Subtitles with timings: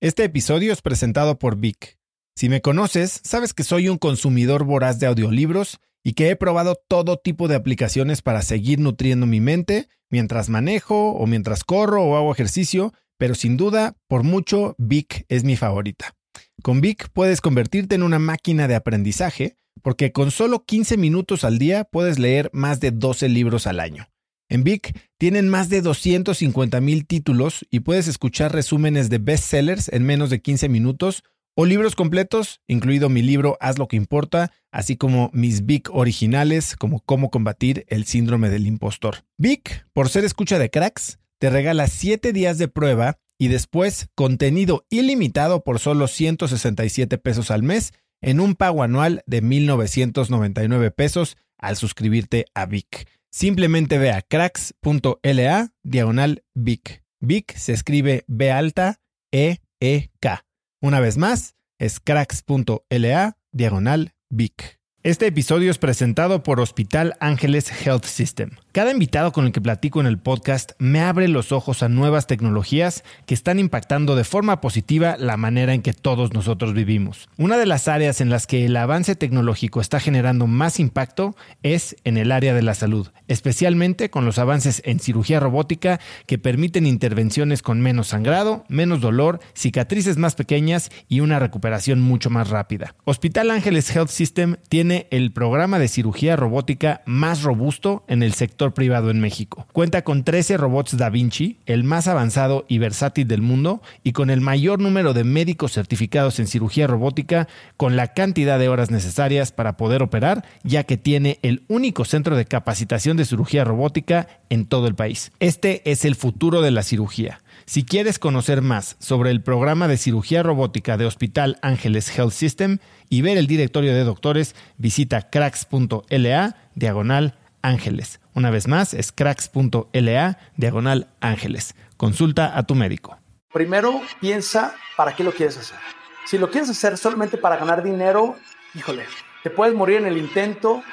[0.00, 1.98] Este episodio es presentado por Vic.
[2.36, 6.80] Si me conoces, sabes que soy un consumidor voraz de audiolibros y que he probado
[6.86, 12.16] todo tipo de aplicaciones para seguir nutriendo mi mente mientras manejo o mientras corro o
[12.16, 16.14] hago ejercicio, pero sin duda, por mucho, Vic es mi favorita.
[16.62, 21.58] Con Vic puedes convertirte en una máquina de aprendizaje porque con solo 15 minutos al
[21.58, 24.06] día puedes leer más de 12 libros al año.
[24.50, 30.04] En Vic tienen más de 250 mil títulos y puedes escuchar resúmenes de bestsellers en
[30.04, 31.22] menos de 15 minutos
[31.54, 36.76] o libros completos, incluido mi libro Haz lo que importa, así como mis Vic originales
[36.76, 39.24] como Cómo combatir el síndrome del impostor.
[39.36, 44.86] Vic, por ser escucha de cracks, te regala 7 días de prueba y después contenido
[44.88, 51.76] ilimitado por solo 167 pesos al mes en un pago anual de 1.999 pesos al
[51.76, 53.06] suscribirte a Vic.
[53.30, 57.04] Simplemente ve a cracks.la diagonal Vic.
[57.20, 59.00] Vic se escribe B alta
[59.32, 60.44] E E K.
[60.80, 64.78] Una vez más, es cracks.la diagonal Vic.
[65.02, 68.50] Este episodio es presentado por Hospital Ángeles Health System.
[68.70, 72.26] Cada invitado con el que platico en el podcast me abre los ojos a nuevas
[72.26, 77.30] tecnologías que están impactando de forma positiva la manera en que todos nosotros vivimos.
[77.38, 81.96] Una de las áreas en las que el avance tecnológico está generando más impacto es
[82.04, 86.86] en el área de la salud, especialmente con los avances en cirugía robótica que permiten
[86.86, 92.94] intervenciones con menos sangrado, menos dolor, cicatrices más pequeñas y una recuperación mucho más rápida.
[93.06, 98.58] Hospital Ángeles Health System tiene el programa de cirugía robótica más robusto en el sector
[98.74, 99.66] privado en México.
[99.72, 104.30] Cuenta con 13 robots Da Vinci, el más avanzado y versátil del mundo, y con
[104.30, 109.52] el mayor número de médicos certificados en cirugía robótica, con la cantidad de horas necesarias
[109.52, 114.66] para poder operar, ya que tiene el único centro de capacitación de cirugía robótica en
[114.66, 115.32] todo el país.
[115.40, 117.40] Este es el futuro de la cirugía.
[117.68, 122.78] Si quieres conocer más sobre el programa de cirugía robótica de Hospital Ángeles Health System
[123.10, 128.20] y ver el directorio de doctores, visita cracks.la diagonal ángeles.
[128.38, 131.74] Una vez más, es cracks.la diagonal ángeles.
[131.96, 133.18] Consulta a tu médico.
[133.52, 135.76] Primero piensa para qué lo quieres hacer.
[136.24, 138.36] Si lo quieres hacer solamente para ganar dinero,
[138.76, 139.06] híjole,
[139.42, 140.84] te puedes morir en el intento,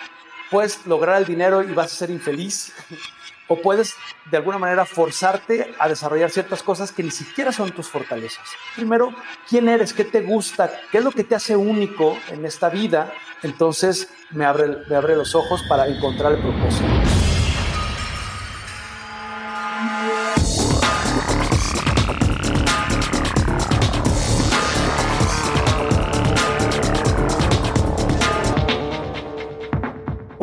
[0.49, 2.73] puedes lograr el dinero y vas a ser infeliz,
[3.47, 3.93] o puedes
[4.31, 8.49] de alguna manera forzarte a desarrollar ciertas cosas que ni siquiera son tus fortalezas.
[8.75, 9.13] Primero,
[9.47, 9.93] ¿quién eres?
[9.93, 10.71] ¿Qué te gusta?
[10.91, 13.13] ¿Qué es lo que te hace único en esta vida?
[13.43, 17.24] Entonces me abre, me abre los ojos para encontrar el propósito.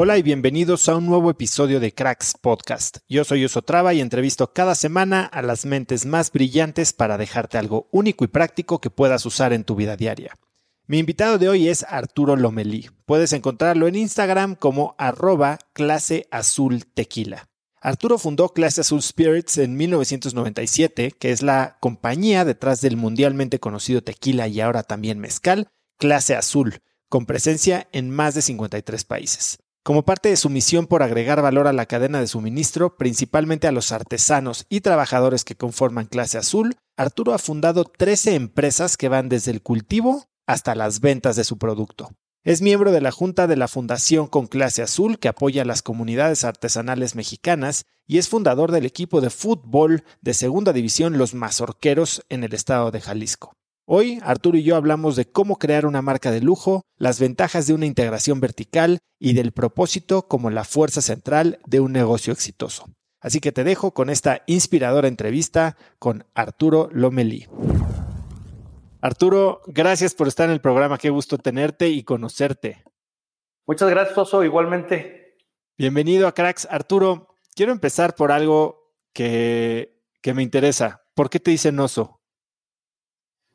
[0.04, 2.98] Hola y bienvenidos a un nuevo episodio de Cracks Podcast.
[3.08, 7.88] Yo soy Traba y entrevisto cada semana a las mentes más brillantes para dejarte algo
[7.92, 10.34] único y práctico que puedas usar en tu vida diaria.
[10.88, 12.90] Mi invitado de hoy es Arturo Lomelí.
[13.06, 17.48] Puedes encontrarlo en Instagram como arroba clase azul tequila.
[17.80, 24.02] Arturo fundó Clase Azul Spirits en 1997, que es la compañía detrás del mundialmente conocido
[24.02, 29.61] tequila y ahora también mezcal, Clase Azul, con presencia en más de 53 países.
[29.84, 33.72] Como parte de su misión por agregar valor a la cadena de suministro, principalmente a
[33.72, 39.28] los artesanos y trabajadores que conforman clase azul, Arturo ha fundado 13 empresas que van
[39.28, 42.12] desde el cultivo hasta las ventas de su producto.
[42.44, 45.82] Es miembro de la Junta de la Fundación con Clase Azul que apoya a las
[45.82, 52.22] comunidades artesanales mexicanas y es fundador del equipo de fútbol de Segunda División Los Mazorqueros
[52.28, 53.56] en el estado de Jalisco.
[53.84, 57.74] Hoy, Arturo y yo hablamos de cómo crear una marca de lujo, las ventajas de
[57.74, 62.86] una integración vertical y del propósito como la fuerza central de un negocio exitoso.
[63.20, 67.48] Así que te dejo con esta inspiradora entrevista con Arturo Lomelí.
[69.00, 70.96] Arturo, gracias por estar en el programa.
[70.96, 72.84] Qué gusto tenerte y conocerte.
[73.66, 75.38] Muchas gracias, Oso, igualmente.
[75.76, 76.68] Bienvenido a Cracks.
[76.70, 81.02] Arturo, quiero empezar por algo que, que me interesa.
[81.14, 82.21] ¿Por qué te dicen oso?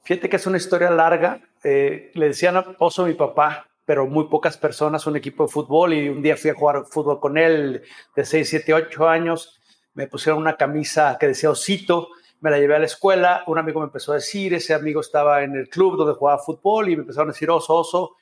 [0.08, 1.42] Fíjate que es una historia larga.
[1.66, 5.94] Eh, le decían oso a mi papá, pero muy pocas personas, un equipo de fútbol,
[5.94, 7.84] y un día fui a jugar fútbol con él
[8.16, 9.60] de 6, 7, 8 años.
[9.96, 12.08] Me pusieron una camisa que decía osito,
[12.40, 15.44] me la llevé a la escuela, un amigo me empezó a decir, ese amigo estaba
[15.44, 18.16] en el club donde jugaba fútbol y me empezaron a decir oso, oso,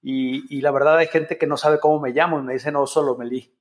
[0.00, 3.02] y, la verdad hay gente que no sabe cómo me llamo y me dicen oso
[3.02, 3.52] Lomelí.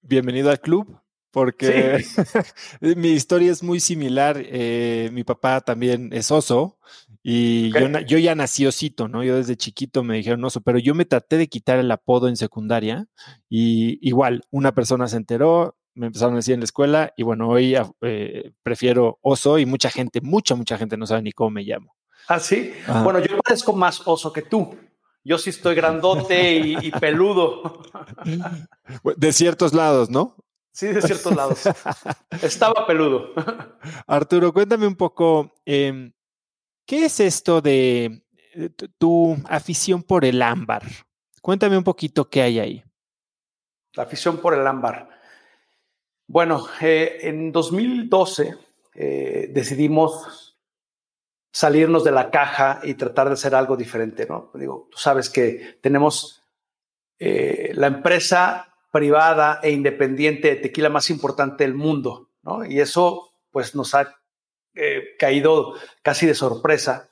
[0.00, 0.98] Bienvenido al club
[1.30, 2.04] porque
[2.80, 4.36] mi historia es muy similar.
[4.38, 6.78] Eh, mi papá también es oso
[7.22, 9.22] y yo, yo, ya nací osito, ¿no?
[9.22, 12.36] Yo desde chiquito me dijeron oso, pero yo me traté de quitar el apodo en
[12.36, 13.06] secundaria
[13.48, 17.48] y igual una persona se enteró, me empezaron a decir en la escuela y bueno,
[17.48, 21.62] hoy eh, prefiero oso y mucha gente, mucha, mucha gente no sabe ni cómo me
[21.62, 21.94] llamo.
[22.28, 22.72] ¿Ah, sí?
[23.02, 24.76] Bueno, yo parezco más oso que tú.
[25.24, 27.82] Yo sí estoy grandote y, peludo.
[29.16, 30.36] De ciertos lados, ¿no?
[30.72, 31.64] Sí, de ciertos lados.
[32.42, 33.34] Estaba peludo.
[34.06, 36.12] Arturo, cuéntame un poco, em,
[36.86, 38.24] ¿qué es esto de
[38.54, 40.82] eh, tu afición por el ámbar?
[41.40, 42.84] Cuéntame un poquito qué hay ahí.
[43.94, 45.08] La afición por el ámbar.
[46.26, 48.56] Bueno, eh, en 2012
[48.94, 50.58] eh, decidimos
[51.52, 54.50] salirnos de la caja y tratar de hacer algo diferente, ¿no?
[54.54, 56.42] Digo, tú sabes que tenemos
[57.18, 62.64] eh, la empresa privada e independiente de tequila más importante del mundo, ¿no?
[62.64, 64.18] Y eso, pues, nos ha
[64.74, 67.08] eh, caído casi de sorpresa.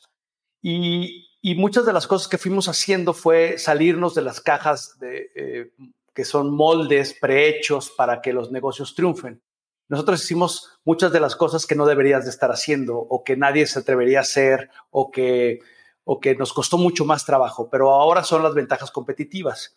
[0.61, 5.71] Y, muchas de las cosas que fuimos haciendo fue salirnos de las cajas de, eh,
[6.13, 9.41] que son moldes prehechos para que los negocios triunfen.
[9.87, 13.65] Nosotros hicimos muchas de las cosas que no deberías de estar haciendo o que nadie
[13.69, 15.61] se atrevería a hacer o que,
[16.03, 19.77] o que nos costó mucho más trabajo, pero ahora son las ventajas competitivas.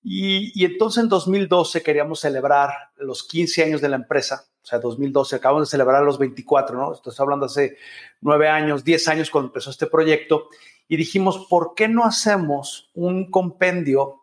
[0.00, 5.36] Y, entonces en 2012 queríamos celebrar los 15 años de la empresa, o sea, 2012,
[5.36, 6.94] acabamos de celebrar los 24, ¿no?
[6.94, 7.76] Estoy hablando hace
[8.22, 10.48] 9 años, 10 años cuando empezó este proyecto,
[10.88, 14.22] y dijimos, ¿por qué no hacemos un compendio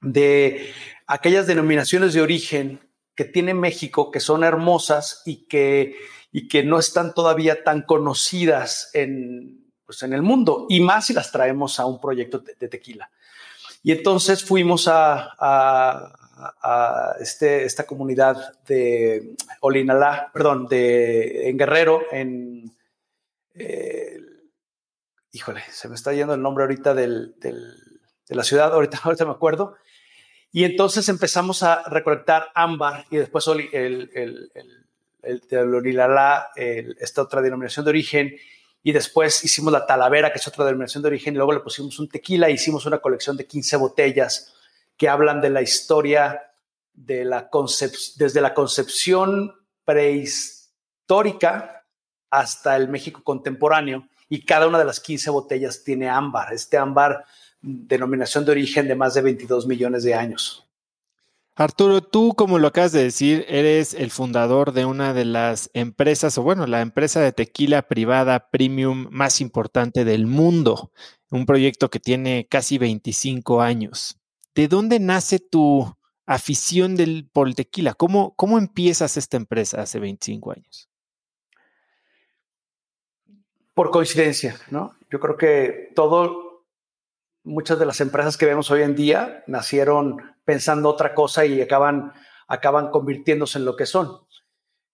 [0.00, 0.72] de
[1.08, 2.80] aquellas denominaciones de origen
[3.16, 5.96] que tiene México, que son hermosas y que,
[6.30, 11.12] y que no están todavía tan conocidas en, pues en el mundo, y más si
[11.12, 13.10] las traemos a un proyecto de, tequila.
[13.82, 16.14] Y entonces fuimos a,
[17.20, 22.72] este, esta comunidad de Olinalá, perdón, de, en Guerrero, en...
[23.54, 24.18] Eh,
[25.32, 27.34] híjole, se me está yendo el nombre ahorita de
[28.28, 28.72] la ciudad,
[29.02, 29.76] ahorita, me acuerdo,
[30.50, 34.10] y entonces empezamos a recolectar ámbar y después el, el,
[35.22, 35.42] el,
[36.56, 38.36] el, esta otra denominación de origen.
[38.84, 42.00] Y después hicimos la talavera, que es otra denominación de origen, y luego le pusimos
[42.00, 42.48] un tequila.
[42.48, 44.52] E hicimos una colección de 15 botellas
[44.96, 46.40] que hablan de la historia
[46.92, 47.48] de la
[48.16, 49.52] desde la concepción
[49.84, 51.84] prehistórica
[52.30, 54.08] hasta el México contemporáneo.
[54.28, 56.52] Y cada una de las 15 botellas tiene ámbar.
[56.52, 57.24] Este ámbar
[57.60, 60.66] denominación de origen de más de 22 millones de años.
[61.54, 66.38] Arturo, tú, como lo acabas de decir, eres el fundador de una de las empresas,
[66.38, 70.92] o bueno, la empresa de tequila privada premium más importante del mundo,
[71.30, 74.21] un proyecto que tiene casi 25 años.
[74.54, 75.96] ¿De dónde nace tu
[76.26, 77.94] afición del, por el tequila?
[77.94, 80.88] ¿Cómo, ¿Cómo empiezas esta empresa hace 25 años?
[83.74, 84.94] Por coincidencia, ¿no?
[85.10, 86.52] Yo creo que todo
[87.44, 92.12] muchas de las empresas que vemos hoy en día nacieron pensando otra cosa y acaban,
[92.46, 94.20] acaban convirtiéndose en lo que son.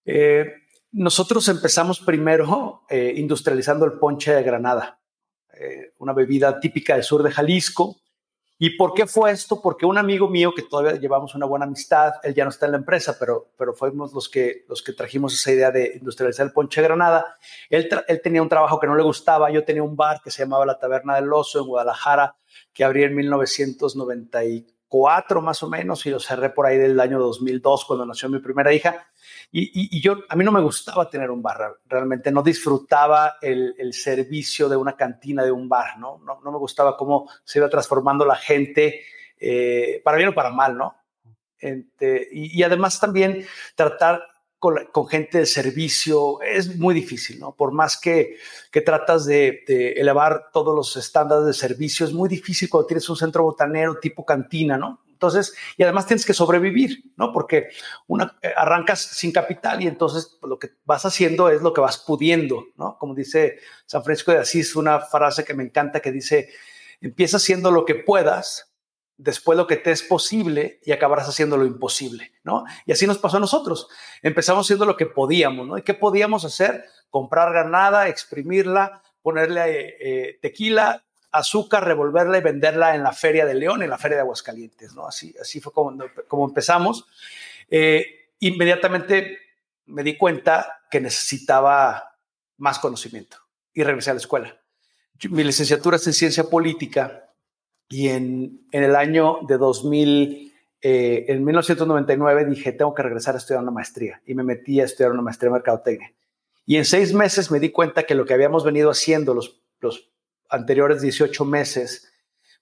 [0.05, 0.53] Eh,
[0.91, 4.99] nosotros empezamos primero eh, industrializando el ponche de Granada,
[5.53, 7.97] eh, una bebida típica del sur de Jalisco,
[8.61, 9.61] ¿Y por qué fue esto?
[9.61, 12.73] Porque un amigo mío que todavía llevamos una buena amistad, él ya no está en
[12.73, 16.51] la empresa, pero, pero fuimos los que, los que trajimos esa idea de industrializar el
[16.51, 17.37] ponche Granada.
[17.69, 20.43] Él, él tenía un trabajo que no le gustaba, yo tenía un bar que se
[20.43, 22.35] llamaba La Taberna del Oso en Guadalajara,
[22.73, 27.85] que abrí en 1994 más o menos y lo cerré por ahí del año 2002
[27.85, 29.07] cuando nació mi primera hija.
[29.51, 34.69] Y, yo, a mí no me gustaba tener un bar, realmente no disfrutaba el, servicio
[34.69, 36.19] de una cantina de un bar, ¿no?
[36.19, 39.01] No, me gustaba cómo se iba transformando la gente,
[39.39, 40.95] eh, para bien o para mal, ¿no?
[42.31, 44.23] y, además también tratar
[44.59, 47.55] con, gente de servicio es muy difícil, ¿no?
[47.55, 48.37] Por más que,
[48.71, 49.63] que tratas de,
[49.97, 54.23] elevar todos los estándares de servicio, es muy difícil cuando tienes un centro botanero tipo
[54.25, 55.01] cantina, ¿no?
[55.19, 57.33] Entonces, y además tienes que sobrevivir, ¿no?
[57.33, 61.81] Porque eh, arrancas sin capital y entonces pues, lo que vas haciendo es lo que
[61.81, 62.97] vas pudiendo, ¿no?
[62.97, 66.51] Como dice San Francisco de Asís, una frase que me encanta que dice,
[67.01, 68.73] empieza haciendo lo que puedas,
[69.17, 72.63] después lo que te es posible y acabarás haciendo lo imposible, ¿no?
[72.85, 73.89] Y así nos pasó a nosotros.
[74.21, 75.77] Empezamos haciendo lo que podíamos, ¿no?
[75.77, 76.85] ¿Y qué podíamos hacer?
[77.09, 83.55] Comprar ganada, exprimirla, ponerle eh, eh, tequila, azúcar, revolverla y venderla en la Feria de
[83.55, 85.07] León, en la Feria de Aguascalientes, ¿no?
[85.07, 87.05] Así, así fue como, como empezamos.
[87.69, 89.37] Eh, inmediatamente
[89.85, 92.17] me di cuenta que necesitaba
[92.57, 93.37] más conocimiento
[93.73, 94.59] y regresé a la escuela.
[95.29, 97.29] Mi licenciatura es en ciencia política
[97.89, 103.39] y en, en el año de 2000, eh, en 1999 dije, tengo que regresar a
[103.39, 106.13] estudiar una maestría y me metí a estudiar una maestría en mercadotecnia.
[106.65, 110.11] Y en seis meses me di cuenta que lo que habíamos venido haciendo los, los
[110.49, 112.11] anteriores 18 meses,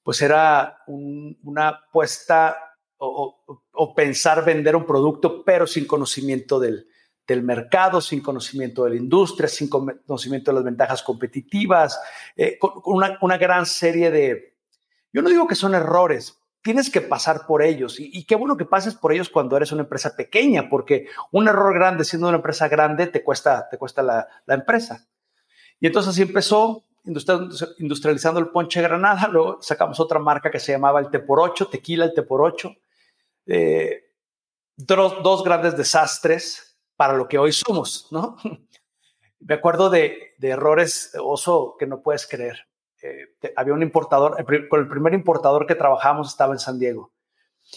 [0.03, 2.57] pues era una apuesta
[2.97, 6.87] o, pensar vender un producto, pero sin conocimiento del,
[7.27, 11.99] del mercado, sin conocimiento de la industria, sin conocimiento de las ventajas competitivas,
[12.35, 14.57] eh, con, una, una, gran serie de,
[15.13, 18.65] yo no digo que son errores, tienes que pasar por ellos y, qué bueno que
[18.65, 22.67] pases por ellos cuando eres una empresa pequeña, porque un error grande siendo una empresa
[22.67, 25.07] grande te cuesta, te cuesta la, la empresa.
[25.79, 30.99] Y entonces así empezó industrializando el ponche granada, luego sacamos otra marca que se llamaba
[30.99, 32.73] el T por 8, tequila el T por 8.
[33.47, 34.03] Eh,
[34.75, 38.37] dos, dos grandes desastres, para lo que hoy somos, ¿no?
[39.39, 42.67] Me acuerdo de, errores, oso, que no puedes creer.
[43.01, 44.35] Eh, había un importador,
[44.69, 47.13] con el primer importador que trabajamos estaba en San Diego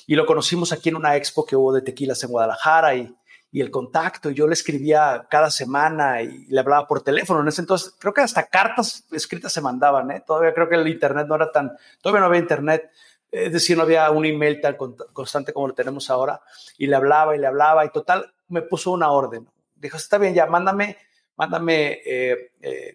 [0.07, 3.15] y lo conocimos aquí en una expo que hubo de tequilas en Guadalajara y,
[3.53, 4.31] y el contacto.
[4.31, 7.41] Yo le escribía cada semana y le hablaba por teléfono.
[7.41, 10.23] En ese entonces, creo que hasta cartas escritas se mandaban, ¿eh?
[10.27, 12.91] Todavía creo que el Internet no era tan, todavía no había Internet.
[13.31, 14.77] Es decir, no había un email tan
[15.13, 16.41] constante como lo tenemos ahora.
[16.79, 19.49] Y le hablaba y le hablaba y total, me puso una orden.
[19.77, 20.97] Dijo, está bien, ya, mándame,
[21.37, 22.01] mándame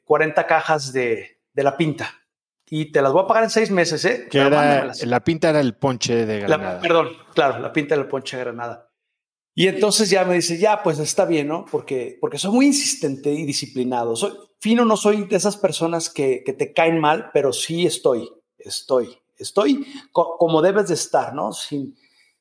[0.04, 2.14] 40 eh, eh, cajas de, de, la pinta.
[2.68, 4.28] Y te las voy a pagar en seis meses, ¿eh?
[4.30, 6.80] Que era, la pinta era el ponche de Granada.
[6.82, 8.85] perdón, claro, la pinta era el ponche de Granada.
[9.56, 11.66] Y entonces ya me dice, ya, pues está bien, ¿no?
[11.72, 14.16] Porque, porque soy muy insistente y disciplinado.
[14.18, 18.30] Soy fino, no soy de esas personas que, que te caen mal, pero sí estoy,
[18.58, 21.54] estoy, estoy como debes de estar, ¿no?
[21.54, 21.96] Sin,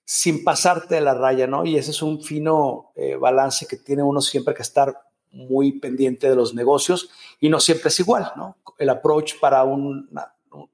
[0.04, 1.64] sin pasarte de la raya, ¿no?
[1.64, 4.94] Y ese es un fino eh, balance que tiene uno siempre que estar
[5.30, 8.56] muy pendiente de los negocios y no siempre es igual, ¿no?
[8.78, 10.08] El approach para un,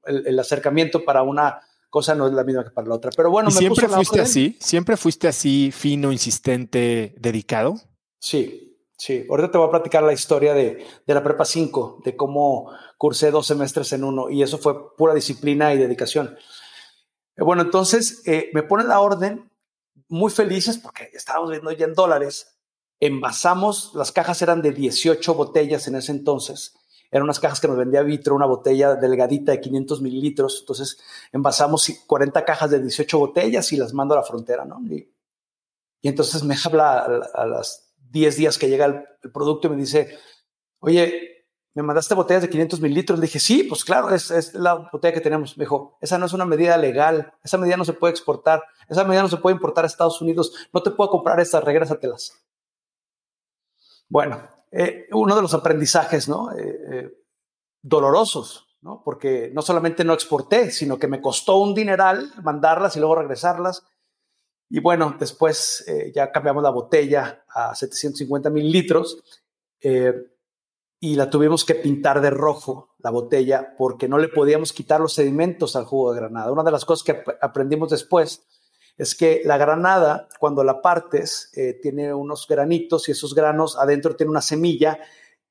[0.05, 3.11] el, acercamiento para una cosa no es la misma que para la otra.
[3.15, 7.75] Pero bueno, ¿Y siempre fuiste así, siempre fuiste así fino, insistente, dedicado.
[8.17, 9.27] Sí, sí.
[9.29, 13.29] Ahorita te voy a platicar la historia de, de la prepa 5, de cómo cursé
[13.29, 16.37] dos semestres en uno y eso fue pura disciplina y dedicación.
[17.35, 19.51] Eh, bueno, entonces eh, me ponen la orden,
[20.07, 22.57] muy felices porque estábamos viendo ya en dólares.
[22.99, 26.75] Envasamos, las cajas eran de 18 botellas en ese entonces.
[27.11, 30.59] Eran unas cajas que nos vendía Vitro, una botella delgadita de 500 mililitros.
[30.61, 30.97] Entonces
[31.33, 34.79] envasamos 40 cajas de 18 botellas y las mando a la frontera, ¿no?
[34.89, 35.11] Y,
[36.03, 36.99] entonces me habla
[37.33, 40.17] a, las 10 días que llega el producto y me dice,
[40.79, 41.31] oye,
[41.73, 43.19] me mandaste botellas de 500 mililitros.
[43.19, 45.57] Le dije, sí, pues claro, es, es, la botella que tenemos.
[45.57, 49.03] Me dijo, esa no es una medida legal, esa medida no se puede exportar, esa
[49.03, 52.41] medida no se puede importar a Estados Unidos, no te puedo comprar estas, regrésatelas.
[54.09, 54.41] Bueno,
[54.71, 56.51] eh, uno de los aprendizajes, ¿no?
[56.53, 57.09] Eh, eh,
[57.81, 59.01] dolorosos, ¿no?
[59.03, 63.85] Porque no solamente no exporté, sino que me costó un dineral mandarlas y luego regresarlas.
[64.69, 65.85] Y bueno, después
[66.15, 69.21] ya cambiamos la botella a 750 mililitros
[69.81, 75.11] y la tuvimos que pintar de rojo, la botella, porque no le podíamos quitar los
[75.11, 76.53] sedimentos al jugo de granada.
[76.53, 78.47] Una de las cosas que aprendimos después
[78.97, 84.15] es que la granada, cuando la partes, eh, tiene unos granitos y esos granos adentro
[84.15, 84.99] tiene una semilla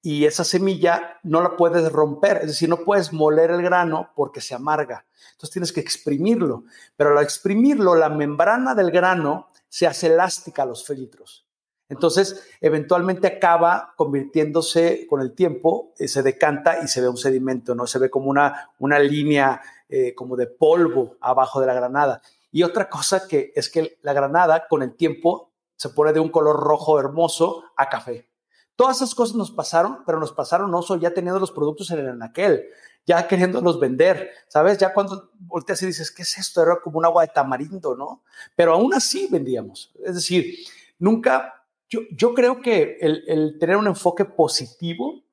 [0.03, 4.41] y esa semilla no la puedes romper, es decir, no puedes moler el grano porque
[4.41, 5.05] se amarga.
[5.33, 6.65] Entonces tienes que exprimirlo,
[6.97, 11.47] pero al exprimirlo, la membrana del grano se hace elástica a los filtros.
[11.91, 17.75] Entonces, eventualmente acaba convirtiéndose con el tiempo, eh, se decanta y se ve un sedimento,
[17.75, 17.87] ¿no?
[17.87, 22.23] Se ve como una, una línea eh, como de polvo abajo de la granada.
[22.51, 26.29] Y otra cosa que es que la granada con el tiempo se pone de un
[26.29, 28.29] color rojo hermoso a café.
[28.77, 32.01] Todas esas cosas nos pasaron, pero nos pasaron no solo ya teniendo los productos en
[32.01, 32.65] el anaquel,
[33.07, 34.79] ya queriéndolos vender, ¿sabes?
[34.79, 36.63] Ya cuando volteas y dices, ¿qué es esto?
[36.63, 38.23] Era como un agua de tamarindo, ¿no?
[38.57, 39.93] Pero aún así vendíamos.
[40.05, 40.55] Es decir,
[40.99, 45.25] nunca yo, creo que el, tener un enfoque positivo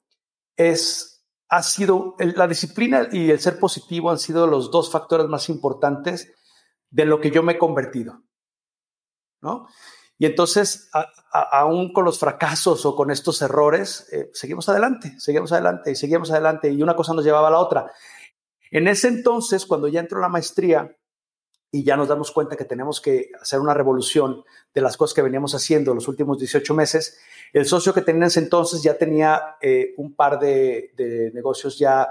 [0.56, 5.50] es, ha sido, la disciplina y el ser positivo han sido los dos factores más
[5.50, 6.34] importantes
[6.90, 8.24] de lo que yo me he convertido.
[9.42, 9.68] ¿no?
[10.18, 10.90] Y entonces,
[11.32, 16.32] aún con los fracasos o con estos errores, eh, seguimos adelante, seguimos adelante y seguimos
[16.32, 17.92] adelante y una cosa nos llevaba a la otra.
[18.72, 20.98] En ese entonces, cuando ya entró la maestría,
[21.72, 25.22] y ya nos damos cuenta que tenemos que hacer una revolución de las cosas que
[25.22, 27.20] veníamos haciendo los últimos 18 meses.
[27.52, 32.08] El socio que tenía ese entonces ya tenía eh, un par de, negocios ya.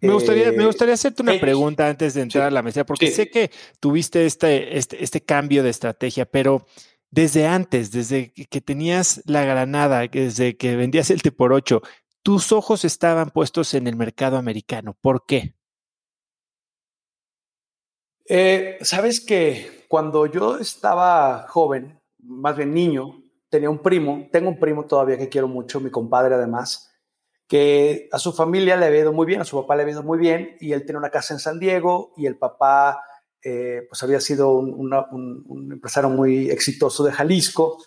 [0.00, 3.10] Me gustaría, me eh, gustaría hacerte una pregunta antes de entrar a la mesa, porque
[3.10, 3.50] sé que
[3.80, 6.66] tuviste este, este, este cambio de estrategia, pero
[7.10, 11.82] desde antes, desde que tenías la granada, desde que vendías el T por 8,
[12.22, 14.96] tus ojos estaban puestos en el mercado americano.
[15.00, 15.54] ¿Por qué?
[18.28, 24.58] Eh, Sabes que cuando yo estaba joven, más bien niño, tenía un primo, tengo un
[24.58, 26.92] primo todavía que quiero mucho, mi compadre además,
[27.46, 30.02] que a su familia le había ido muy bien, a su papá le había ido
[30.02, 33.02] muy bien, y él tenía una casa en San Diego, y el papá
[33.42, 37.78] eh, pues había sido un, empresario muy exitoso de Jalisco,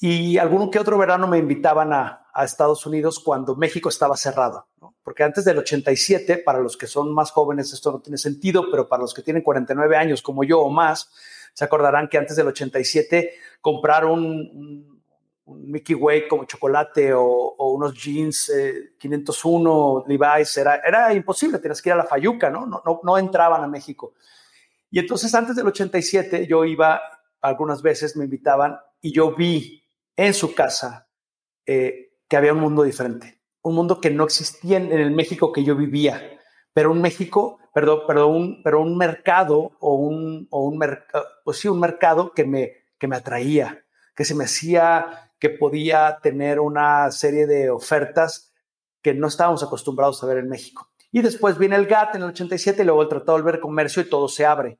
[0.00, 4.66] y algún que otro verano me invitaban a, Estados Unidos cuando México estaba cerrado,
[5.04, 8.88] porque antes del 87, para los que son más jóvenes esto no tiene sentido, pero
[8.88, 11.10] para los que tienen 49 años como yo o más,
[11.52, 14.93] se acordarán que antes del 87 comprar un,
[15.46, 18.50] Mickey Way como chocolate o, unos jeans
[18.98, 22.66] 501 eh, Levi's era, era imposible, tenías que ir a la Fayuca, ¿no?
[22.66, 23.18] No, ¿no?
[23.18, 24.14] entraban a México.
[24.90, 27.00] Y entonces antes del 87 yo iba,
[27.40, 29.84] algunas veces me invitaban y yo vi
[30.16, 31.08] en su casa
[31.66, 35.64] eh, que había un mundo diferente, un mundo que no existía en el México que
[35.64, 36.38] yo vivía,
[36.72, 41.58] pero un México, perdón, pero un, pero un mercado o un, o un mercado, pues
[41.58, 43.84] sí, un mercado que me, que me atraía,
[44.14, 48.50] que se me hacía que podía tener una serie de ofertas
[49.02, 50.90] que no estábamos acostumbrados a ver en México.
[51.12, 54.00] Y después viene el GATT en el 87 y luego el Tratado de Libre Comercio
[54.00, 54.78] y todo se abre.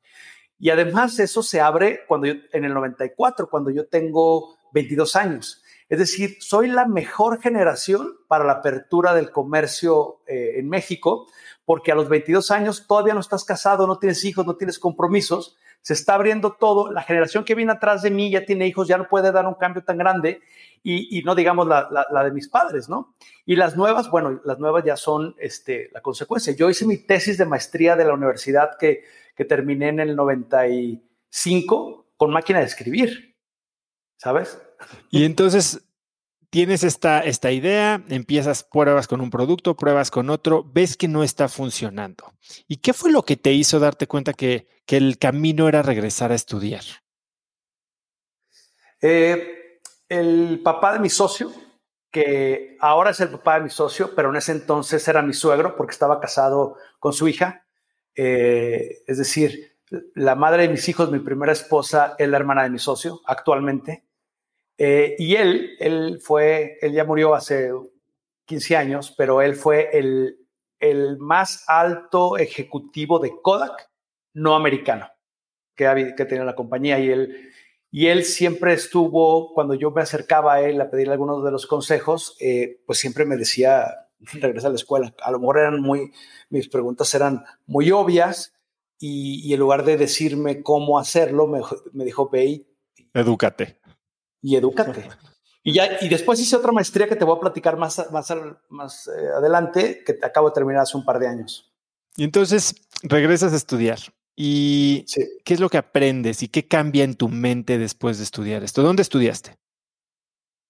[0.59, 5.63] Y además eso se abre cuando yo, en el 94, cuando yo tengo 22 años.
[5.91, 11.27] Es decir, soy la mejor generación para la apertura del comercio eh, en México,
[11.67, 15.59] porque a los 22 años todavía no estás casado, no tienes hijos, no tienes compromisos,
[15.85, 18.97] se está abriendo todo, la generación que viene atrás de mí ya tiene hijos, ya
[18.97, 20.41] no puede dar un cambio tan grande
[20.83, 23.15] y, no digamos la, de mis padres, ¿no?
[23.45, 26.55] Y las nuevas, bueno, las nuevas ya son este, la consecuencia.
[26.55, 29.05] Yo hice mi tesis de maestría de la universidad que,
[29.37, 33.35] que terminé en el 95 con máquina de escribir.
[34.25, 34.59] ¿sabes?
[35.11, 35.84] Y entonces
[36.55, 41.25] tienes esta, esta idea, empiezas, pruebas con un producto, pruebas con otro, ves que no
[41.25, 42.33] está funcionando.
[42.69, 46.31] ¿Y qué fue lo que te hizo darte cuenta que, que el camino era regresar
[46.31, 46.85] a estudiar?
[49.03, 51.51] Eh, el papá de mi socio,
[52.13, 55.75] que ahora es el papá de mi socio, pero en ese entonces era mi suegro
[55.75, 57.67] porque estaba casado con su hija.
[58.15, 59.77] Eh, es decir,
[60.15, 64.04] la madre de mis hijos, mi primera esposa, es la hermana de mi socio actualmente.
[64.79, 67.71] Eh, y él, él fue, él ya murió hace
[68.47, 70.39] 15 años, pero él fue el,
[70.81, 73.91] el más alto ejecutivo de Kodak
[74.35, 75.09] no americano
[75.75, 77.51] que, tenía la compañía y él,
[77.91, 81.67] y él siempre estuvo, cuando yo me acercaba a él a pedirle algunos de los
[81.67, 84.09] consejos, eh, pues siempre me decía,
[84.41, 85.15] regresa a la escuela.
[85.23, 86.13] A lo mejor eran muy,
[86.51, 88.53] mis preguntas eran muy obvias
[88.99, 91.61] y, en lugar de decirme cómo hacerlo, me,
[91.93, 92.67] me dijo, ve y...
[93.13, 93.84] Edúcate
[94.45, 95.09] y edúcate.
[95.63, 98.33] Y, ya, y después hice otra maestría que te voy a platicar más, más,
[98.69, 101.73] más eh, adelante, que acabo de terminar hace un par de años.
[102.17, 103.99] Y entonces regresas a estudiar.
[104.37, 105.07] ¿Y
[105.45, 108.83] qué es lo que aprendes y qué cambia en tu mente después de estudiar esto?
[108.83, 109.57] ¿Dónde estudiaste?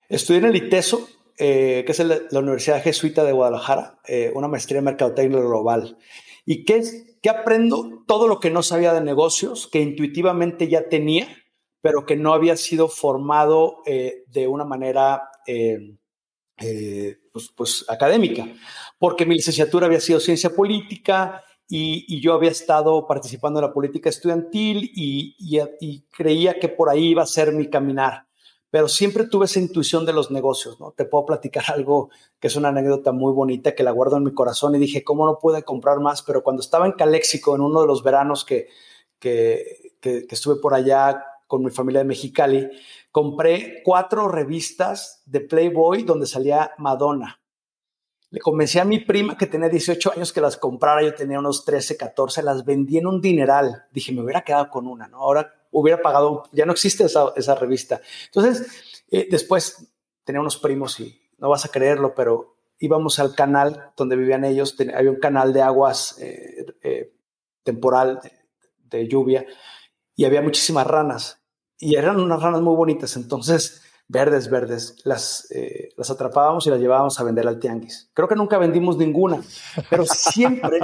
[0.08, 1.08] Estudié en el ITESO,
[1.38, 5.98] eh, que es la Universidad Jesuita de Guadalajara, eh, una maestría en Mercadotecnia Global.
[6.46, 8.04] ¿Y qué, es, qué aprendo?
[8.06, 11.26] Todo lo que no sabía de negocios, que intuitivamente ya tenía,
[11.84, 15.98] pero que no había sido formado eh, de una manera eh,
[16.56, 18.48] eh, pues, pues, académica,
[18.98, 24.08] porque mi licenciatura había sido ciencia política y, yo había estado participando en la política
[24.08, 25.36] estudiantil y,
[25.78, 28.28] y, creía que por ahí iba a ser mi caminar.
[28.70, 30.92] Pero siempre tuve esa intuición de los negocios, ¿no?
[30.92, 32.08] Te puedo platicar algo
[32.40, 35.26] que es una anécdota muy bonita que la guardo en mi corazón y dije, ¿cómo
[35.26, 36.22] no pude comprar más?
[36.22, 38.68] Pero cuando estaba en Caléxico, en uno de los veranos que,
[39.18, 42.68] que, que estuve por allá con mi familia de Mexicali,
[43.10, 47.40] compré cuatro revistas de Playboy donde salía Madonna.
[48.30, 51.64] Le convencí a mi prima que tenía 18 años que las comprara, yo tenía unos
[51.64, 53.84] 13, 14, las vendí en un dineral.
[53.92, 55.18] Dije, me hubiera quedado con una, ¿no?
[55.18, 58.00] Ahora hubiera pagado, ya no existe esa, revista.
[58.26, 63.92] Entonces, eh, después tenía unos primos y no vas a creerlo, pero íbamos al canal
[63.96, 67.12] donde vivían ellos, había un canal de aguas eh, eh,
[67.62, 68.20] temporal
[68.78, 69.46] de lluvia
[70.16, 71.40] y había muchísimas ranas
[71.78, 76.80] y eran unas ranas muy bonitas, entonces verdes, verdes, las, eh, las atrapábamos y las
[76.80, 78.10] llevábamos a vender al tianguis.
[78.12, 79.42] Creo que nunca vendimos ninguna,
[79.90, 80.78] pero siempre,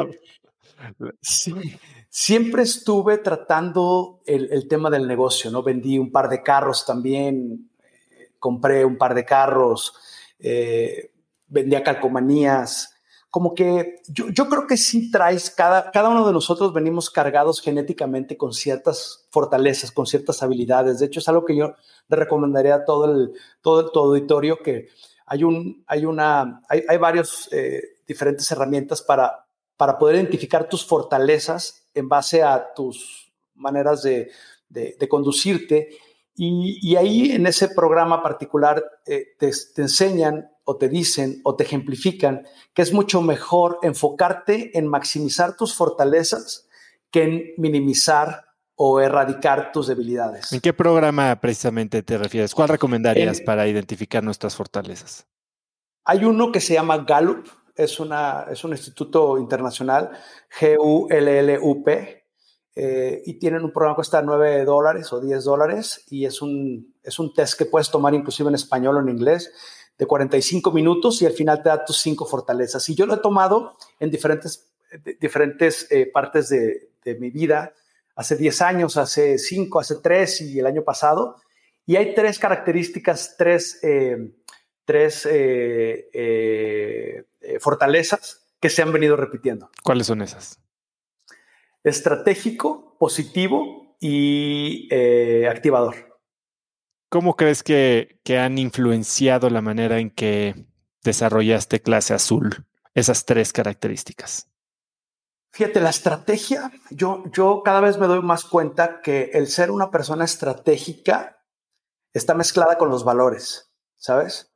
[2.08, 5.62] siempre estuve tratando el, tema del negocio, ¿no?
[5.62, 7.70] Vendí un par de carros también,
[8.10, 9.94] eh, compré un par de carros,
[10.38, 11.12] eh,
[11.46, 12.94] vendía calcomanías,
[13.30, 18.36] como que yo, creo que sí traes, cada, cada uno de nosotros venimos cargados genéticamente
[18.36, 20.98] con ciertas fortalezas, con ciertas habilidades.
[20.98, 21.74] De hecho, es algo que yo
[22.08, 24.88] le recomendaría a todo el, todo el auditorio, que
[25.26, 30.84] hay, un, hay, una, hay, hay varios eh, diferentes herramientas para, para poder identificar tus
[30.84, 34.32] fortalezas en base a tus maneras de,
[34.68, 35.90] de, conducirte.
[36.34, 41.64] Y, y, ahí en ese programa particular eh, te enseñan o te dicen o te
[41.64, 46.68] ejemplifican que es mucho mejor enfocarte en maximizar tus fortalezas
[47.10, 48.44] que en minimizar
[48.76, 50.52] o erradicar tus debilidades.
[50.52, 52.54] ¿En qué programa precisamente te refieres?
[52.54, 55.26] ¿Cuál recomendarías para identificar nuestras fortalezas?
[56.04, 60.12] Hay uno que se llama Gallup, es, una, es un instituto internacional,
[60.60, 62.24] G-U-L-L-U-P,
[62.76, 66.94] eh, y tienen un programa que cuesta 9 dólares o 10 dólares, y es un,
[67.02, 69.52] es un test que puedes tomar inclusive en español o en inglés,
[70.00, 72.88] de 45 minutos, y al final te da tus cinco fortalezas.
[72.88, 74.72] Y yo lo he tomado en diferentes,
[75.20, 77.74] diferentes eh, partes de, de mi vida,
[78.16, 81.36] hace 10 años, hace 5, hace 3 y el año pasado.
[81.84, 84.32] Y hay tres características, tres, eh,
[84.86, 86.06] tres eh,
[87.60, 89.68] fortalezas que se han venido repitiendo.
[89.82, 90.60] ¿Cuáles son esas?
[91.84, 94.88] Estratégico, positivo y
[95.46, 96.09] activador.
[97.10, 100.66] ¿Cómo crees que, que han influenciado la manera en que
[101.02, 102.66] desarrollaste clase azul?
[102.94, 104.48] Esas tres características.
[105.52, 109.90] Fíjate, la estrategia, yo, yo cada vez me doy más cuenta que el ser una
[109.90, 111.44] persona estratégica
[112.12, 114.52] está mezclada con los valores, ¿sabes?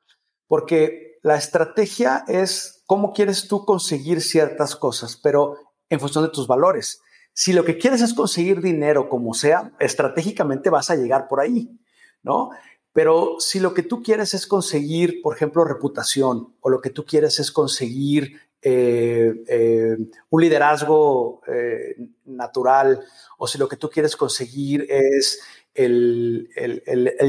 [0.46, 5.56] Porque la estrategia es cómo quieres tú conseguir ciertas cosas, pero
[5.88, 7.00] en función de tus valores.
[7.32, 11.80] Si lo que quieres es conseguir dinero como sea, estratégicamente vas a llegar por ahí,
[12.24, 12.50] ¿no?
[12.92, 17.04] Pero si lo que tú quieres es conseguir, por ejemplo, reputación, o lo que tú
[17.04, 19.96] quieres es conseguir eh, eh,
[20.30, 23.04] un liderazgo eh, natural
[23.36, 25.38] o si lo que tú quieres conseguir es
[25.74, 26.48] el,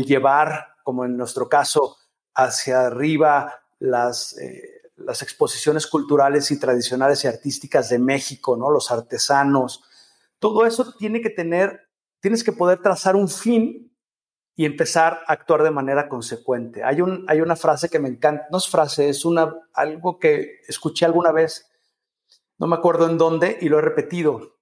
[0.08, 1.97] llevar, como en nuestro caso,
[2.36, 4.36] hacia arriba las,
[4.95, 8.71] las exposiciones culturales y tradicionales y artísticas de México, ¿no?
[8.71, 9.84] los artesanos,
[10.39, 11.89] todo eso tiene que tener,
[12.21, 13.91] tienes que poder trazar un fin
[14.56, 16.84] y empezar a actuar de manera consecuente.
[16.84, 19.24] Hay, un, hay una frase que me encanta, no es frase, es
[19.74, 21.70] algo que escuché alguna vez,
[22.58, 24.56] no me acuerdo en dónde, y lo he repetido.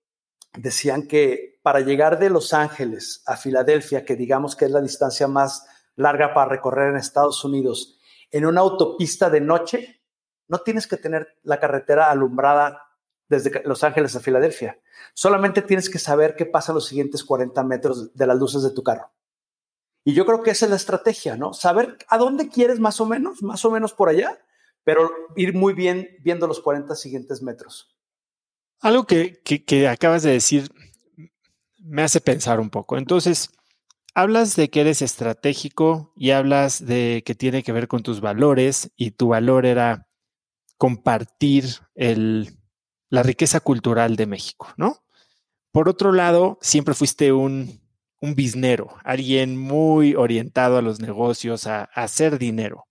[0.58, 5.28] Decían que para llegar de Los Ángeles a Filadelfia, que digamos que es la distancia
[5.28, 8.00] más larga para recorrer en Estados Unidos,
[8.32, 10.02] en una autopista de noche,
[10.48, 12.82] no tienes que tener la carretera alumbrada
[13.30, 14.80] desde Los Ángeles a Filadelfia.
[15.14, 18.82] Solamente tienes que saber qué pasa los siguientes 40 metros de las luces de tu
[18.82, 19.12] carro.
[20.04, 21.54] Y yo creo que esa es la estrategia, ¿no?
[21.54, 24.40] Saber a dónde quieres más o menos, más o menos por allá,
[24.84, 27.96] pero ir muy bien viendo los 40 siguientes metros.
[28.82, 30.70] Algo que, que, acabas de decir
[31.80, 32.98] me hace pensar un poco.
[32.98, 33.50] Entonces,
[34.14, 38.92] hablas de que eres estratégico y hablas de que tiene que ver con tus valores
[38.98, 40.10] y tu valor era
[40.78, 42.58] compartir el,
[43.10, 45.04] la riqueza cultural de México, ¿no?
[45.72, 47.83] Por otro lado, siempre fuiste un
[48.24, 52.86] un biznero, alguien muy orientado a los negocios, a, hacer dinero.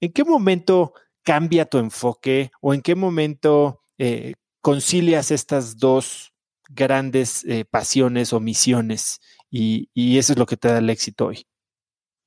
[0.00, 6.32] ¿En qué momento cambia tu enfoque o en qué momento eh, concilias estas dos
[6.70, 11.44] grandes eh, pasiones o misiones y, eso es lo que te da el éxito hoy?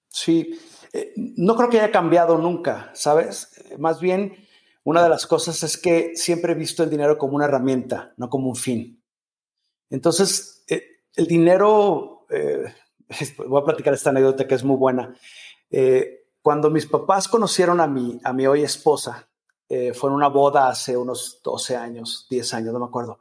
[0.09, 0.59] Sí,
[0.93, 3.49] eh, no creo que haya cambiado nunca, ¿sabes?
[3.79, 4.45] Más bien,
[4.83, 8.29] una de las cosas es que siempre he visto el dinero como una herramienta, no
[8.29, 9.03] como un fin.
[9.89, 10.63] Entonces,
[11.15, 12.65] el dinero eh,
[13.47, 15.15] voy a platicar esta anécdota que es muy buena.
[15.69, 19.27] Eh, cuando mis papás conocieron a mi, a mi hoy esposa,
[19.69, 23.19] eh, fue en una boda hace unos 12 años, 10 años, no me acuerdo.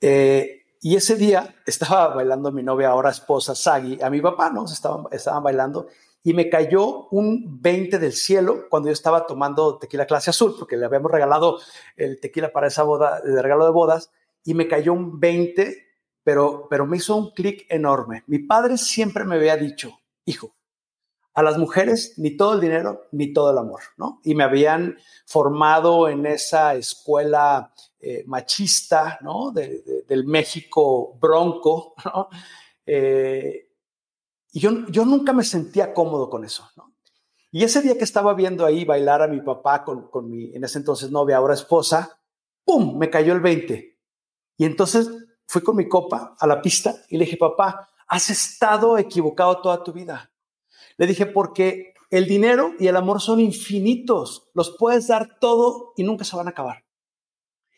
[0.00, 4.64] y ese día estaba bailando mi novia, ahora esposa, Sagi, a mi papá, ¿no?
[4.64, 5.86] Estaban, estaban bailando
[6.24, 10.76] y me cayó un 20 del cielo cuando yo estaba tomando tequila clase azul, porque
[10.76, 11.58] le habíamos regalado
[11.96, 14.10] el tequila para esa boda, de regalo de bodas,
[14.44, 15.91] y me cayó un 20
[16.24, 18.24] pero, pero me hizo un clic enorme.
[18.26, 20.54] Mi padre siempre me había dicho, hijo,
[21.34, 24.20] a las mujeres ni todo el dinero ni todo el amor, ¿no?
[24.22, 29.52] Y me habían formado en esa escuela eh, machista, ¿no?
[29.52, 32.28] del México bronco, ¿no?
[32.84, 33.68] Eh,
[34.52, 36.92] y yo, yo nunca me sentía cómodo con eso, ¿no?
[37.54, 40.64] Y ese día que estaba viendo ahí bailar a mi papá con, con mi, en
[40.64, 42.18] ese entonces novia, ahora esposa,
[42.64, 42.96] ¡pum!
[42.96, 43.98] Me cayó el 20.
[44.56, 45.10] Y entonces
[45.52, 49.84] fui con mi copa a la pista y le dije, papá, has estado equivocado toda
[49.84, 50.32] tu vida.
[50.96, 56.04] Le dije, porque el dinero y el amor son infinitos, los puedes dar todo y
[56.04, 56.86] nunca se van a acabar.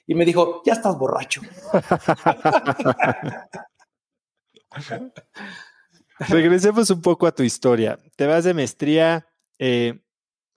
[0.06, 1.40] Y me dijo, ya estás borracho.
[6.28, 7.98] Regresemos un poco a tu historia.
[8.14, 9.26] Te vas de maestría,
[9.58, 10.00] eh,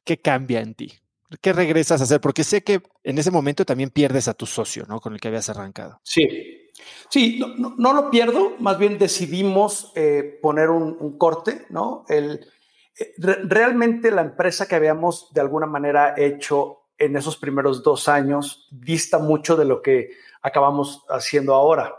[0.04, 0.94] ¿qué cambia en ti?
[1.42, 2.22] ¿Qué regresas a hacer?
[2.22, 5.00] Porque sé que en ese momento también pierdes a tu socio, ¿no?
[5.00, 6.00] Con el que habías arrancado.
[6.04, 6.68] Sí,
[7.10, 12.06] Sí, no, lo pierdo, más bien decidimos eh, poner un, corte, ¿no?
[12.10, 12.46] El,
[13.00, 13.14] eh,
[13.44, 19.20] realmente la empresa que habíamos de alguna manera hecho en esos primeros dos años dista
[19.20, 20.12] mucho de lo que
[20.42, 21.96] acabamos haciendo ahora.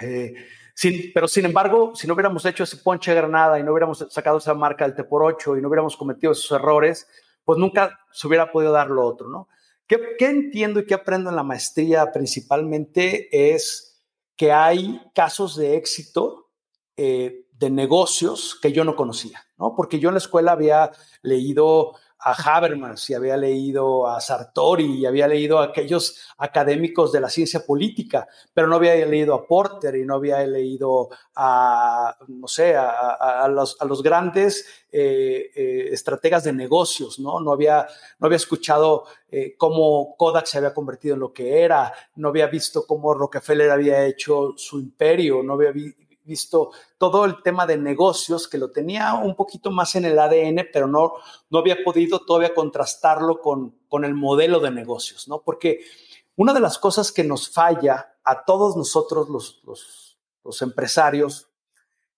[0.00, 0.34] Eh,
[0.74, 4.38] Sin, pero sin embargo, si no hubiéramos hecho ese ponche granada y no hubiéramos sacado
[4.38, 7.06] esa marca del T por 8 y no hubiéramos cometido esos errores,
[7.50, 9.48] pues nunca se hubiera podido dar lo otro, ¿no?
[9.88, 14.00] ¿Qué, qué entiendo y qué aprendo en la maestría principalmente es
[14.36, 16.52] que hay casos de éxito
[16.96, 19.74] eh, de negocios que yo no conocía, ¿no?
[19.74, 25.06] Porque yo en la escuela había leído a Habermas y había leído a Sartori y
[25.06, 29.96] había leído a aquellos académicos de la ciencia política, pero no había leído a Porter
[29.96, 36.44] y no había leído a, no sé, a, los, a los, grandes eh, eh, estrategas
[36.44, 37.40] de negocios, ¿no?
[37.40, 37.86] No había,
[38.18, 42.48] no había escuchado eh, cómo Kodak se había convertido en lo que era, no había
[42.48, 45.72] visto cómo Rockefeller había hecho su imperio, no había
[46.30, 50.68] visto todo el tema de negocios, que lo tenía un poquito más en el ADN,
[50.72, 51.14] pero no,
[51.50, 55.42] no había podido todavía contrastarlo con, con el modelo de negocios, ¿no?
[55.42, 55.80] Porque
[56.36, 59.60] una de las cosas que nos falla a todos nosotros, los,
[60.44, 61.50] los, empresarios,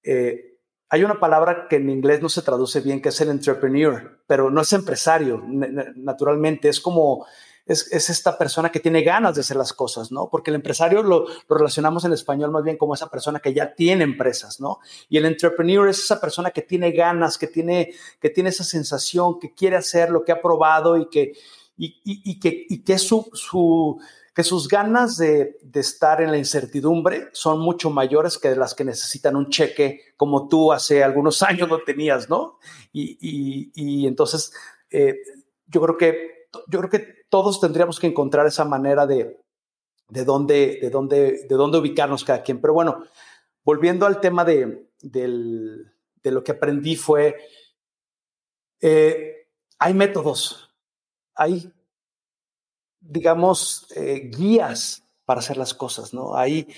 [0.04, 4.22] eh, hay una palabra que en inglés no se traduce bien, que es el entrepreneur,
[4.26, 7.26] pero no es empresario, naturalmente, es como
[7.66, 10.28] es, esta persona que tiene ganas de hacer las cosas, ¿no?
[10.28, 14.04] Porque el empresario lo, relacionamos en español más bien como esa persona que ya tiene
[14.04, 14.80] empresas, ¿no?
[15.08, 19.38] Y el entrepreneur es esa persona que tiene ganas, que tiene, que tiene esa sensación,
[19.38, 21.32] que quiere hacer lo que ha probado y que,
[21.76, 24.00] y, que, y que su, su
[24.34, 28.84] que sus ganas de, de, estar en la incertidumbre son mucho mayores que las que
[28.84, 32.58] necesitan un cheque como tú hace algunos años no tenías, ¿no?
[32.92, 34.52] Y, y entonces,
[34.90, 35.16] eh,
[35.66, 39.40] yo creo que yo creo que todos tendríamos que encontrar esa manera de,
[40.10, 42.60] de, dónde, de, dónde, de dónde ubicarnos cada quien.
[42.60, 43.04] Pero bueno,
[43.64, 47.38] volviendo al tema de, de lo que aprendí fue,
[48.82, 50.76] eh, hay métodos,
[51.34, 51.72] hay,
[53.00, 56.36] digamos, eh, guías para hacer las cosas, ¿no?
[56.36, 56.68] Hay,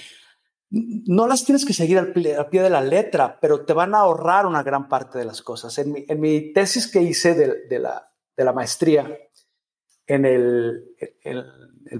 [0.71, 4.47] no las tienes que seguir al pie, de la letra, pero te van a ahorrar
[4.47, 5.77] una gran parte de las cosas.
[5.79, 9.19] En mi, en mi tesis que hice de, de, la, de la maestría,
[10.07, 10.97] en el,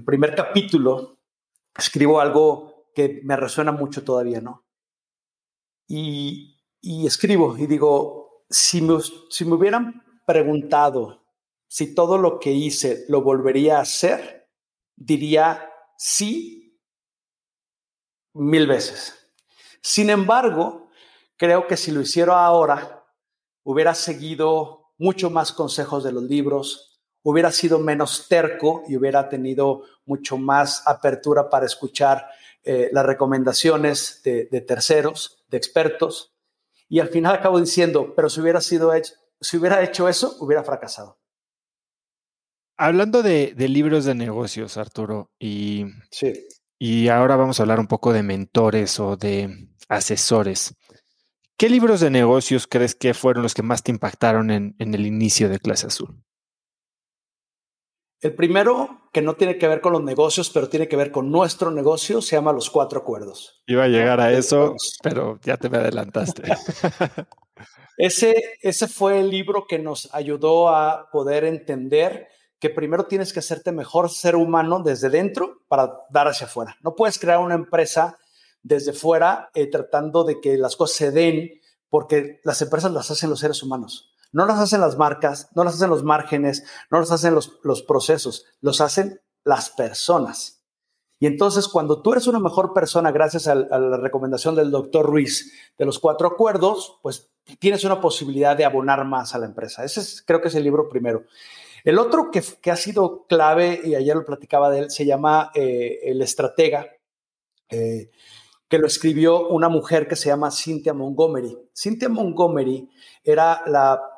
[0.05, 1.19] primer capítulo
[1.77, 4.65] escribo algo que me resuena mucho todavía, ¿no?
[5.87, 11.25] Y, y escribo y digo, si me, si me hubieran preguntado
[11.67, 14.49] si todo lo que hice lo volvería a hacer,
[14.95, 16.79] diría sí
[18.33, 19.33] mil veces.
[19.81, 20.89] Sin embargo,
[21.37, 23.05] creo que si lo hiciera ahora,
[23.63, 26.94] hubiera seguido mucho más consejos de los libros,
[27.25, 32.27] hubiera sido menos terco y hubiera tenido mucho más apertura para escuchar
[32.63, 36.35] eh, las recomendaciones de, terceros, de expertos.
[36.87, 40.63] Y al final acabo diciendo, pero si hubiera, sido hecho, si hubiera hecho eso, hubiera
[40.63, 41.17] fracasado.
[42.77, 45.85] Hablando de, libros de negocios, Arturo, y,
[46.77, 50.75] y ahora vamos a hablar un poco de mentores o de asesores.
[51.57, 55.49] ¿Qué libros de negocios crees que fueron los que más te impactaron en el inicio
[55.49, 56.23] de Clase Azul?
[58.21, 61.31] El primero, que no tiene que ver con los negocios, pero tiene que ver con
[61.31, 63.61] nuestro negocio, se llama Los Cuatro Acuerdos.
[63.67, 64.73] Iba a llegar a eso,
[65.03, 66.43] pero ya te me adelantaste.
[67.97, 72.27] ese, ese fue el libro que nos ayudó a poder entender
[72.59, 76.77] que primero tienes que hacerte mejor ser humano desde dentro para dar hacia afuera.
[76.81, 78.17] No puedes crear una empresa
[78.63, 81.51] desde fuera eh, tratando de que las cosas se den,
[81.89, 84.14] porque las empresas las hacen los seres humanos.
[84.35, 87.47] No las hacen las marcas, no las hacen los márgenes, no las hacen los,
[87.87, 90.61] procesos, los hacen las personas.
[91.19, 95.53] Y entonces, cuando tú eres una mejor persona, gracias a, la recomendación del doctor Ruiz
[95.77, 99.85] de los cuatro acuerdos, pues tienes una posibilidad de abonar más a la empresa.
[99.85, 101.23] Ese es, creo que es el libro primero.
[101.85, 105.49] El otro que, que ha sido clave, y ayer lo platicaba de él, se llama
[105.55, 106.89] eh, El Estratega,
[107.69, 108.11] eh,
[108.67, 111.57] que lo escribió una mujer que se llama Cynthia Montgomery.
[111.73, 112.89] Cynthia Montgomery
[113.23, 114.11] era la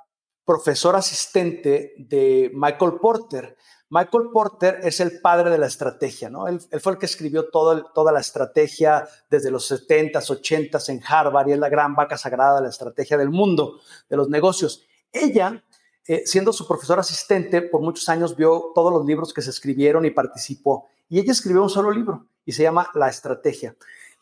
[0.48, 3.58] profesor asistente de Michael Porter.
[3.90, 6.48] Michael Porter es el padre de la estrategia, ¿no?
[6.48, 11.52] Él, fue el que escribió toda la estrategia desde los 70s, 80s en Harvard y
[11.52, 14.86] es la gran vaca sagrada de la estrategia del mundo, de los negocios.
[15.12, 15.66] Ella,
[16.08, 20.06] eh, siendo su profesor asistente, por muchos años vio todos los libros que se escribieron
[20.06, 20.88] y participó.
[21.10, 23.76] Y ella escribió un solo libro y se llama La Estrategia.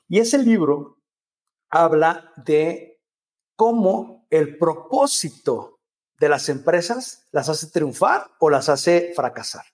[0.09, 0.97] Y ese libro
[1.69, 2.99] habla de
[3.55, 5.74] cómo el propósito
[6.19, 9.65] de las empresas las hace triunfar o las hace fracasar.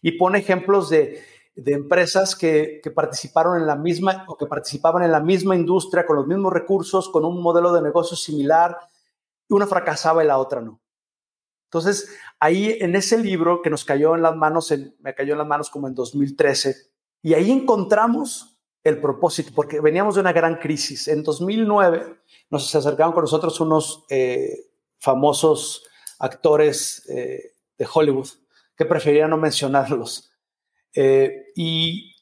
[0.00, 1.22] Y pone ejemplos de,
[1.56, 6.26] empresas que, participaron en la misma o que participaban en la misma industria con los
[6.26, 8.78] mismos recursos, con un modelo de negocio similar,
[9.48, 10.80] y una fracasaba y la otra no.
[11.64, 12.08] Entonces,
[12.38, 15.68] ahí en ese libro que nos cayó en las manos, me cayó en las manos
[15.68, 16.76] como en 2013,
[17.22, 21.08] y ahí encontramos el propósito, porque veníamos de una gran crisis.
[21.08, 25.87] En 2009 nos acercaron con nosotros unos eh, famosos
[26.18, 28.28] actores eh, de Hollywood
[28.76, 30.30] que prefería no mencionarlos.
[30.94, 32.14] Eh, y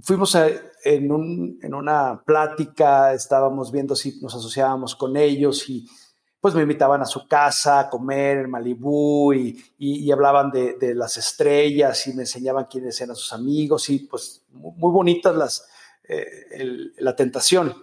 [0.00, 0.36] fuimos
[0.84, 5.86] en, una plática, estábamos viendo si nos asociábamos con ellos y
[6.40, 12.06] pues me invitaban a su casa a comer en Malibú y, hablaban de, las estrellas
[12.06, 15.66] y me enseñaban quiénes eran sus amigos y pues muy, bonitas las,
[16.06, 17.74] eh, la tentación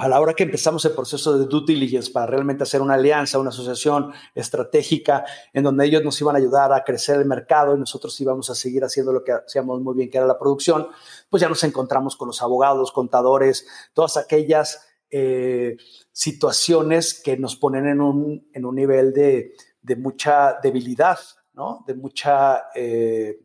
[0.00, 3.38] a la hora que empezamos el proceso de due diligence para realmente hacer una alianza,
[3.38, 7.78] una asociación estratégica en donde ellos nos iban a ayudar a crecer el mercado y
[7.78, 10.88] nosotros íbamos a seguir haciendo lo que hacíamos muy bien, que era la producción,
[11.28, 15.76] pues ya nos encontramos con los abogados, contadores, todas aquellas eh,
[16.12, 21.18] situaciones que nos ponen en un, en un nivel de, de, mucha debilidad,
[21.52, 21.84] ¿no?
[21.86, 22.70] De mucha...
[22.74, 23.38] Eh,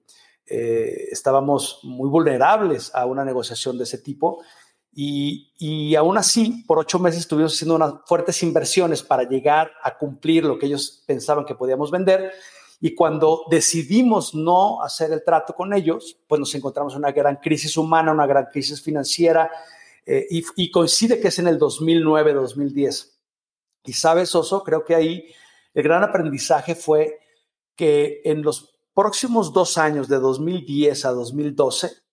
[0.47, 4.43] eh, estábamos muy vulnerables a una negociación de ese tipo
[4.97, 10.45] y, aún así, por ocho meses estuvimos haciendo unas fuertes inversiones para llegar a cumplir
[10.45, 12.31] lo que ellos pensaban que podíamos vender.
[12.79, 17.35] Y cuando decidimos no hacer el trato con ellos, pues nos encontramos en una gran
[17.37, 19.51] crisis humana, una gran crisis financiera,
[20.05, 23.17] eh, y, coincide que es en el 2009-2010.
[23.83, 25.25] Y sabes, Oso, creo que ahí
[25.73, 27.19] el gran aprendizaje fue
[27.75, 32.04] que en los próximos dos años, de 2010 a 2012,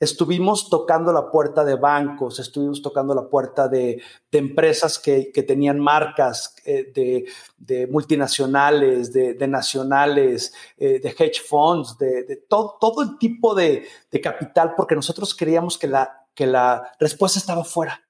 [0.00, 6.56] estuvimos tocando la puerta de bancos, estuvimos tocando la puerta de, empresas que, tenían marcas
[6.64, 7.26] eh,
[7.58, 13.86] de, multinacionales, de, nacionales, eh, de hedge funds, de, todo, el tipo de,
[14.22, 18.00] capital, porque nosotros creíamos que la, respuesta estaba fuera.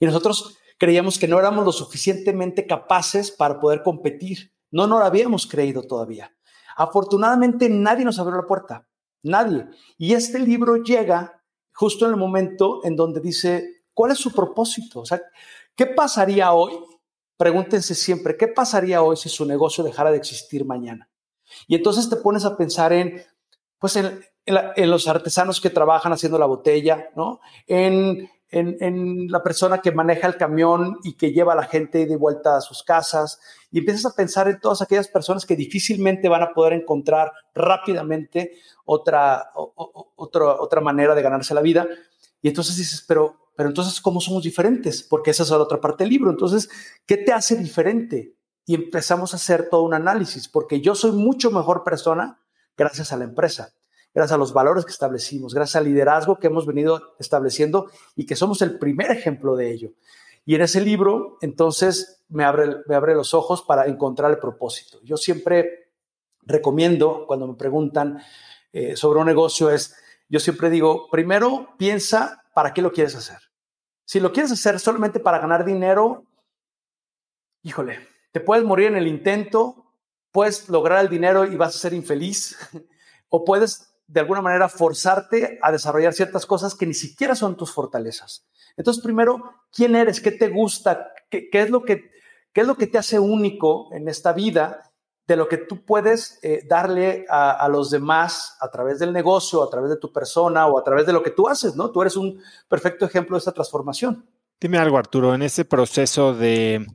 [0.00, 4.52] Y nosotros creíamos que no éramos lo suficientemente capaces para poder competir.
[4.72, 6.34] No nos lo habíamos creído todavía.
[6.76, 8.87] Afortunadamente nadie nos abrió la puerta.
[9.22, 9.66] Nadie.
[9.96, 15.00] Y este libro llega justo en el momento en donde dice, ¿cuál es su propósito?
[15.00, 15.20] O sea,
[15.76, 16.72] ¿qué pasaría hoy?
[17.36, 21.08] Pregúntense siempre, ¿qué pasaría hoy si su negocio dejara de existir mañana?
[21.66, 23.22] Y entonces te pones a pensar en,
[23.78, 24.20] pues, en,
[24.90, 27.40] los artesanos que trabajan haciendo la botella, ¿no?
[27.66, 32.16] En, en, la persona que maneja el camión y que lleva a la gente de
[32.16, 36.42] vuelta a sus casas y empiezas a pensar en todas aquellas personas que difícilmente van
[36.42, 38.52] a poder encontrar rápidamente
[38.84, 41.86] otra, otra, otra manera de ganarse la vida.
[42.40, 45.02] Y entonces dices, pero, pero entonces, ¿cómo somos diferentes?
[45.02, 46.30] Porque esa es la otra parte del libro.
[46.30, 46.70] Entonces,
[47.06, 48.34] ¿qué te hace diferente?
[48.64, 52.40] Y empezamos a hacer todo un análisis, porque yo soy mucho mejor persona
[52.76, 53.72] gracias a la empresa
[54.14, 58.36] gracias a los valores que establecimos, gracias al liderazgo que hemos venido estableciendo y que
[58.36, 59.92] somos el primer ejemplo de ello.
[60.44, 64.98] Y en ese libro, entonces, me abre, me abre los ojos para encontrar el propósito.
[65.02, 65.90] Yo siempre
[66.42, 68.22] recomiendo, cuando me preguntan
[68.72, 69.94] eh, sobre un negocio, es,
[70.28, 73.38] yo siempre digo, primero piensa para qué lo quieres hacer.
[74.04, 76.24] Si lo quieres hacer solamente para ganar dinero,
[77.62, 77.98] híjole,
[78.32, 79.92] te puedes morir en el intento,
[80.32, 82.56] puedes lograr el dinero y vas a ser infeliz,
[83.28, 87.70] o puedes de alguna manera forzarte a desarrollar ciertas cosas que ni siquiera son tus
[87.70, 88.46] fortalezas.
[88.76, 90.20] Entonces, primero, ¿quién eres?
[90.20, 91.12] ¿Qué te gusta?
[91.30, 92.10] ¿Qué, es, lo que,
[92.52, 94.82] qué es lo que te hace único en esta vida?
[95.26, 99.68] De lo que tú puedes eh, darle a, los demás a través del negocio, a
[99.68, 101.90] través de tu persona o a través de lo que tú haces, ¿no?
[101.90, 104.24] Tú eres un perfecto ejemplo de esta transformación.
[104.58, 106.86] Dime algo, Arturo, en ese proceso de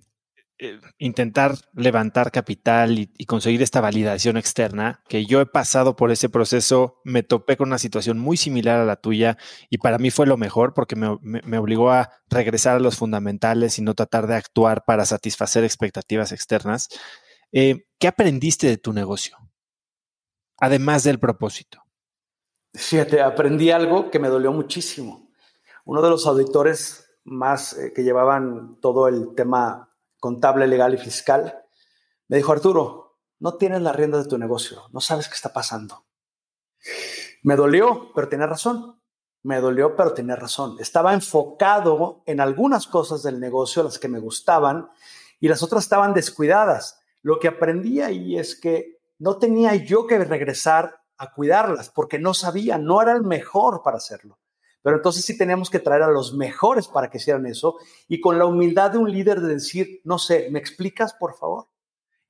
[0.64, 6.30] eh, intentar levantar capital y, conseguir esta validación externa, que yo he pasado por ese
[6.30, 9.38] proceso, me topé con una situación muy similar a la tuya
[9.70, 13.82] y para mí fue lo mejor porque me, obligó a regresar a los fundamentales y
[13.82, 16.88] no tratar de actuar para satisfacer expectativas externas.
[17.52, 19.38] Eh, ¿Qué aprendiste de tu negocio?
[20.60, 21.84] Además del propósito.
[22.74, 25.30] Fíjate, aprendí algo que me dolió muchísimo.
[25.84, 29.93] Uno de los auditores más eh, que llevaban todo el tema
[30.24, 31.66] contable, legal y fiscal,
[32.30, 36.06] me dijo, Arturo, no tienes la rienda de tu negocio, no sabes qué está pasando.
[37.44, 39.02] Me dolió, pero tenía razón.
[39.42, 40.78] Me dolió, pero tenía razón.
[40.80, 44.90] Estaba enfocado en algunas cosas del negocio, las que me gustaban,
[45.42, 47.02] y las otras estaban descuidadas.
[47.22, 52.34] Lo que aprendí ahí es que no tenía yo que regresar a cuidarlas, porque no
[52.34, 54.40] sabía, no era el mejor para hacerlo.
[54.84, 57.78] Pero entonces sí tenemos que traer a los mejores para que hicieran eso
[58.08, 61.68] y con la humildad de un líder de decir, no sé, ¿me explicas, por favor?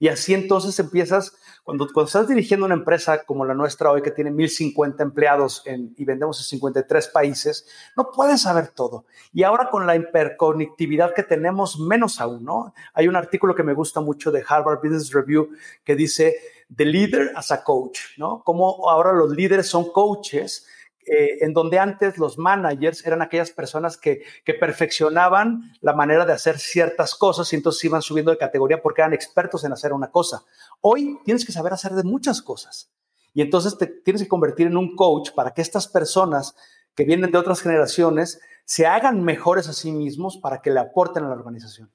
[0.04, 1.34] Y así entonces empiezas,
[1.64, 6.04] cuando, cuando estás dirigiendo una empresa como la nuestra hoy, que tiene 1050 empleados y
[6.04, 9.06] vendemos en 53 países, no puedes saber todo.
[9.32, 12.74] Y ahora con la hiperconectividad que tenemos, menos aún, ¿no?
[12.93, 15.51] Hay un artículo que me gusta mucho de Harvard Business Review
[15.86, 16.36] que dice,
[16.76, 18.43] The Leader as a Coach, ¿no?
[18.43, 20.68] Como ahora los líderes son coaches
[21.06, 26.34] eh, en donde antes los managers eran aquellas personas que, que, perfeccionaban la manera de
[26.34, 30.12] hacer ciertas cosas y entonces iban subiendo de categoría porque eran expertos en hacer una
[30.12, 30.43] cosa.
[30.82, 32.91] Hoy tienes que saber hacer de muchas cosas
[33.34, 36.56] y entonces te tienes que convertir en un coach para que estas personas
[36.95, 41.26] que vienen de otras generaciones se hagan mejores a sí mismos para que le aporten
[41.26, 41.91] a la organización.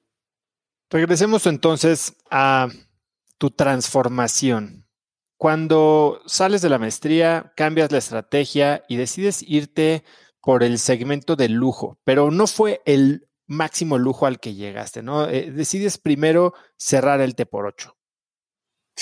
[0.89, 2.67] Regresemos entonces a
[3.37, 4.85] tu transformación.
[5.39, 10.03] Cuando sales de la maestría, cambias la estrategia y decides irte
[10.41, 15.29] por el segmento de lujo, pero no fue el máximo lujo al que llegaste, ¿no?
[15.29, 17.97] Eh, decides primero cerrar el T por 8.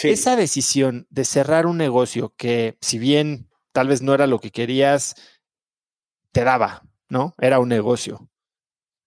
[0.04, 4.52] Esa decisión de cerrar un negocio que, si bien tal vez no era lo que
[4.52, 5.16] querías,
[6.34, 7.34] te daba, ¿no?
[7.40, 8.30] Era un negocio.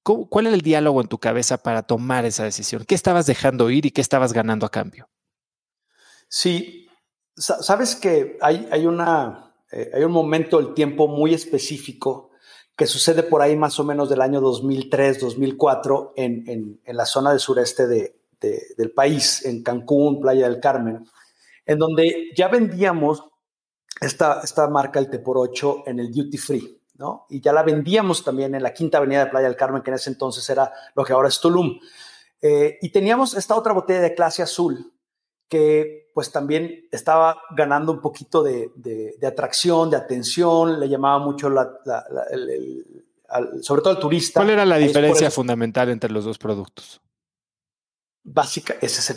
[0.02, 2.84] ¿Cuál era el diálogo en tu cabeza para tomar esa decisión?
[2.84, 5.08] ¿Qué estabas dejando ir y qué estabas ganando a cambio?
[6.28, 6.79] Sí,
[7.41, 12.30] sabes que hay, hay, una, eh, hay un momento del tiempo muy específico
[12.76, 17.30] que sucede por ahí más o menos del año 2003, 2004 en, en, la zona
[17.30, 21.07] del sureste de, del país, en Cancún, Playa del Carmen,
[21.66, 23.24] en donde ya vendíamos
[24.01, 27.26] esta, esta marca, el T por 8, en el duty free, ¿no?
[27.28, 29.97] Y ya la vendíamos también en la quinta avenida de Playa del Carmen, que en
[29.97, 31.78] ese entonces era lo que ahora es Tulum.
[32.41, 34.91] Eh, y teníamos esta otra botella de clase azul,
[35.51, 38.70] que pues también estaba ganando un poquito de,
[39.26, 41.70] atracción, de atención, le llamaba mucho la,
[43.61, 44.40] sobre todo al turista.
[44.40, 47.03] ¿Cuál era la diferencia fundamental entre los dos productos?
[48.22, 49.12] Básica, esa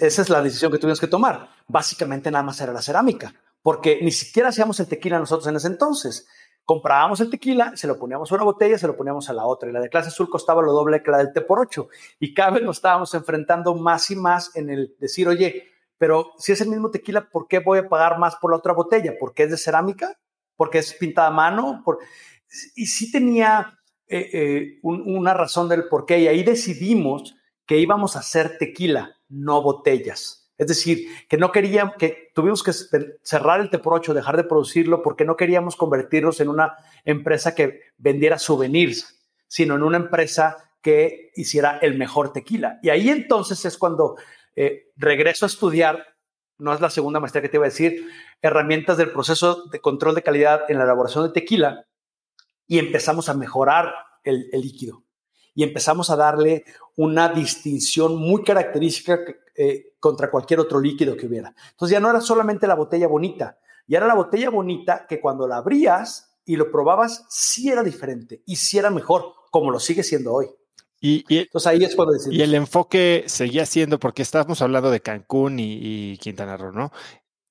[0.00, 1.48] es, la decisión que tuvimos que tomar.
[1.68, 3.32] Básicamente nada más era la cerámica,
[3.62, 6.26] porque ni siquiera hacíamos el tequila nosotros en ese entonces.
[6.64, 9.68] Comprábamos el tequila, se lo poníamos a una botella, se lo poníamos a la otra.
[9.68, 11.88] Y la de clase azul costaba lo doble que la del T por 8.
[12.18, 16.52] Y cada vez nos estábamos enfrentando más y más en el decir, oye, pero si
[16.52, 19.14] es el mismo tequila, ¿por qué voy a pagar más por la otra botella?
[19.18, 20.18] ¿Porque es de cerámica?
[20.56, 21.82] ¿Porque es pintada a mano?
[22.74, 23.78] Y sí tenía
[24.08, 26.20] eh, eh, una razón del por qué.
[26.20, 27.36] Y ahí decidimos
[27.66, 30.50] que íbamos a hacer tequila, no botellas.
[30.58, 32.72] Es decir, que no queríamos, que tuvimos que
[33.22, 38.38] cerrar el T8, dejar de producirlo porque no queríamos convertirnos en una empresa que vendiera
[38.38, 42.78] souvenirs, sino en una empresa que hiciera el mejor tequila.
[42.82, 44.16] Y ahí entonces es cuando
[44.56, 46.16] eh, regreso a estudiar,
[46.58, 48.08] no es la segunda maestría que te iba a decir,
[48.40, 51.86] herramientas del proceso de control de calidad en la elaboración de tequila
[52.66, 53.92] y empezamos a mejorar
[54.24, 55.04] el, líquido
[55.54, 56.64] y empezamos a darle
[56.96, 59.20] una distinción muy característica
[59.54, 61.54] eh, contra cualquier otro líquido que hubiera.
[61.70, 65.46] Entonces ya no era solamente la botella bonita, ya era la botella bonita que cuando
[65.46, 70.02] la abrías y lo probabas, sí era diferente y sí era mejor, como lo sigue
[70.02, 70.48] siendo hoy.
[71.00, 75.58] Y, Entonces ahí es cuando Y el enfoque seguía siendo, porque estábamos hablando de Cancún
[75.58, 76.90] y, Quintana Roo, ¿no?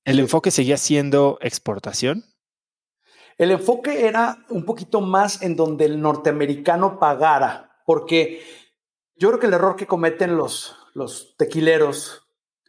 [0.04, 2.24] ¿El enfoque seguía siendo exportación?
[3.38, 8.42] El enfoque era un poquito más en donde el norteamericano pagara, porque
[9.16, 12.26] yo creo que el error que cometen los, los tequileros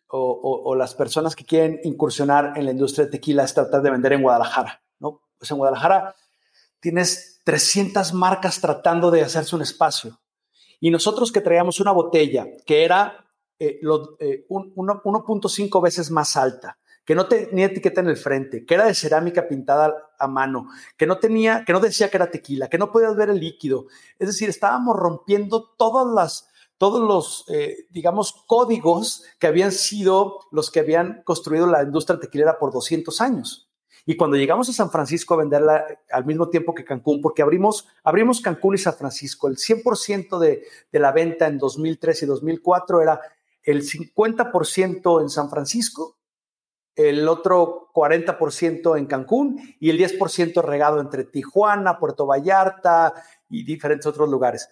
[0.10, 4.14] o, las personas que quieren incursionar en la industria de tequila es tratar de vender
[4.14, 5.22] en Guadalajara, ¿no?
[5.38, 6.16] Pues en Guadalajara
[6.80, 10.20] tienes 300 marcas tratando de hacerse un espacio.
[10.80, 13.26] Y nosotros que traíamos una botella que era
[13.60, 18.86] eh, 1.5 eh, veces más alta, que no tenía etiqueta en el frente, que era
[18.86, 20.68] de cerámica pintada a mano,
[20.98, 23.88] que no tenía, que no decía que era tequila, que no podías ver el líquido.
[24.20, 30.70] Es decir, estábamos rompiendo todas las, todos los, eh, digamos, códigos que habían sido los
[30.70, 33.67] que habían construido la industria tequilera por 200 años.
[34.10, 37.90] Y cuando llegamos a San Francisco a venderla al mismo tiempo que Cancún, porque abrimos,
[38.06, 43.02] abrimos Cancún y San Francisco, el 100% de, de la venta en 2003 y 2004
[43.02, 43.20] era
[43.64, 46.20] el 50% en San Francisco,
[46.96, 53.14] el otro 40% en Cancún y el 10% regado entre Tijuana, Puerto Vallarta
[53.50, 54.70] y diferentes otros lugares.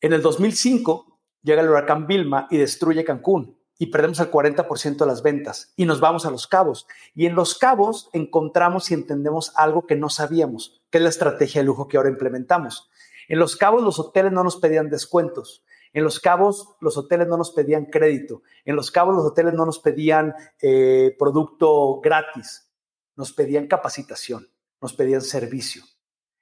[0.00, 5.06] En el 2005 llega el huracán Vilma y destruye Cancún y perdemos el 40% de
[5.06, 6.86] las ventas y nos vamos a los cabos.
[7.14, 11.60] Y en los cabos encontramos y entendemos algo que no sabíamos, que es la estrategia
[11.60, 12.90] de lujo que ahora implementamos.
[13.28, 15.64] En los cabos los hoteles no nos pedían descuentos.
[15.92, 18.42] En los cabos los hoteles no nos pedían crédito.
[18.64, 22.70] En los cabos los hoteles no nos pedían eh, producto gratis.
[23.14, 24.50] Nos pedían capacitación,
[24.80, 25.82] nos pedían servicio.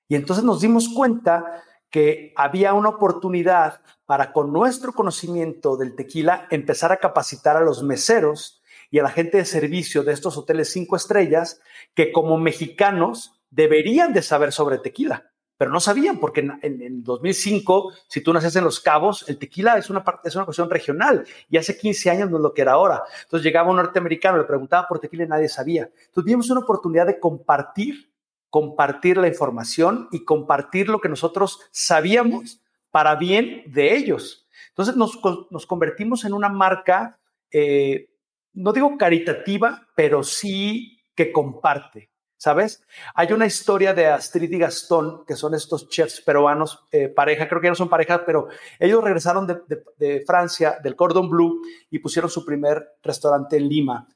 [0.09, 1.63] Y entonces nos dimos cuenta
[1.95, 7.85] que había una oportunidad para con nuestro conocimiento del tequila empezar a capacitar a los
[7.85, 11.61] meseros y a la gente de servicio de estos hoteles cinco estrellas
[11.95, 18.23] que como mexicanos deberían de saber sobre tequila, pero no sabían porque en, 2005, si
[18.23, 21.79] tú naces en Los Cabos, el tequila es una, es una cuestión regional y hace
[21.79, 23.05] 15 años no es lo que era ahora.
[23.23, 25.89] Entonces llegaba un norteamericano, le preguntaba por tequila y nadie sabía.
[26.07, 28.13] Entonces vimos una oportunidad de compartir
[28.55, 32.61] compartir la información y compartir lo que nosotros sabíamos
[32.93, 34.47] para bien de ellos.
[34.69, 37.19] Entonces nos, convertimos en una marca,
[37.51, 38.11] eh,
[38.53, 42.13] no digo caritativa, pero sí que comparte.
[42.37, 42.85] ¿Sabes?
[43.17, 47.61] Hay una historia de Astrid y Gastón, que son estos chefs peruanos, eh, pareja, creo
[47.61, 48.47] que no son pareja, pero
[48.79, 54.07] ellos regresaron de, Francia, del Cordon Bleu, y pusieron su primer restaurante en Lima,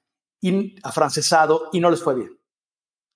[0.84, 2.37] afrancesado, y no les fue bien.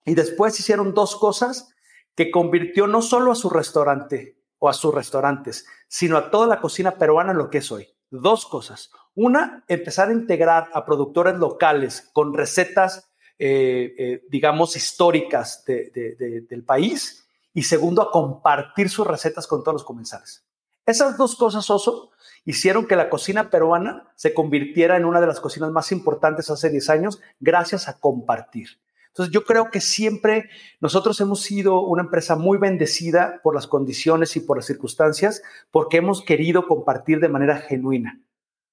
[0.05, 1.74] Y después hicieron dos cosas
[2.14, 6.61] que convirtió no solo a su restaurante o a sus restaurantes, sino a toda la
[6.61, 7.88] cocina peruana en lo que es hoy.
[8.11, 8.90] Dos cosas.
[9.14, 13.12] Una, empezar a integrar a productores locales con recetas
[13.44, 19.84] eh, eh, digamos, históricas del país y segundo, a compartir sus recetas con todos los
[19.84, 20.44] comensales.
[20.86, 22.12] Esas dos cosas, Oso,
[22.44, 26.70] hicieron que la cocina peruana se convirtiera en una de las cocinas más importantes hace
[26.70, 28.78] 10 años gracias a compartir.
[29.12, 30.48] Entonces yo creo que siempre
[30.80, 35.98] nosotros hemos sido una empresa muy bendecida por las condiciones y por las circunstancias porque
[35.98, 38.22] hemos querido compartir de manera genuina,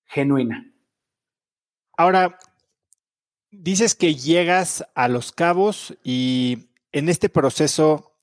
[0.06, 0.72] genuina.
[1.98, 2.40] Ahora,
[3.52, 8.14] dices que llegas a Los Cabos y en este proceso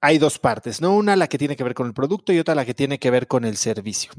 [0.00, 0.96] hay dos partes, ¿no?
[0.96, 3.10] Una la que tiene que ver con el producto y otra la que tiene que
[3.10, 4.12] ver con el servicio.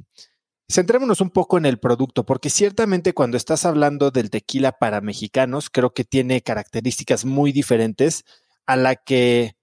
[0.72, 5.70] Centrémonos un poco en el producto, porque ciertamente cuando estás hablando del tequila para mexicanos,
[5.70, 8.24] creo que tiene características muy diferentes
[8.66, 9.56] a la que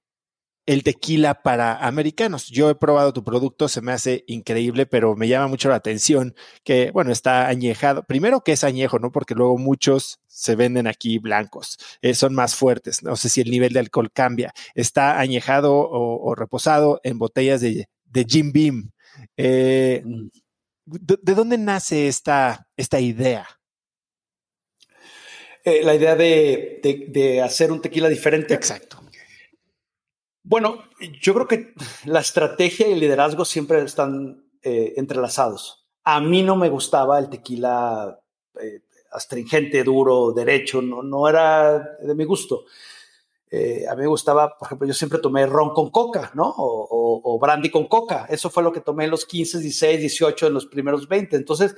[0.67, 2.49] el tequila para americanos.
[2.49, 6.35] Yo he probado tu producto, se me hace increíble, pero me llama mucho la atención
[6.63, 8.03] que, bueno, está añejado.
[8.03, 9.11] Primero que es añejo, ¿no?
[9.11, 13.03] Porque luego muchos se venden aquí blancos, eh, son más fuertes.
[13.03, 14.53] No sé si el nivel de alcohol cambia.
[14.75, 17.89] Está añejado o, reposado en botellas de,
[18.29, 18.91] Jim Beam.
[19.39, 20.05] Eh,
[20.89, 23.47] de, dónde nace esta, esta idea?
[25.65, 28.55] Eh, la idea de, de hacer un tequila diferente.
[28.55, 28.99] Exacto.
[30.43, 30.83] Bueno,
[31.21, 31.75] yo creo que
[32.07, 35.87] la estrategia y el liderazgo siempre están eh, entrelazados.
[36.05, 38.19] A mí no me gustaba el tequila
[38.59, 38.81] eh,
[39.13, 42.65] astringente, duro, derecho, no, no era de mi gusto.
[43.51, 46.55] Eh, a mí me gustaba, por ejemplo, yo siempre tomé ron con coca, ¿no?
[46.57, 48.27] O, brandy con coca.
[48.29, 51.37] Eso fue lo que tomé en los 15, 16, 18, en los primeros 20.
[51.37, 51.77] Entonces,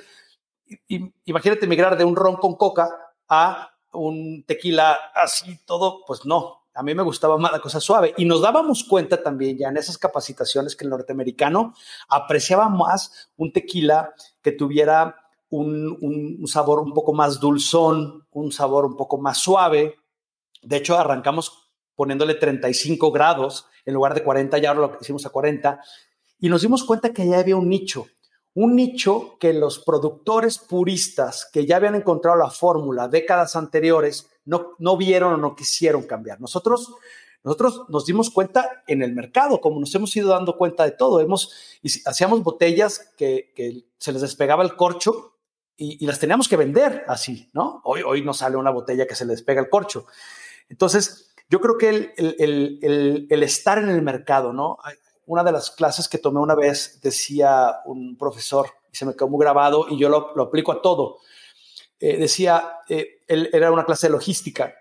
[1.24, 2.90] imagínate migrar de un ron con coca
[3.28, 8.14] a un tequila así, todo, pues no, a mí me gustaba más la cosa suave.
[8.16, 11.74] Y nos dábamos cuenta también ya en esas capacitaciones que el norteamericano
[12.08, 15.16] apreciaba más un tequila que tuviera
[15.50, 19.96] un, sabor un poco más dulzón, un sabor un poco más suave.
[20.62, 25.30] De hecho, arrancamos poniéndole 35 grados en lugar de 40, ya ahora lo hicimos a
[25.30, 25.80] 40.
[26.38, 28.06] Y nos dimos cuenta que ya había un nicho,
[28.54, 34.74] un nicho que los productores puristas que ya habían encontrado la fórmula décadas anteriores no,
[34.78, 36.40] no vieron o no quisieron cambiar.
[36.40, 36.94] Nosotros,
[37.44, 41.20] nosotros nos dimos cuenta en el mercado, como nos hemos ido dando cuenta de todo.
[41.20, 41.54] Hemos,
[42.06, 45.36] hacíamos botellas que, se les despegaba el corcho
[45.76, 47.80] y, las teníamos que vender así, ¿no?
[47.84, 50.06] Hoy, hoy nos sale una botella que se le despega el corcho.
[50.70, 54.78] Entonces, yo creo que el, estar en el mercado, ¿no?
[55.26, 59.28] Una de las clases que tomé una vez decía un profesor, y se me quedó
[59.28, 61.18] muy grabado, y yo lo, aplico a todo.
[61.98, 64.72] Eh, decía, eh, él era una clase de logística,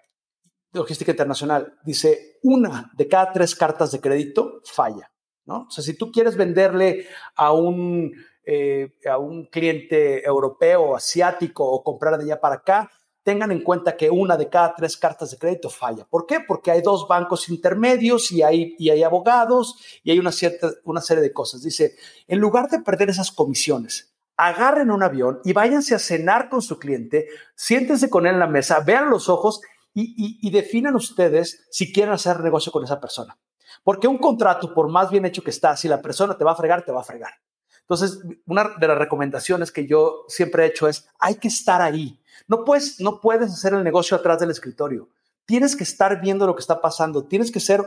[0.72, 1.78] logística internacional.
[1.84, 5.12] Dice, una de cada tres cartas de crédito falla,
[5.46, 5.66] ¿no?
[5.68, 8.14] O sea, si tú quieres venderle a un,
[8.46, 12.92] eh, a un cliente europeo, asiático o comprar de allá para acá,
[13.30, 16.04] tengan en cuenta que una de cada tres cartas de crédito falla.
[16.04, 16.40] ¿Por qué?
[16.40, 21.00] Porque hay dos bancos intermedios y hay, y hay abogados y hay una, cierta, una
[21.00, 21.62] serie de cosas.
[21.62, 21.96] Dice,
[22.28, 26.80] en lugar de perder esas comisiones, agarren un avión y váyanse a cenar con su
[26.80, 29.62] cliente, siéntense con él en la mesa, vean los ojos
[29.94, 33.38] y, definan ustedes si quieren hacer negocio con esa persona.
[33.84, 36.56] Porque un contrato, por más bien hecho que está, si la persona te va a
[36.56, 37.34] fregar, te va a fregar.
[37.82, 42.19] Entonces, una de las recomendaciones que yo siempre he hecho es, hay que estar ahí.
[42.48, 45.10] No puedes, no puedes hacer el negocio atrás del escritorio.
[45.46, 47.24] Tienes que estar viendo lo que está pasando.
[47.24, 47.82] Tienes que ser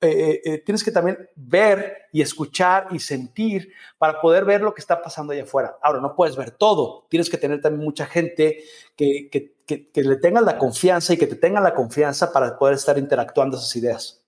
[0.00, 4.72] eh, eh, eh, tienes que también ver y escuchar y sentir para poder ver lo
[4.72, 5.76] que está pasando allá afuera.
[5.82, 8.62] Ahora, no puedes ver todo, tienes que tener también mucha gente
[8.94, 12.76] que, que, que, le tenga la confianza y que te tenga la confianza para poder
[12.76, 14.24] estar interactuando esas ideas.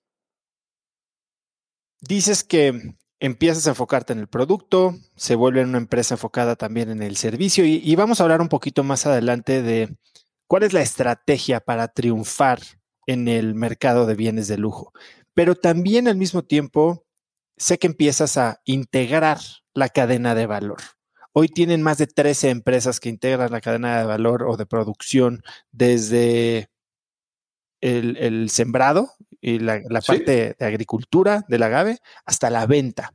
[2.00, 7.02] Dices que empiezas a enfocarte en el producto, se vuelve una empresa enfocada también en
[7.02, 9.96] el servicio y, y vamos a hablar un poquito más adelante de
[10.48, 12.60] cuál es la estrategia para triunfar
[13.06, 14.92] en el mercado de bienes de lujo
[15.34, 17.06] pero también al mismo tiempo
[17.56, 19.38] sé que empiezas a integrar
[19.74, 20.78] la cadena de valor.
[21.32, 25.42] Hoy tienen más de 13 empresas que integran la cadena de valor o de producción
[25.70, 26.68] desde
[27.80, 29.12] el, sembrado,
[29.42, 33.14] la, parte de agricultura del agave hasta la venta.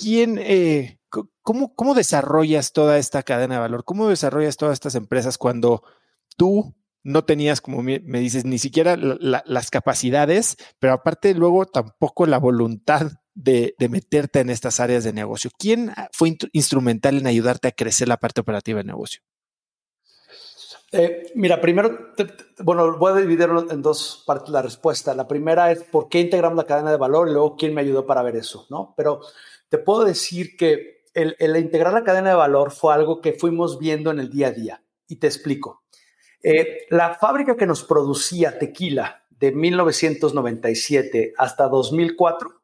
[0.00, 0.98] ¿Quién, eh,
[1.42, 3.84] cómo, cómo, desarrollas toda esta cadena de valor?
[3.84, 5.82] ¿Cómo desarrollas todas estas empresas cuando
[6.36, 6.74] tú
[7.06, 13.12] no tenías, como me, dices, ni siquiera las capacidades, pero aparte luego tampoco la voluntad
[13.32, 15.50] de, meterte en estas áreas de negocio?
[15.56, 19.22] ¿Quién fue instrumental en ayudarte a crecer la parte operativa del negocio?
[20.98, 22.14] Eh, mira, primero,
[22.60, 25.14] bueno, voy a dividirlo en dos partes la respuesta.
[25.14, 28.06] La primera es por qué integramos la cadena de valor y luego quién me ayudó
[28.06, 28.94] para ver eso, ¿no?
[28.96, 29.20] Pero
[29.68, 34.10] te puedo decir que el, integrar la cadena de valor fue algo que fuimos viendo
[34.10, 34.82] en el día a día.
[35.06, 35.84] Y te explico.
[36.42, 42.62] Eh, la fábrica que nos producía tequila de 1997 hasta 2004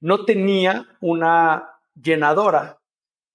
[0.00, 2.80] no tenía una llenadora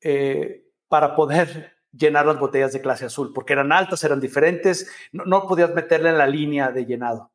[0.01, 5.47] eh, para poder llenar las botellas de clase azul, porque eran altas, eran diferentes, no,
[5.47, 7.31] podías meterla en la línea de llenado.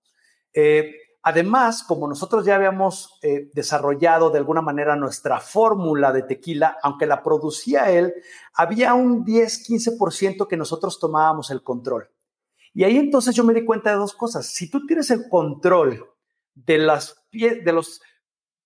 [0.52, 6.76] Eh, además, como nosotros ya habíamos eh, desarrollado de alguna manera nuestra fórmula de tequila,
[6.82, 8.14] aunque la producía él,
[8.54, 12.10] había un 10-15% que nosotros tomábamos el control.
[12.72, 14.46] Y ahí entonces yo me di cuenta de dos cosas.
[14.46, 16.06] Si tú tienes el control
[16.54, 18.00] de, las, de, los,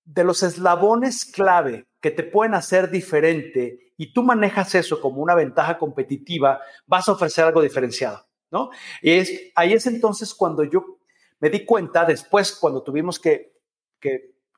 [0.04, 5.34] de los eslabones clave que te pueden hacer diferente y tú manejas eso como una
[5.34, 8.70] ventaja competitiva, vas a ofrecer algo diferenciado, ¿no?
[9.02, 10.98] Y es, ahí es entonces cuando yo
[11.40, 13.52] me di cuenta, después cuando tuvimos que,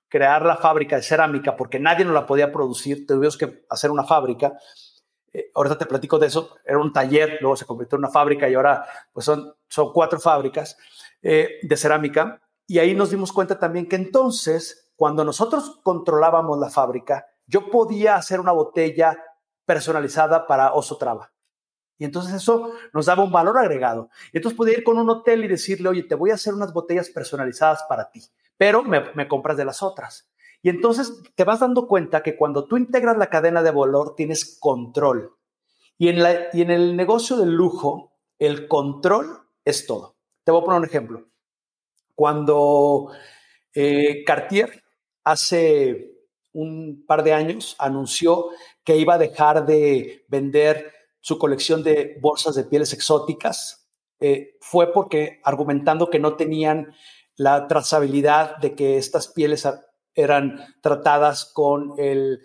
[0.08, 4.04] crear la fábrica de cerámica, porque nadie nos la podía producir, tuvimos que hacer una
[4.04, 4.56] fábrica.
[5.32, 8.48] Eh, ahorita te platico de eso, era un taller, luego se convirtió en una fábrica
[8.48, 10.76] y ahora pues son, son cuatro fábricas
[11.22, 12.40] eh, de cerámica.
[12.66, 18.16] Y ahí nos dimos cuenta también que entonces, cuando nosotros controlábamos la fábrica, yo podía
[18.16, 19.16] hacer una botella
[19.66, 21.32] personalizada para Oso Traba.
[21.98, 24.10] Y entonces eso nos daba un valor agregado.
[24.32, 26.72] Y entonces podía ir con un hotel y decirle, oye, te voy a hacer unas
[26.72, 28.22] botellas personalizadas para ti,
[28.56, 30.30] pero me, compras de las otras.
[30.62, 34.58] Y entonces te vas dando cuenta que cuando tú integras la cadena de valor tienes
[34.60, 35.36] control.
[35.98, 40.16] Y en, la, y en el negocio del lujo, el control es todo.
[40.44, 41.24] Te voy a poner un ejemplo.
[42.14, 43.10] Cuando
[43.74, 44.82] eh, Cartier
[45.24, 46.12] hace
[46.52, 48.48] un par de años anunció
[48.86, 54.92] que iba a dejar de vender su colección de bolsas de pieles exóticas, eh, fue
[54.92, 56.94] porque argumentando que no tenían
[57.34, 59.68] la trazabilidad de que estas pieles
[60.14, 62.40] eran tratadas con el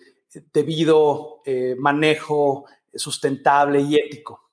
[0.51, 4.49] debido eh, manejo sustentable y ético.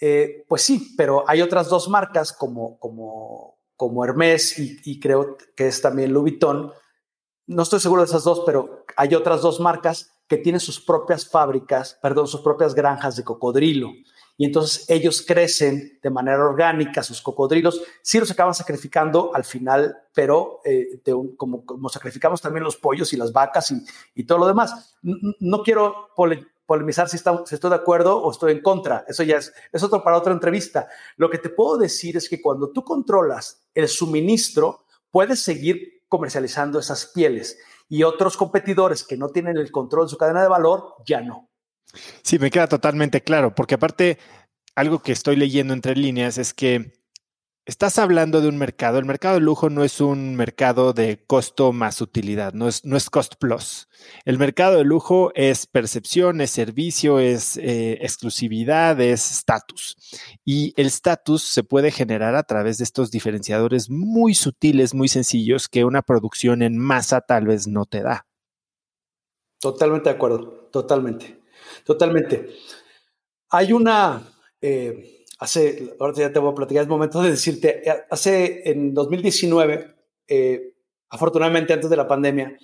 [0.00, 5.36] Eh, pues sí, pero hay otras dos marcas como, como, como Hermes y, y creo
[5.56, 6.72] que es también Louis Vuitton,
[7.48, 11.28] no estoy seguro de esas dos, pero hay otras dos marcas que tienen sus propias
[11.28, 13.90] fábricas, perdón, sus propias granjas de cocodrilo.
[14.40, 19.96] Y entonces ellos crecen de manera orgánica, sus cocodrilos, sí los acaban sacrificando al final,
[20.14, 21.02] pero eh,
[21.36, 23.74] como, sacrificamos también los pollos y las vacas
[24.14, 24.94] y, todo lo demás.
[25.02, 26.10] No, quiero
[26.66, 29.04] polemizar si, si, estoy de acuerdo o estoy en contra.
[29.08, 30.86] Eso ya es, es otro para otra entrevista.
[31.16, 36.78] Lo que te puedo decir es que cuando tú controlas el suministro, puedes seguir comercializando
[36.78, 37.58] esas pieles
[37.88, 41.48] y otros competidores que no tienen el control de su cadena de valor ya no.
[42.22, 44.18] Sí, me queda totalmente claro, porque aparte,
[44.74, 46.97] algo que estoy leyendo entre líneas es que
[47.68, 48.98] Estás hablando de un mercado.
[48.98, 52.96] El mercado de lujo no es un mercado de costo más utilidad, no es, no
[52.96, 53.90] es cost plus.
[54.24, 59.96] El mercado de lujo es percepción, es servicio, es eh, exclusividad, es estatus.
[60.46, 65.68] Y el estatus se puede generar a través de estos diferenciadores muy sutiles, muy sencillos,
[65.68, 68.26] que una producción en masa tal vez no te da.
[69.60, 71.42] Totalmente de acuerdo, totalmente,
[71.84, 72.48] totalmente.
[73.50, 74.22] Hay una...
[74.62, 78.92] Eh, hace, ahora ya te voy a platicar, es momento de decirte, eh, hace en
[78.92, 79.94] 2019,
[80.26, 80.74] eh,
[81.08, 82.58] afortunadamente antes de la pandemia,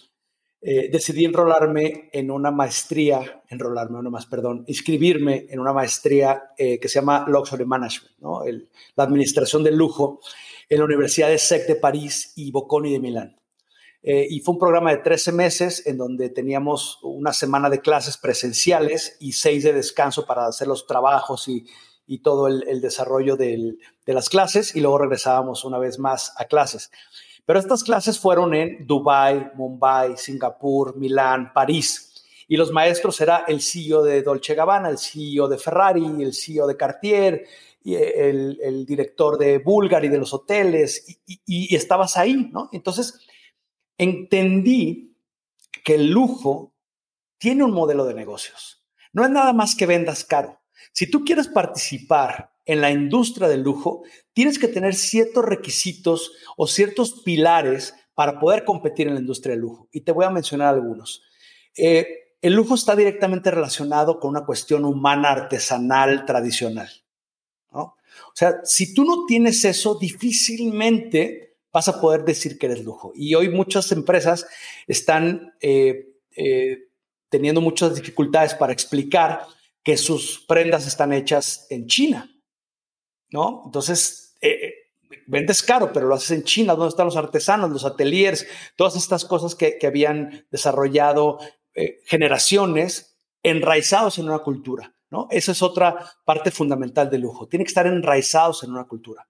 [0.61, 6.89] eh, decidí enrolarme en una maestría, enrolarme, no más, perdón, inscribirme en una maestría que
[6.89, 8.41] se llama Luxury Management, ¿no?
[8.97, 10.21] la administración del lujo
[10.71, 13.39] en la Universidad de SEC de París y Bocconi de Milán.
[14.03, 19.19] y fue un programa de 13 meses en donde teníamos una semana de clases presenciales
[19.21, 21.67] y seis de descanso para hacer los trabajos y,
[22.07, 23.77] y todo el, desarrollo de
[24.07, 26.91] las clases y luego regresábamos una vez más a clases.
[27.47, 32.25] Pero estas clases fueron en Dubai, Mumbai, Singapur, Milán, París.
[32.49, 36.67] Y los maestros era el CEO de Dolce Gabbana, el CEO de Ferrari, el CEO
[36.67, 37.47] de Cartier,
[37.83, 42.71] y el, director de Bulgari de los hoteles, y, y estabas ahí, ¿no?
[42.73, 43.21] Entonces,
[43.99, 45.15] entendí
[45.85, 46.73] que el lujo
[47.37, 48.83] tiene un modelo de negocios.
[49.13, 50.64] No es nada más que vendas caro.
[50.93, 54.03] Si tú quieres participar en la industria del lujo,
[54.33, 59.63] tienes que tener ciertos requisitos o ciertos pilares para poder competir en la industria del
[59.63, 59.89] lujo.
[59.93, 61.23] Y te voy a mencionar algunos.
[61.77, 62.07] Eh,
[62.41, 66.91] el lujo está directamente relacionado con una cuestión humana, artesanal, tradicional.
[68.35, 73.13] O sea, si tú no tienes eso, difícilmente vas a poder decir que eres lujo.
[73.15, 74.47] Y hoy muchas empresas
[74.87, 76.89] están eh, eh,
[77.29, 79.43] teniendo muchas dificultades para explicar
[79.85, 82.31] que sus prendas están hechas en China.
[83.31, 83.63] ¿No?
[83.67, 84.35] Entonces,
[85.27, 89.25] vendes caro, pero lo haces en China, donde están los artesanos, los ateliers, todas estas
[89.25, 91.39] cosas que, habían desarrollado
[91.75, 94.95] eh, generaciones enraizados en una cultura.
[95.11, 95.29] ¿no?
[95.31, 97.47] Esa es otra parte fundamental del lujo.
[97.47, 99.29] Tiene que estar enraizados en una cultura.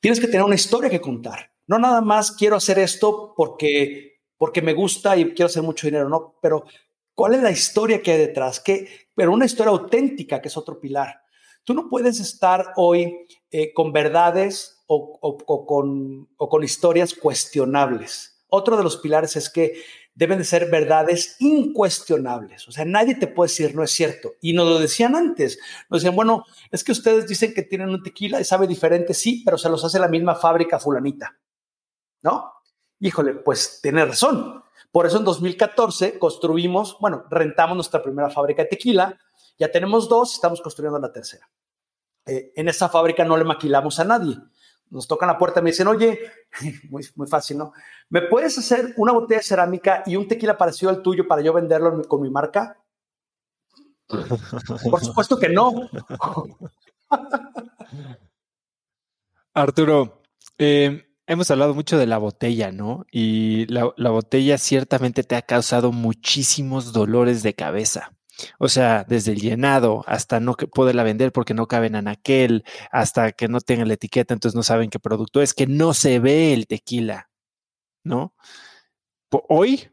[0.00, 1.52] Tienes que tener una historia que contar.
[1.66, 6.08] No nada más quiero hacer esto porque, porque me gusta y quiero hacer mucho dinero,
[6.08, 6.64] no, pero
[7.14, 8.60] ¿cuál es la historia que hay detrás?
[8.60, 8.88] ¿Qué?
[9.14, 11.22] Pero una historia auténtica, que es otro pilar.
[11.64, 18.44] Tú no puedes estar hoy eh, con verdades o, con, con historias cuestionables.
[18.48, 19.74] Otro de los pilares es que
[20.14, 22.68] deben de ser verdades incuestionables.
[22.68, 24.34] O sea, nadie te puede decir no es cierto.
[24.40, 25.58] Y nos lo decían antes.
[25.88, 29.42] Nos decían, bueno, es que ustedes dicen que tienen un tequila y sabe diferente, sí,
[29.44, 31.38] pero se los hace la misma fábrica fulanita.
[32.22, 32.52] ¿No?
[33.00, 34.62] Híjole, pues tiene razón.
[34.92, 39.18] Por eso en 2014 construimos, bueno, rentamos nuestra primera fábrica de tequila.
[39.58, 41.50] Ya tenemos dos, estamos construyendo la tercera.
[42.26, 44.38] Eh, en esa fábrica no le maquilamos a nadie
[44.92, 46.20] nos tocan la puerta y me dicen, oye,
[46.90, 47.72] muy, muy fácil, ¿no?
[48.10, 51.52] ¿Me puedes hacer una botella de cerámica y un tequila parecido al tuyo para yo
[51.52, 52.78] venderlo con mi marca?
[54.06, 55.88] Por supuesto que no.
[59.54, 60.22] Arturo,
[60.58, 63.04] eh, hemos hablado mucho de la botella, ¿no?
[63.10, 68.12] Y la, la botella ciertamente te ha causado muchísimos dolores de cabeza.
[68.58, 73.32] O sea, desde el llenado hasta no poderla vender porque no caben en aquel, hasta
[73.32, 76.52] que no tengan la etiqueta, entonces no saben qué producto es, que no se ve
[76.52, 77.30] el tequila,
[78.04, 78.34] ¿no?
[79.48, 79.90] Hoy,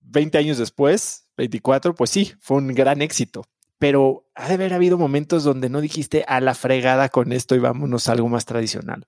[0.00, 3.44] 20 años después, 24, pues sí, fue un gran éxito.
[3.78, 7.60] Pero ha de haber habido momentos donde no dijiste a la fregada con esto y
[7.60, 9.06] vámonos a algo más tradicional.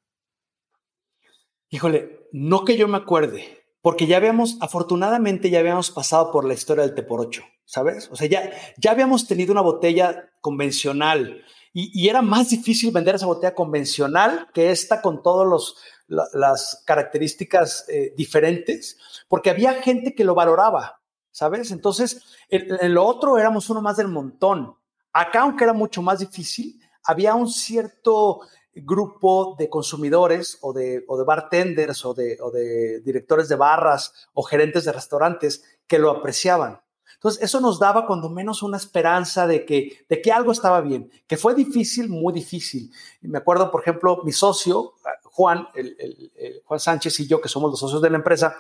[1.71, 6.55] Híjole, no que yo me acuerde, porque ya habíamos, afortunadamente ya habíamos pasado por la
[6.55, 7.43] historia del T por 8.
[7.71, 8.09] ¿sabes?
[8.11, 13.27] O sea, ya, ya habíamos tenido una botella convencional y, era más difícil vender esa
[13.27, 15.77] botella convencional que esta con todas
[16.09, 18.99] las características eh, diferentes,
[19.29, 21.01] porque había gente que lo valoraba,
[21.31, 21.71] ¿sabes?
[21.71, 24.75] Entonces, en, lo otro éramos uno más del montón.
[25.13, 28.41] Acá, aunque era mucho más difícil, había un cierto
[28.75, 34.29] grupo de consumidores o de, o de bartenders o de, o de directores de barras
[34.33, 36.81] o gerentes de restaurantes que lo apreciaban.
[37.15, 41.11] Entonces, eso nos daba cuando menos una esperanza de que, de que algo estaba bien,
[41.27, 42.91] que fue difícil, muy difícil.
[43.21, 44.95] me acuerdo, por ejemplo, mi socio,
[45.25, 46.33] Juan, el,
[46.65, 48.57] Juan Sánchez y yo, que somos los socios de la empresa,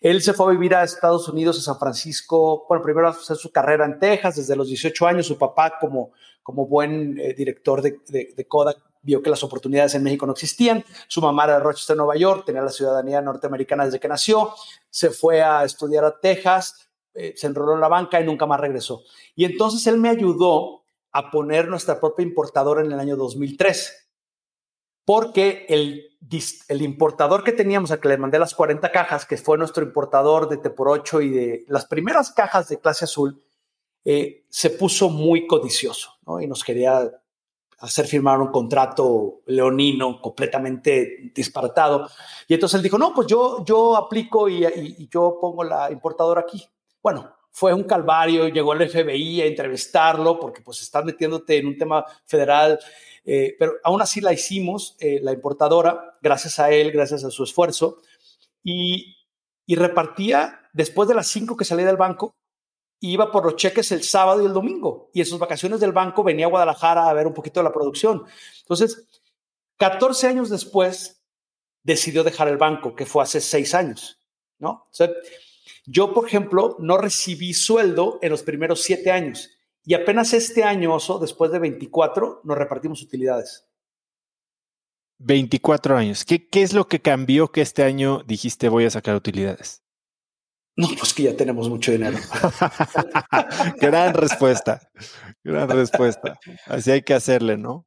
[0.00, 3.36] él se fue a vivir a Estados Unidos, a San Francisco, bueno, primero a hacer
[3.36, 6.10] su carrera en Texas, desde los 18 años, su papá como,
[6.42, 10.84] como buen eh, director de, de, Kodak vio que las oportunidades en México no existían.
[11.08, 14.54] Su mamá era de Rochester, Nueva York, tenía la ciudadanía norteamericana desde que nació.
[14.90, 18.60] Se fue a estudiar a Texas, eh, se enroló en la banca y nunca más
[18.60, 19.02] regresó.
[19.34, 20.82] Y entonces él me ayudó
[21.12, 24.08] a poner nuestra propia importadora en el año 2003,
[25.04, 26.16] porque el,
[26.68, 30.48] el importador que teníamos, a que le mandé las 40 cajas, que fue nuestro importador
[30.48, 33.42] de T por 8 y de las primeras cajas de clase azul,
[34.04, 37.10] eh, se puso muy codicioso y nos quería
[37.80, 42.08] hacer firmar un contrato leonino completamente disparatado.
[42.46, 46.64] Y entonces él dijo, no, pues yo, yo aplico y yo pongo la importadora aquí.
[47.02, 51.78] Bueno, fue un calvario, llegó el FBI a entrevistarlo porque pues estás metiéndote en un
[51.78, 52.78] tema federal,
[53.24, 57.44] eh, pero aún así la hicimos, eh, la importadora, gracias a él, gracias a su
[57.44, 57.98] esfuerzo,
[58.62, 59.16] y,
[59.68, 62.34] repartía después de las cinco que salía del banco,
[63.00, 66.22] iba por los cheques el sábado y el domingo, y en sus vacaciones del banco
[66.22, 68.24] venía a Guadalajara a ver un poquito de la producción.
[68.60, 69.06] Entonces,
[69.78, 71.22] 14 años después,
[71.82, 74.20] decidió dejar el banco, que fue hace seis años,
[74.58, 74.88] ¿no?
[75.86, 79.50] Yo, por ejemplo, no recibí sueldo en los primeros siete años
[79.84, 83.66] y apenas este año, Oso, después de 24, nos repartimos utilidades.
[85.18, 86.24] 24 años.
[86.24, 89.82] ¿Qué, ¿Qué es lo que cambió que este año dijiste voy a sacar utilidades?
[90.80, 92.16] No, pues que ya tenemos mucho dinero.
[93.80, 94.80] gran respuesta,
[95.44, 96.38] gran respuesta.
[96.66, 97.86] Así hay que hacerle, ¿no?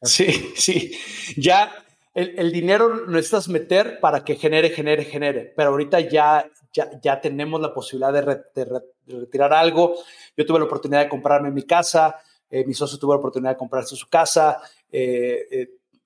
[0.00, 0.96] Sí, sí.
[1.36, 1.70] Ya
[2.14, 5.52] el, el, dinero necesitas meter para que genere, genere, genere.
[5.54, 9.94] Pero ahorita ya, ya, ya tenemos la posibilidad de, retirar algo.
[10.34, 12.16] Yo tuve la oportunidad de comprarme mi casa.
[12.50, 14.62] mi socio tuvo la oportunidad de comprarse su casa.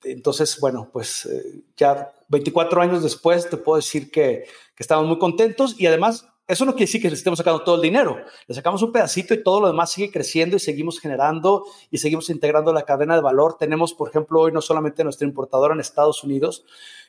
[0.02, 1.28] entonces, bueno, pues
[1.76, 6.64] ya 24 años después te puedo decir que, que estamos muy contentos y además eso
[6.64, 8.16] no quiere decir que le estemos sacando todo el dinero.
[8.46, 12.30] Le sacamos un pedacito y todo lo demás sigue creciendo y seguimos generando y seguimos
[12.30, 13.58] integrando la cadena de valor.
[13.58, 16.64] Tenemos, por ejemplo, hoy no solamente nuestra importadora en Estados Unidos.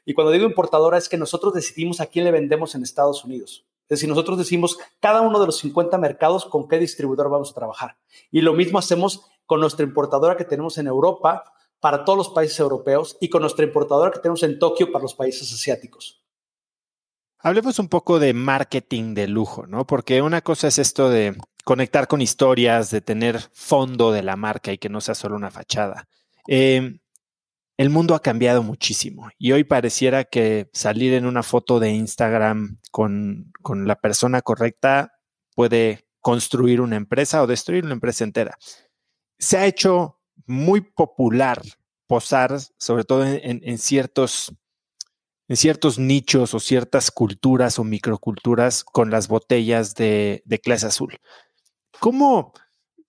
[0.06, 3.66] Y cuando digo importadora es que nosotros decidimos a quién le vendemos en Estados Unidos.
[3.84, 7.56] Es decir, nosotros decimos cada uno de los 50 mercados con qué distribuidor vamos a
[7.56, 7.98] trabajar.
[8.32, 11.46] Y lo mismo hacemos con nuestra importadora que tenemos en Europa
[11.80, 15.14] para todos los países europeos y con nuestra importadora que tenemos en Tokio para los
[15.14, 16.24] países asiáticos.
[17.42, 19.88] Hablemos un poco de marketing de lujo, ¿no?
[19.88, 24.74] Porque una cosa es esto de conectar con historias, de tener fondo de la marca
[24.74, 26.08] y que no sea solo una fachada.
[26.48, 27.00] Em,
[27.78, 32.80] el mundo ha cambiado muchísimo y hoy pareciera que salir en una foto de Instagram
[32.92, 35.14] con, con la persona correcta
[35.56, 38.58] puede construir una empresa o destruir una empresa entera.
[39.38, 40.19] Se ha hecho
[40.50, 41.62] muy popular
[42.08, 44.52] posar, sobre todo en ciertos
[45.50, 51.18] en ciertos nichos o ciertas culturas o microculturas con las botellas de, clase azul.
[52.00, 52.54] ¿Cómo,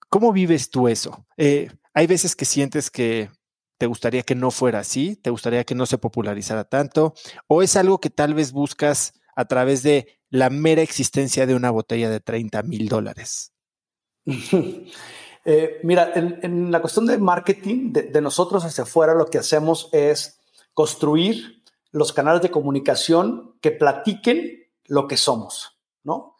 [0.09, 1.26] ¿Cómo, vives tú eso?
[1.36, 3.30] Eh, hay veces que sientes que
[3.78, 7.14] te gustaría que no fuera así, te gustaría que no se popularizara tanto,
[7.47, 11.70] o es algo que tal vez buscas a través de la mera existencia de una
[11.70, 13.53] botella de 30 mil dólares.
[15.45, 20.41] Eh, mira, en, la cuestión de marketing, de, nosotros hacia afuera, lo que hacemos es
[20.74, 21.62] construir
[21.93, 26.36] los canales de comunicación que platiquen lo que somos, ¿no?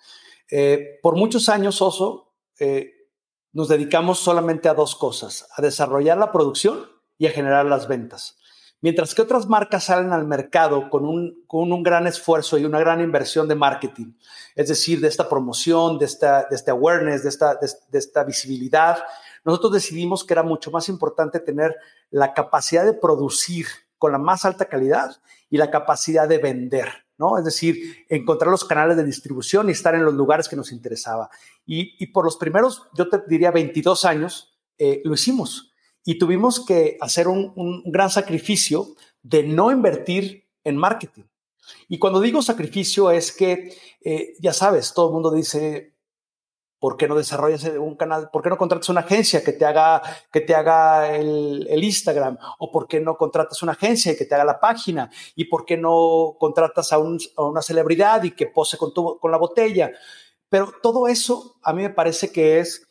[0.51, 3.09] Eh, por muchos años, Oso, eh,
[3.53, 6.86] nos dedicamos solamente a dos cosas, a desarrollar la producción
[7.18, 8.36] y a generar las ventas.
[8.82, 12.80] Mientras que otras marcas salen al mercado con un, con un gran esfuerzo y una
[12.80, 14.14] gran inversión de marketing,
[14.54, 18.98] es decir, de esta promoción, de esta, de este awareness, de esta, de esta visibilidad,
[19.44, 21.76] nosotros decidimos que era mucho más importante tener
[22.10, 23.66] la capacidad de producir
[23.98, 25.20] con la más alta calidad
[25.50, 27.36] y la capacidad de vender, ¿no?
[27.36, 31.28] Es decir, encontrar los canales de distribución y estar en los lugares que nos interesaba.
[31.66, 35.69] Y, por los primeros, yo te diría 22 años, eh, lo hicimos
[36.05, 41.24] y tuvimos que hacer un, gran sacrificio de no invertir en marketing.
[41.88, 45.94] Y cuando digo sacrificio es que, eh, ya sabes, todo el mundo dice,
[46.80, 48.30] ¿Por qué no desarrollas un canal?
[48.32, 50.01] ¿Por qué no contratas una agencia que te haga,
[50.32, 52.38] que te haga el, Instagram?
[52.59, 55.11] ¿O por qué no contratas una agencia que te haga la página?
[55.36, 59.92] ¿Y por qué no contratas a, una celebridad y que pose con, con la botella?
[60.48, 62.88] Pero todo eso a mí me parece que es,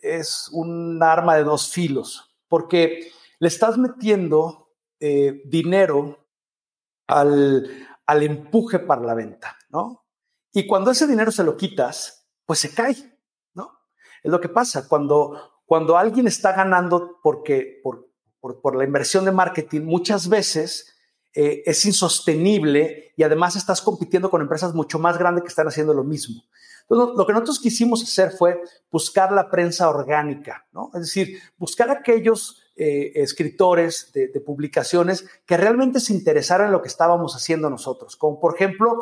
[0.00, 6.26] es un arma de dos filos, porque le estás metiendo eh, dinero
[7.06, 10.06] al, al empuje para la venta, ¿no?
[10.52, 12.96] Y cuando ese dinero se lo quitas, pues se cae,
[13.54, 13.78] ¿no?
[14.22, 18.10] Es lo que pasa cuando, cuando alguien está ganando porque, por,
[18.40, 20.94] por, la inversión de marketing, muchas veces
[21.34, 25.92] eh, es insostenible y además estás compitiendo con empresas mucho más grandes que están haciendo
[25.92, 26.42] lo mismo.
[26.88, 28.60] Entonces, lo que nosotros quisimos hacer fue
[28.90, 30.90] buscar la prensa orgánica, ¿no?
[30.94, 36.88] Es decir, buscar aquellos eh, escritores de, publicaciones que realmente se interesaran en lo que
[36.88, 38.98] estábamos haciendo nosotros, como por ejemplo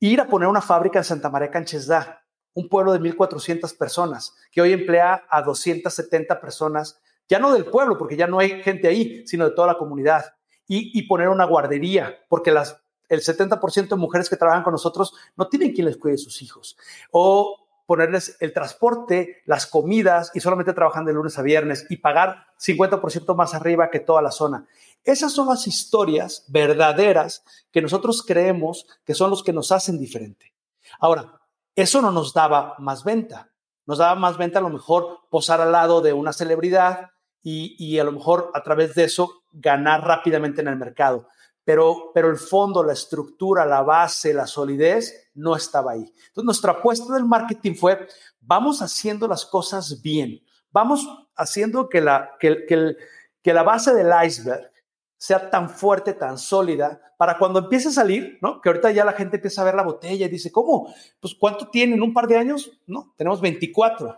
[0.00, 4.62] ir a poner una fábrica en Santa María Canchesda, un pueblo de 1.400 personas, que
[4.62, 6.98] hoy emplea a 270 personas,
[7.28, 10.24] ya no del pueblo, porque ya no hay gente ahí, sino de toda la comunidad,
[10.66, 15.48] y, poner una guardería, porque las, el 70% de mujeres que trabajan con nosotros no
[15.48, 16.76] tienen quien les cuide sus hijos,
[17.10, 22.46] o ponerles el transporte, las comidas, y solamente trabajan de lunes a viernes, y pagar
[22.58, 24.66] 50% más arriba que toda la zona.
[25.04, 30.52] Esas son las historias verdaderas que nosotros creemos que son los que nos hacen diferente.
[30.98, 31.40] Ahora,
[31.76, 33.52] eso no nos daba más venta.
[33.86, 37.10] Nos daba más venta a lo mejor posar al lado de una celebridad
[37.42, 41.28] y, a lo mejor a través de eso ganar rápidamente en el mercado.
[41.66, 46.04] Pero, pero el fondo, la estructura, la base, la solidez no estaba ahí.
[46.28, 48.06] Entonces nuestra apuesta del marketing fue,
[48.40, 50.40] vamos haciendo las cosas bien,
[50.70, 51.04] vamos
[51.34, 54.70] haciendo que la, que, la base del iceberg
[55.18, 58.60] sea tan fuerte, tan sólida, para cuando empiece a salir, ¿no?
[58.60, 60.94] Que ahorita ya la gente empieza a ver la botella y dice, ¿cómo?
[61.18, 62.00] Pues ¿cuánto tienen?
[62.00, 62.70] ¿Un par de años?
[62.86, 64.16] No, tenemos 24.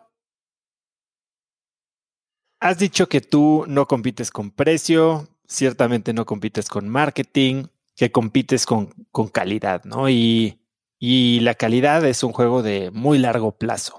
[2.60, 7.64] Has dicho que tú no compites con precio, ciertamente no compites con marketing,
[7.96, 10.08] que compites con, con calidad, ¿no?
[10.08, 10.60] Y,
[10.98, 13.98] y la calidad es un juego de muy largo plazo.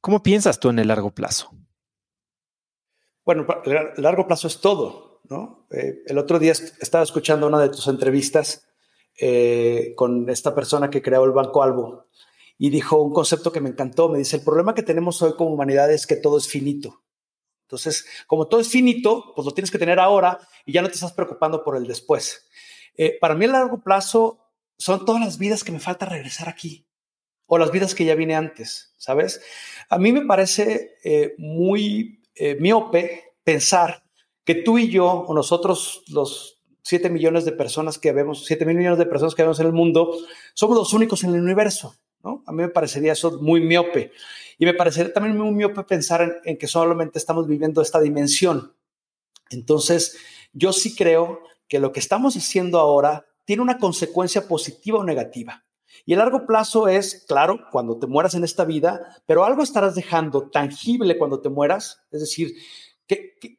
[0.00, 1.50] ¿Cómo piensas tú en el largo plazo?
[3.24, 5.20] Bueno, el largo plazo es todo.
[5.70, 8.66] Eh, el otro día estaba escuchando una de tus entrevistas
[9.18, 12.08] eh, con esta persona que creó el Banco Albo
[12.58, 14.08] y dijo un concepto que me encantó.
[14.08, 17.02] Me dice, el problema que tenemos hoy como humanidad es que todo es finito.
[17.70, 20.94] Entonces, como todo es finito, pues lo tienes que tener ahora y ya no te
[20.94, 22.48] estás preocupando por el después.
[22.96, 26.84] Eh, para mí a largo plazo son todas las vidas que me falta regresar aquí
[27.46, 29.40] o las vidas que ya vine antes, ¿sabes?
[29.88, 34.02] A mí me parece eh, muy eh, miope pensar
[34.44, 38.76] que tú y yo o nosotros los 7 millones de personas que vemos, 7 mil
[38.76, 40.12] millones de personas que vemos en el mundo,
[40.54, 41.94] somos los únicos en el universo.
[42.22, 44.12] A mí me parecería eso muy miope.
[44.58, 48.74] Y me parecería también muy miope pensar en, que solamente estamos viviendo esta dimensión.
[49.50, 50.18] Entonces,
[50.52, 55.64] yo sí creo que lo que estamos haciendo ahora tiene una consecuencia positiva o negativa.
[56.04, 59.94] Y el largo plazo es, claro, cuando te mueras en esta vida, pero algo estarás
[59.94, 62.02] dejando tangible cuando te mueras.
[62.10, 62.54] Es decir,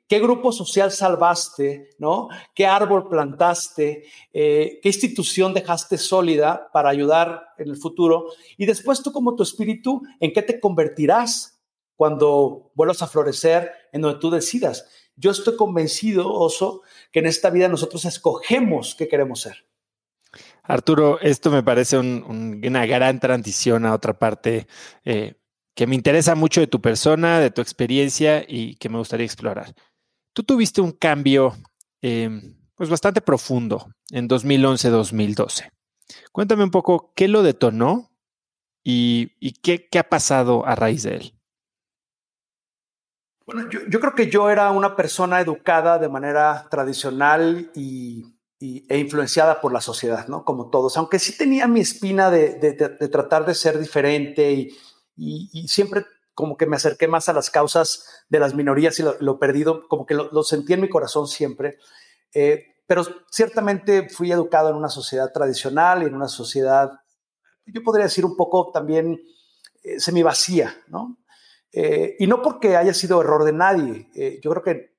[0.07, 1.89] ¿Qué, grupo social salvaste?
[1.97, 2.29] ¿no?
[2.55, 4.05] ¿Qué árbol plantaste?
[4.31, 8.27] Eh, ¿Qué institución dejaste sólida para ayudar en el futuro?
[8.57, 11.61] Y después tú como tu espíritu, ¿en qué te convertirás
[11.97, 14.85] cuando vuelvas a florecer en donde tú decidas?
[15.17, 19.65] Yo estoy convencido, Oso, que en esta vida nosotros escogemos qué queremos ser.
[20.63, 24.67] Arturo, esto me parece una gran transición a otra parte
[25.03, 25.33] eh,
[25.81, 29.73] que me interesa mucho de tu persona, de tu experiencia y que me gustaría explorar.
[30.31, 31.55] Tú tuviste un cambio
[32.03, 35.71] em, pues bastante profundo en 2011-2012.
[36.31, 38.11] Cuéntame un poco qué lo detonó
[38.83, 39.29] y,
[39.63, 41.33] qué, ha pasado a raíz de él.
[43.47, 48.23] Bueno, yo, creo que yo era una persona educada de manera tradicional y,
[48.59, 50.45] e influenciada por la sociedad, ¿no?
[50.45, 54.77] Como todos, aunque sí tenía mi espina de, de tratar de ser diferente y,
[55.21, 59.39] y, siempre como que me acerqué más a las causas de las minorías y lo,
[59.39, 61.77] perdido, como que lo, sentí en mi corazón siempre.
[62.33, 66.91] Eh, pero ciertamente fui educado en una sociedad tradicional y en una sociedad,
[67.65, 69.21] yo podría decir un poco también
[69.83, 71.17] eh, semi vacía, ¿no?
[71.71, 74.39] Eh, y no porque haya sido error de nadie.
[74.41, 74.91] yo creo que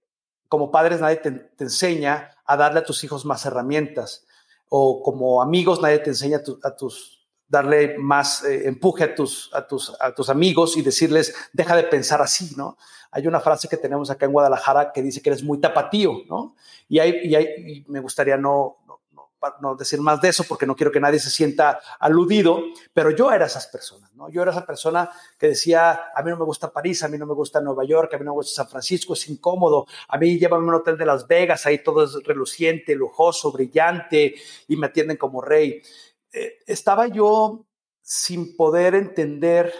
[0.48, 4.26] como padres nadie te, enseña a darle a tus hijos más herramientas.
[4.68, 7.21] O como amigos nadie te enseña a tus
[7.53, 11.82] darle más eh, empuje a tus, a, tus, a tus amigos y decirles, deja de
[11.82, 12.78] pensar así, ¿no?
[13.11, 16.57] Hay una frase que tenemos acá en Guadalajara que dice que eres muy tapatío, ¿no?
[16.88, 19.00] Y, hay, y, hay, me gustaría no, no,
[19.61, 22.59] no, decir más de eso porque no quiero que nadie se sienta aludido,
[22.94, 24.30] pero yo era esas personas, ¿no?
[24.30, 27.26] Yo era esa persona que decía, a mí no me gusta París, a mí no
[27.26, 30.38] me gusta Nueva York, a mí no me gusta San Francisco, es incómodo, a mí
[30.38, 34.36] llévame a un hotel de Las Vegas, ahí todo es reluciente, lujoso, brillante
[34.68, 35.82] y me atienden como rey.
[36.32, 37.66] Eh, estaba yo
[38.00, 39.72] sin poder entender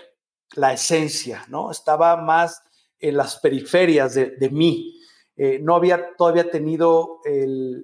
[0.55, 1.71] la esencia, ¿no?
[1.71, 2.63] Estaba más
[2.99, 4.95] en las periferias de, mí.
[5.37, 7.21] Eh, no había todavía tenido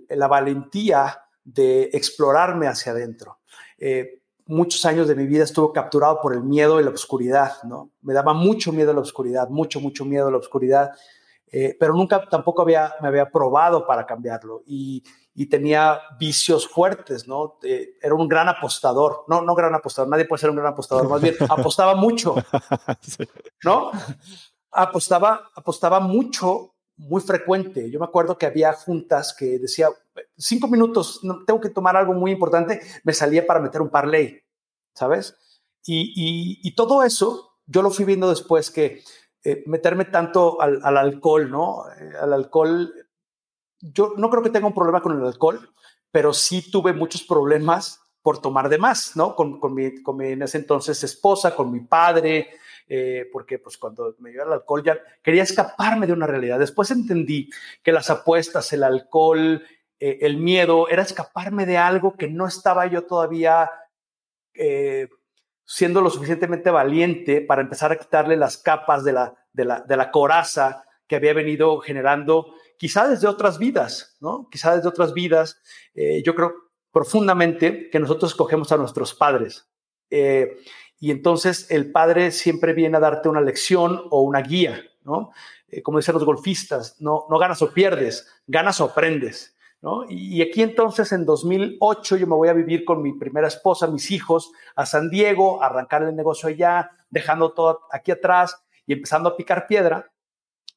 [0.09, 3.41] la valentía de explorarme hacia adentro.
[3.79, 7.91] Eh, muchos años de mi vida estuve capturado por el miedo y la oscuridad, ¿no?
[8.03, 10.93] Me daba mucho miedo la oscuridad, mucho, mucho miedo a la oscuridad,
[11.51, 14.63] pero nunca tampoco había, me había probado para cambiarlo.
[14.67, 15.03] Y,
[15.41, 17.61] y tenía vicios fuertes, ¿no?
[17.63, 21.09] Eh, era un gran apostador, no, no gran apostador, nadie puede ser un gran apostador,
[21.09, 22.35] más bien apostaba mucho,
[23.63, 23.93] ¿no?
[24.73, 27.89] Apostaba, apostaba mucho, muy frecuente.
[27.89, 29.91] Yo me acuerdo que había juntas que decía,
[30.37, 34.43] cinco minutos, tengo que tomar algo muy importante, me salía para meter un parlay,
[34.93, 35.37] ¿sabes?
[35.87, 39.05] Y, y, todo eso yo lo fui viendo después que
[39.45, 41.85] eh, meterme tanto al, al alcohol, ¿no?
[41.89, 42.93] Eh, al alcohol
[43.81, 45.73] yo no creo que tenga un problema con el alcohol,
[46.11, 49.35] pero sí tuve muchos problemas por tomar de más, ¿no?
[49.35, 52.51] Con, con, mi, con mi, en ese entonces esposa, con mi padre,
[52.89, 56.59] eh, porque pues cuando me dio el alcohol ya quería escaparme de una realidad.
[56.59, 57.51] Después entendí
[57.83, 59.63] que las apuestas, el alcohol,
[60.01, 63.71] eh, el miedo, era escaparme de algo que no estaba yo todavía
[64.55, 65.09] eh,
[65.65, 69.97] siendo lo suficientemente valiente para empezar a quitarle las capas de la, de la, de
[69.97, 74.49] la coraza que había venido generando quizá desde otras vidas, ¿no?
[74.51, 75.61] Quizá desde otras vidas.
[75.95, 76.55] Eh, yo creo
[76.91, 79.69] profundamente que nosotros escogemos a nuestros padres.
[80.11, 80.57] Eh,
[80.99, 85.33] y entonces el padre siempre viene a darte una lección o una guía, ¿no?
[85.69, 89.55] Eh, como dicen los golfistas, no, no ganas o pierdes, ganas o aprendes.
[89.81, 90.05] ¿no?
[90.09, 94.11] Y, aquí entonces en 2008 yo me voy a vivir con mi primera esposa, mis
[94.11, 99.37] hijos, a San Diego, arrancar el negocio allá, dejando todo aquí atrás y empezando a
[99.37, 100.11] picar piedra.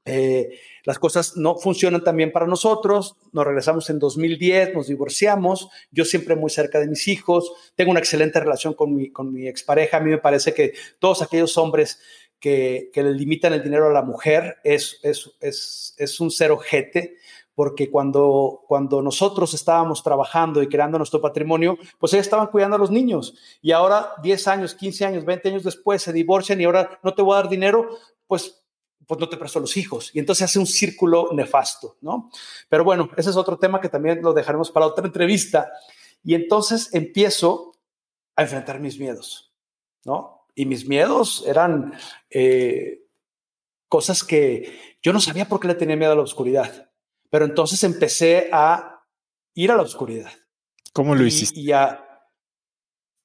[0.05, 6.05] Eh, las cosas no funcionan también para nosotros, nos regresamos en 2010, nos divorciamos, yo
[6.05, 9.97] siempre muy cerca de mis hijos, tengo una excelente relación con mi, con mi expareja,
[9.97, 11.99] a mí me parece que todos aquellos hombres
[12.39, 16.57] que, que le limitan el dinero a la mujer es, es, es, es un cero
[16.57, 17.17] jete,
[17.53, 22.79] porque cuando, cuando nosotros estábamos trabajando y creando nuestro patrimonio, pues ellos estaban cuidando a
[22.79, 23.35] los niños.
[23.61, 27.21] Y ahora 10 años, 15 años, 20 años después se divorcian y ahora no te
[27.21, 27.89] voy a dar dinero,
[28.25, 28.60] pues,
[29.11, 32.29] pues no te presto a los hijos y entonces hace un círculo nefasto, ¿no?
[32.69, 35.71] Pero bueno, ese es otro tema que también lo dejaremos para otra entrevista
[36.23, 37.73] y entonces empiezo
[38.35, 39.53] a enfrentar mis miedos,
[40.05, 40.47] ¿no?
[40.55, 41.93] Y mis miedos eran
[42.29, 43.05] eh,
[43.87, 46.91] cosas que yo no sabía por qué le tenía miedo a la oscuridad
[47.31, 49.03] pero entonces empecé a
[49.55, 50.31] ir a la oscuridad.
[50.93, 51.61] ¿Cómo lo hiciste?
[51.61, 52.05] Y, a,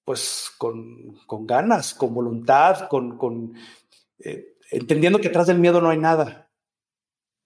[0.04, 3.54] pues con, con, ganas, con voluntad, con, con
[4.20, 6.50] eh, entendiendo que atrás del miedo no hay nada.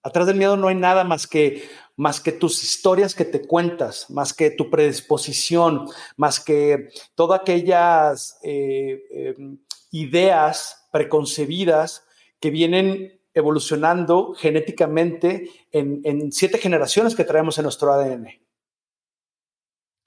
[0.03, 4.09] Atrás del miedo no hay nada más que, más que tus historias que te cuentas,
[4.09, 9.59] más que tu predisposición, más que todas aquellas eh, em,
[9.91, 12.03] ideas preconcebidas
[12.39, 18.27] que vienen evolucionando genéticamente en, siete generaciones que traemos en nuestro ADN.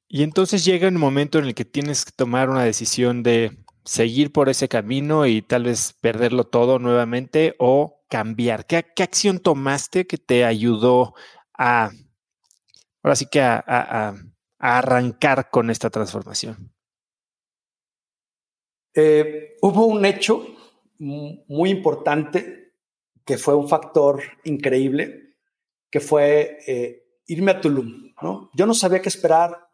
[0.09, 4.33] Y entonces llega un momento en el que tienes que tomar una decisión de seguir
[4.33, 8.67] por ese camino y tal vez perderlo todo nuevamente o cambiar.
[8.67, 11.15] ¿Qué, acción tomaste que te ayudó
[11.53, 11.91] a,
[13.03, 14.15] ahora sí que a,
[14.59, 16.73] arrancar con esta transformación?
[18.95, 20.47] Eh, hubo un hecho
[20.99, 22.73] muy importante
[23.25, 25.37] que fue un factor increíble,
[25.91, 28.15] que fue eh, irme a Tulum.
[28.23, 28.51] ¿no?
[28.55, 29.69] Yo no sabía qué esperar.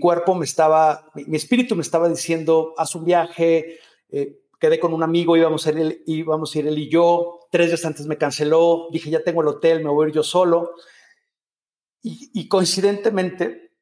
[0.00, 3.78] Cuerpo me estaba, mi, espíritu me estaba diciendo, haz un viaje,
[4.10, 7.40] eh, quedé con un amigo, íbamos a, ir él, íbamos a ir él y yo,
[7.50, 10.22] tres días antes me canceló, dije, ya tengo el hotel, me voy a ir yo
[10.22, 10.72] solo.
[12.02, 13.72] Y, y coincidentemente,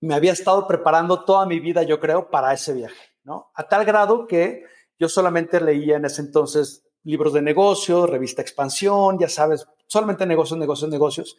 [0.00, 3.50] me había estado preparando toda mi vida, yo creo, para ese viaje, ¿no?
[3.54, 4.64] A tal grado que
[4.98, 10.58] yo solamente leía en ese entonces libros de negocios, revista Expansión, ya sabes, solamente negocios,
[10.58, 11.36] negocios, negocios.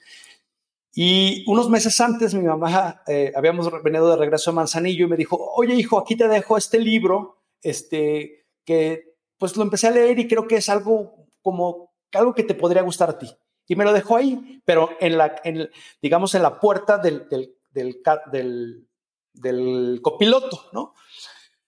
[0.97, 5.17] Y unos meses antes mi mamá, eh, habíamos venido de regreso a Manzanillo y me
[5.17, 10.17] dijo, oye hijo, aquí te dejo este libro, este, que pues lo empecé a leer
[10.19, 13.29] y creo que es algo como algo que te podría gustar a ti.
[13.67, 15.69] Y me lo dejó ahí, pero en la, en,
[16.01, 18.87] digamos, en la puerta del, del, del, del,
[19.33, 20.93] del copiloto, ¿no?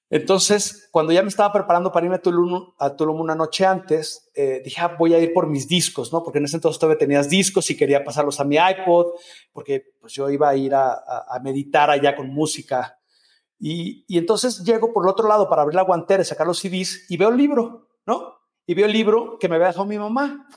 [0.09, 4.79] Entonces, cuando ya me estaba preparando para irme a Tulum, una noche antes, eh, dije,
[4.79, 6.23] ah, voy a ir por mis discos, ¿no?
[6.23, 9.07] Porque en ese entonces todavía tenías discos y quería pasarlos a mi iPod,
[9.51, 11.03] porque pues yo iba a ir a,
[11.43, 12.97] meditar allá con música.
[13.59, 17.17] Y, entonces llego por el otro lado para abrir la guantera, sacar los CDs y
[17.17, 18.37] veo el libro, ¿no?
[18.65, 20.47] Y veo el libro que me había dejado mi mamá.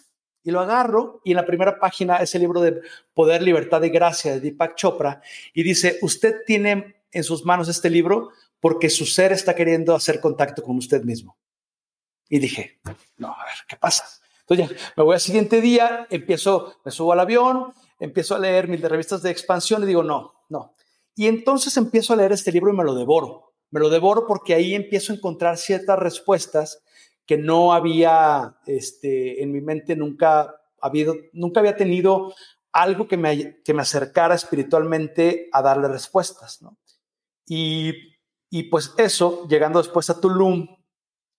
[0.42, 2.80] Y lo agarro y en la primera página es el libro de
[3.12, 5.20] Poder, Libertad y Gracia de Deepak Chopra
[5.52, 8.30] y dice, usted tiene en sus manos este libro
[8.60, 11.36] porque su ser está queriendo hacer contacto con usted mismo.
[12.28, 12.80] Y dije,
[13.16, 14.04] no, a ver, ¿qué pasa?
[14.40, 18.68] Entonces ya me voy al siguiente día, empiezo, me subo al avión, empiezo a leer
[18.68, 20.74] mil de revistas de expansión y digo, no, no.
[21.14, 23.54] Y entonces empiezo a leer este libro y me lo devoro.
[23.70, 26.82] Me lo devoro porque ahí empiezo a encontrar ciertas respuestas
[27.26, 32.34] que no había este, en mi mente nunca habido, nunca había tenido
[32.72, 36.62] algo que me, que me acercara espiritualmente a darle respuestas.
[36.62, 36.76] ¿no?
[37.46, 37.92] Y
[38.50, 40.66] y pues eso, llegando después a Tulum,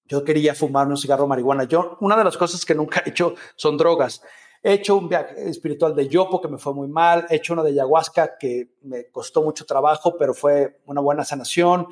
[0.05, 1.65] yo quería fumar un cigarro marihuana.
[1.65, 4.21] Yo, una de las cosas que nunca he hecho son drogas.
[4.63, 7.25] He hecho un viaje espiritual de yopo que me fue muy mal.
[7.29, 11.87] He hecho uno de ayahuasca que me costó mucho trabajo, pero fue una buena sanación.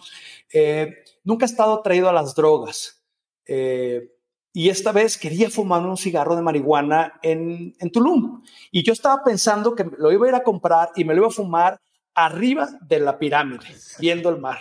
[0.53, 3.03] Eh, nunca he estado traído a las drogas.
[3.45, 4.15] Eh,
[4.53, 8.43] y esta vez quería fumar un cigarro de marihuana en, en Tulum.
[8.71, 11.27] Y yo estaba pensando que lo iba a ir a comprar y me lo iba
[11.27, 11.79] a fumar
[12.25, 13.65] arriba de la pirámide,
[13.99, 14.59] viendo el mar.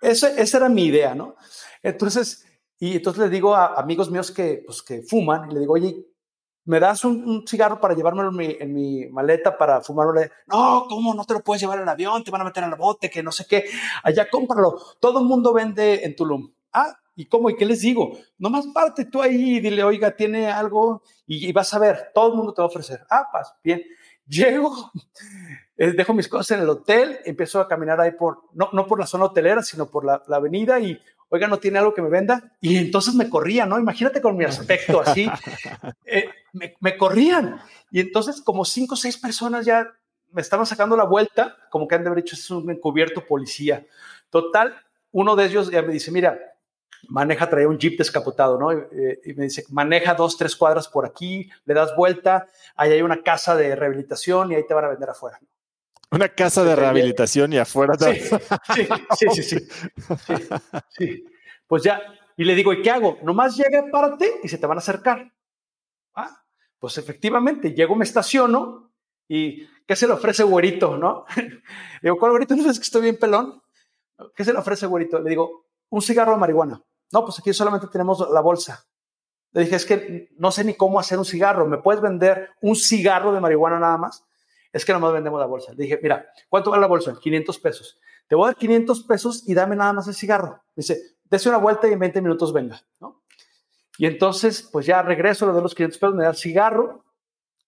[0.00, 1.36] Ese, esa era mi idea, ¿no?
[1.82, 2.46] Entonces,
[2.78, 6.04] y entonces le digo a amigos míos que, pues, que fuman, y le digo, oye,
[6.64, 10.20] ¿me das un, cigarro para llevármelo en mi, maleta para fumarlo?
[10.46, 11.14] No, ¿cómo?
[11.14, 13.22] No te lo puedes llevar en avión, te van a meter en el bote, que
[13.22, 13.64] no sé qué.
[14.02, 14.80] Allá cómpralo.
[15.00, 16.52] Todo el mundo vende en Tulum.
[16.72, 17.50] Ah, ¿y cómo?
[17.50, 18.18] ¿Y qué les digo?
[18.38, 22.30] Nomás parte tú ahí y dile, oiga, tiene algo y, y vas a ver, todo
[22.30, 23.04] el mundo te va a ofrecer.
[23.10, 23.82] Ah, pues, bien.
[24.26, 24.92] Llego,
[25.76, 29.00] eh, dejo mis cosas en el hotel, empiezo a caminar ahí por, no, no por
[29.00, 32.52] la zona hotelera, sino por la, avenida y, oiga, ¿no tiene algo que me venda?
[32.60, 33.78] Y entonces me corrían, ¿no?
[33.78, 35.28] Imagínate con mi aspecto así,
[36.06, 37.60] eh, me, corrían.
[37.90, 39.88] Y entonces como cinco o seis personas ya
[40.30, 43.86] me estaban sacando la vuelta, como que han de haber dicho, es un encubierto policía.
[44.30, 44.74] Total,
[45.10, 46.38] uno de ellos ya me dice, mira,
[47.08, 48.72] maneja, trae un jeep descapotado, ¿no?
[48.72, 52.46] Eh, y, me dice, maneja dos, tres cuadras por aquí, le das vuelta,
[52.76, 55.38] ahí hay una casa de rehabilitación y ahí te van a vender afuera.
[56.10, 57.94] Una casa de rehabilitación y afuera.
[57.98, 58.86] Sí,
[59.18, 59.58] sí, sí,
[60.90, 61.24] sí,
[61.66, 62.02] Pues ya,
[62.36, 63.18] y le digo, ¿y qué hago?
[63.22, 65.32] Nomás llega, párate y se te van a acercar.
[66.14, 66.44] Ah,
[66.78, 68.92] Pues efectivamente, llego, me estaciono
[69.26, 71.24] y ¿qué se le ofrece güerito, no?
[72.02, 72.54] digo, ¿cuál güerito?
[72.56, 73.62] ¿No sabes que estoy bien pelón?
[74.34, 75.18] ¿Qué se le ofrece güerito?
[75.18, 76.82] Le digo, un cigarro de marihuana.
[77.12, 78.84] No, pues aquí solamente tenemos la bolsa.
[79.52, 81.66] Le dije, es que no sé ni cómo hacer un cigarro.
[81.66, 84.24] ¿Me puedes vender un cigarro de marihuana nada más?
[84.72, 85.72] Es que nomás vendemos la bolsa.
[85.72, 87.14] Le dije, mira, ¿cuánto vale la bolsa?
[87.20, 88.00] 500 pesos.
[88.26, 90.62] Te voy a dar 500 pesos y dame nada más el cigarro.
[90.74, 93.22] Dice, dése una vuelta y en 20 minutos venga, ¿no?
[93.98, 97.04] Y entonces, pues ya regreso, le doy los 500 pesos, me da el cigarro,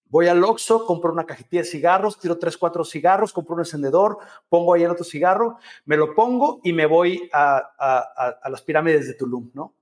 [0.09, 4.17] voy al Oxxo, compro una cajetilla de cigarros, tiro 3, 4 cigarros, compro un encendedor,
[4.49, 9.13] pongo ahí el otro cigarro, me lo pongo y me voy a, las pirámides de
[9.15, 9.75] Tulum, ¿no?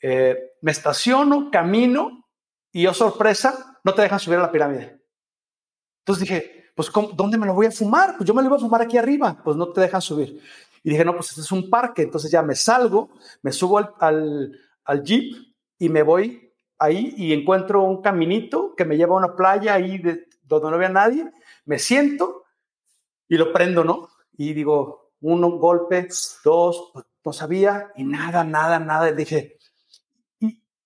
[0.00, 2.26] Eh, me estaciono, camino
[2.72, 5.00] y, oh sorpresa, no te dejan subir a la pirámide.
[6.00, 8.16] Entonces dije, pues ¿dónde me lo voy a fumar?
[8.16, 10.40] Pues yo me lo iba a fumar aquí arriba, pues no te dejan subir.
[10.82, 13.10] Y dije, no, pues este es un parque, entonces ya me salgo,
[13.42, 15.36] me subo al, al jeep
[15.78, 16.51] y me voy
[16.82, 20.76] ahí y encuentro un caminito que me lleva a una playa ahí de, donde no
[20.76, 21.30] había nadie,
[21.64, 22.44] me siento
[23.28, 24.08] y lo prendo, ¿no?
[24.36, 26.08] Y digo, uno, golpe,
[26.44, 29.12] dos, pues, no sabía y nada, nada, nada.
[29.12, 29.58] dije,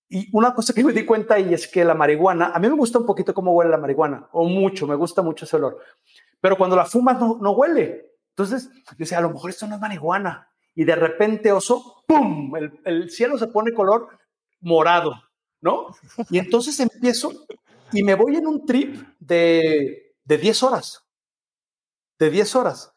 [0.09, 2.75] y una cosa que me di cuenta y es que la marihuana, a mí me
[2.75, 5.79] gusta un poquito cómo huele la marihuana, o mucho, me gusta mucho ese olor,
[6.39, 8.13] pero cuando la fumas no, no huele.
[8.29, 10.47] Entonces, yo decía, a lo mejor esto no es marihuana.
[10.75, 12.55] Y de repente, oso, ¡pum!
[12.55, 14.09] El, el cielo se pone color
[14.61, 15.15] morado,
[15.61, 15.95] ¿no?
[16.29, 17.47] Y entonces empiezo
[17.91, 21.03] y me voy en un trip de, de 10 horas.
[22.19, 22.93] De 10 horas.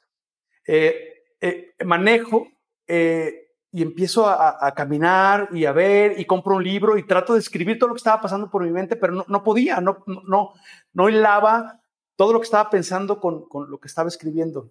[0.66, 2.46] Eh, eh, manejo,
[2.86, 7.38] eh, y empiezo a, caminar y a ver y compro un libro y trato de
[7.38, 10.54] escribir todo lo que estaba pasando por mi mente, pero no, no podía, no, no,
[10.92, 11.80] no hilaba
[12.16, 14.70] todo lo que estaba pensando con, con, lo que estaba escribiendo.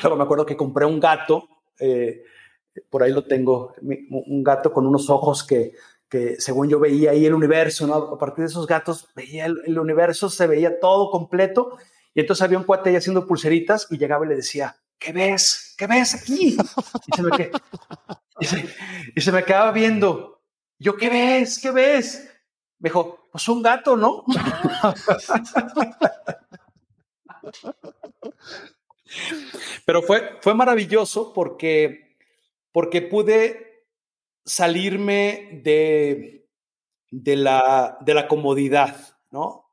[0.00, 1.48] Luego me acuerdo que compré un gato,
[2.88, 5.74] por ahí lo tengo, un gato con unos ojos que,
[6.10, 7.94] que según yo veía ahí el universo, ¿no?
[7.94, 11.78] A partir de esos gatos veía el, universo, se veía todo completo
[12.12, 15.76] y entonces había un cuate ahí haciendo pulseritas y llegaba y le decía, ¿qué ves?
[15.78, 16.56] ¿Qué ves aquí?
[17.06, 17.30] Y se me,
[19.14, 20.42] y se, me quedaba viendo.
[20.80, 21.60] Yo, ¿qué ves?
[21.60, 22.28] ¿Qué ves?
[22.80, 24.24] Me dijo, pues un gato, ¿no?
[29.86, 32.16] Pero fue, fue maravilloso porque,
[32.72, 33.69] porque pude
[34.50, 36.48] salirme de,
[37.08, 38.96] de, la, de la comodidad,
[39.30, 39.64] ¿no?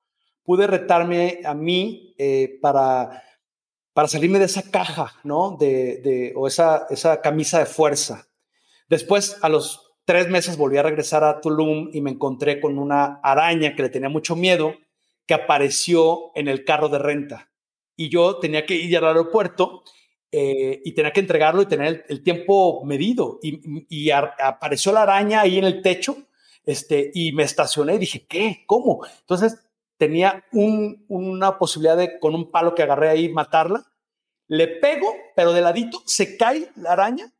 [0.44, 3.24] Pude retarme a mí eh, para,
[3.94, 5.58] para salirme de esa caja, ¿no?
[5.60, 8.28] De, de, o esa, esa camisa de fuerza.
[8.88, 13.20] Después, a los tres meses, volví a regresar a Tulum y me encontré con una
[13.24, 14.76] araña que le tenía mucho miedo,
[15.26, 17.50] que apareció en el carro de renta.
[17.96, 19.84] Y yo tenía que ir al aeropuerto
[20.32, 23.40] eh, y tenía que entregarlo y tener el, tiempo medido.
[23.42, 26.18] Y, apareció la araña ahí en el techo
[26.66, 28.64] este, y me estacioné y dije, ¿qué?
[28.66, 29.06] ¿Cómo?
[29.22, 29.58] Entonces
[29.98, 33.86] tenía una posibilidad de con un palo que agarré ahí matarla.
[34.48, 37.34] Le pego, pero de ladito se cae la araña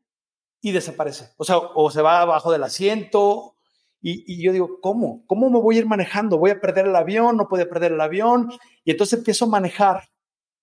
[0.60, 1.30] y desaparece.
[1.36, 3.54] O sea, o se va abajo del asiento.
[4.00, 5.24] Y, yo digo, ¿cómo?
[5.26, 6.38] ¿Cómo me voy a ir manejando?
[6.38, 7.36] ¿Voy a perder el avión?
[7.36, 8.50] ¿No puedo perder el avión?
[8.84, 10.08] Y entonces empiezo a manejar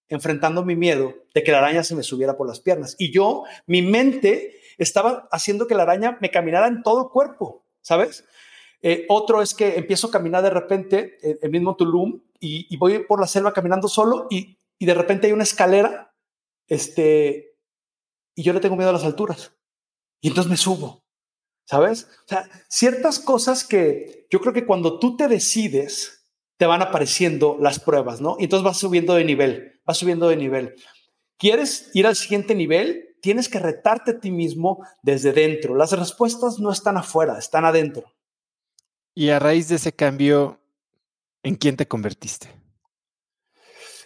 [0.09, 2.95] enfrentando mi miedo de que la araña se me subiera por las piernas.
[2.99, 7.65] Y yo, mi mente estaba haciendo que la araña me caminara en todo el cuerpo,
[7.81, 8.25] ¿sabes?
[8.81, 12.77] Eh, otro es que empiezo a caminar de repente, eh, el mismo Tulum, y, y,
[12.77, 16.13] voy por la selva caminando solo y, y de repente hay una escalera,
[16.67, 17.57] este,
[18.35, 19.53] y yo le tengo miedo a las alturas.
[20.21, 21.03] Y entonces me subo,
[21.65, 22.07] ¿sabes?
[22.25, 26.14] O sea, ciertas cosas que yo creo que cuando tú te decides,
[26.57, 28.37] te van apareciendo las pruebas, ¿no?
[28.39, 30.75] Y entonces vas subiendo de nivel, vas subiendo de nivel.
[31.37, 33.15] ¿Quieres ir al siguiente nivel?
[33.21, 35.75] Tienes que retarte a ti mismo desde dentro.
[35.75, 38.13] Las respuestas no están afuera, están adentro.
[39.13, 40.59] Y a raíz de ese cambio,
[41.43, 42.49] ¿en quién te convertiste?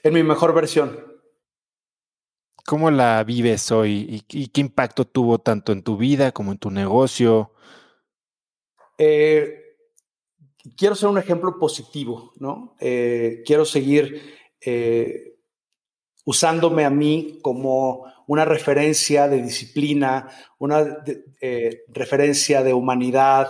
[0.04, 1.06] En mi mejor versión.
[2.66, 6.70] ¿Cómo la vives hoy y, qué impacto tuvo tanto en tu vida como en tu
[6.70, 7.52] negocio?
[8.98, 9.69] Eh,
[10.78, 12.76] quiero ser un ejemplo positivo, ¿no?
[12.80, 14.22] Eh, quiero seguir
[14.62, 15.36] eh,
[16.26, 20.30] usándome a mí como una referencia de disciplina,
[20.60, 21.04] una
[21.88, 23.48] referencia de humanidad,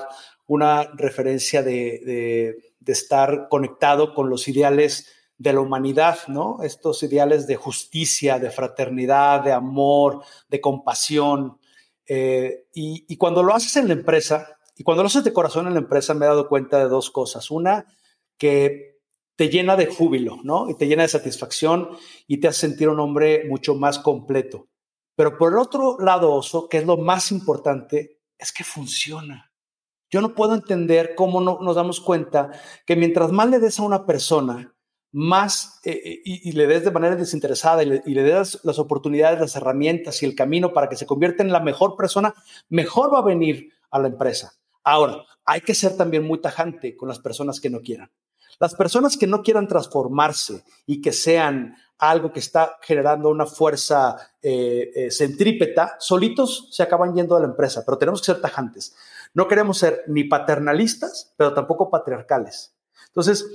[0.50, 6.64] una referencia de, estar conectado con los ideales de la humanidad, ¿no?
[6.64, 11.60] Estos ideales de justicia, de fraternidad, de amor, de compasión.
[12.08, 15.74] Eh, y, cuando lo haces en la empresa, y cuando lo haces de corazón en
[15.74, 17.52] la empresa, me he dado cuenta de dos cosas.
[17.52, 17.86] Una,
[18.38, 19.02] que
[19.36, 20.70] te llena de júbilo, ¿no?
[20.70, 21.90] Y te llena de satisfacción
[22.28, 24.70] y te hace sentir un hombre mucho más completo.
[25.18, 29.52] Pero por el otro lado, Oso, que es lo más importante, es que funciona.
[30.10, 32.50] Yo no puedo entender cómo no nos damos cuenta
[32.86, 34.74] que mientras más le des a una persona,
[35.12, 38.80] más eh, eh, y, le des de manera desinteresada y le, y le, des las
[38.80, 42.34] oportunidades, las herramientas y el camino para que se convierta en la mejor persona,
[42.70, 44.54] mejor va a venir a la empresa.
[44.84, 48.12] Ahora, hay que ser también muy tajante con las personas que no quieran.
[48.60, 54.16] Las personas que no quieran transformarse y que sean algo que está generando una fuerza
[54.42, 58.96] eh, centrípeta, solitos se acaban yendo de la empresa, pero tenemos que ser tajantes.
[59.34, 62.74] No queremos ser ni paternalistas, pero tampoco patriarcales.
[63.08, 63.46] Entonces,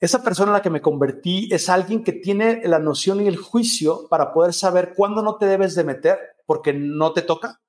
[0.00, 3.36] esa persona en la que me convertí es alguien que tiene la noción y el
[3.36, 7.62] juicio para poder saber cuándo no te debes de meter porque no te toca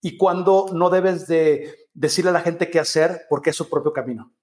[0.00, 3.92] y cuándo no debes de decirle a la gente qué hacer porque es su propio
[3.92, 4.34] camino.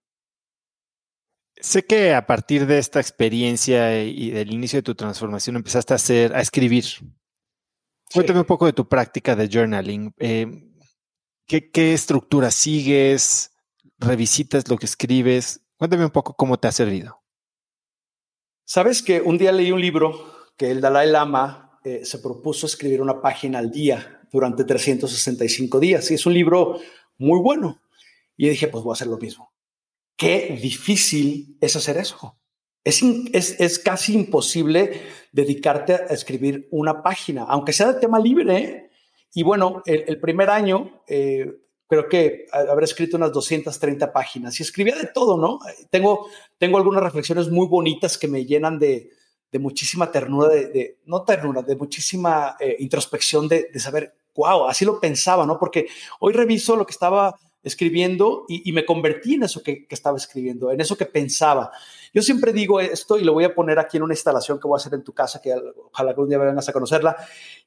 [1.62, 5.96] Sé que a partir de esta experiencia y del inicio de tu transformación empezaste a
[5.96, 6.86] hacer, a escribir.
[8.14, 10.14] Cuéntame un poco de tu práctica de journaling.
[10.18, 10.70] Eh,
[11.46, 13.52] ¿Qué, estructura sigues?
[13.98, 15.62] ¿Revisitas lo que escribes?
[15.78, 17.24] Cuéntame un poco cómo te ha servido.
[18.66, 23.02] Sabes que un día leí un libro que el Dalai Lama eh, se propuso escribir
[23.02, 26.80] una página al día durante 365 días y es un libro
[27.20, 27.80] muy bueno.
[28.36, 29.54] Y dije, pues voy a hacer lo mismo.
[30.16, 32.40] Qué difícil es hacer eso.
[32.84, 33.04] Es,
[33.60, 35.02] es, casi imposible
[35.32, 38.90] dedicarte a escribir una página, aunque sea de tema libre.
[39.34, 41.46] Y bueno, el, primer año eh,
[41.88, 45.60] creo que habré escrito unas 230 páginas y escribía de todo, ¿no?
[45.92, 46.28] Tengo,
[46.58, 49.12] tengo algunas reflexiones muy bonitas que me llenan de,
[49.52, 54.86] de muchísima ternura, de, no ternura, de muchísima eh, introspección de, de, saber, wow, así
[54.86, 55.60] lo pensaba, ¿no?
[55.60, 55.88] Porque
[56.20, 60.80] hoy reviso lo que estaba escribiendo y, me convertí en eso que, estaba escribiendo, en
[60.80, 61.72] eso que pensaba.
[62.14, 64.78] Yo siempre digo esto y lo voy a poner aquí en una instalación que voy
[64.78, 65.54] a hacer en tu casa, que
[65.92, 67.18] ojalá algún día vengas a conocerla,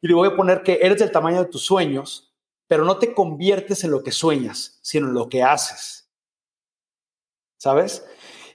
[0.01, 2.33] y le voy a poner que eres del tamaño de tus sueños,
[2.67, 6.09] pero no te conviertes en lo que sueñas, sino en lo que haces.
[7.59, 8.05] ¿Sabes?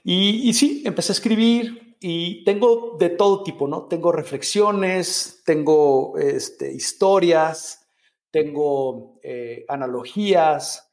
[0.02, 3.84] Y, y sí, empecé a escribir y tengo de todo tipo, ¿no?
[3.84, 7.87] Tengo reflexiones, tengo este, historias,
[8.30, 10.90] tengo eh, analogías,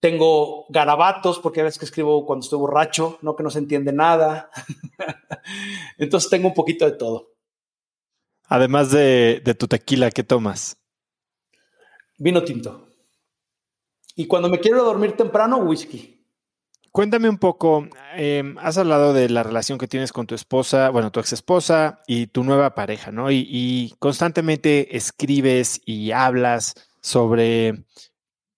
[0.00, 3.92] tengo garabatos, porque a veces que escribo cuando estoy borracho, no que no se entiende
[3.92, 4.50] nada.
[5.98, 7.32] Entonces tengo un poquito de todo.
[8.46, 10.76] Además de, tu tequila, ¿qué tomas?
[12.18, 12.86] Vino tinto.
[14.14, 16.13] Y cuando me quiero dormir temprano, whisky.
[16.94, 21.10] Cuéntame un poco, em, has hablado de la relación que tienes con tu esposa, bueno,
[21.10, 23.32] tu ex esposa y tu nueva pareja, ¿no?
[23.32, 27.84] y constantemente escribes y hablas sobre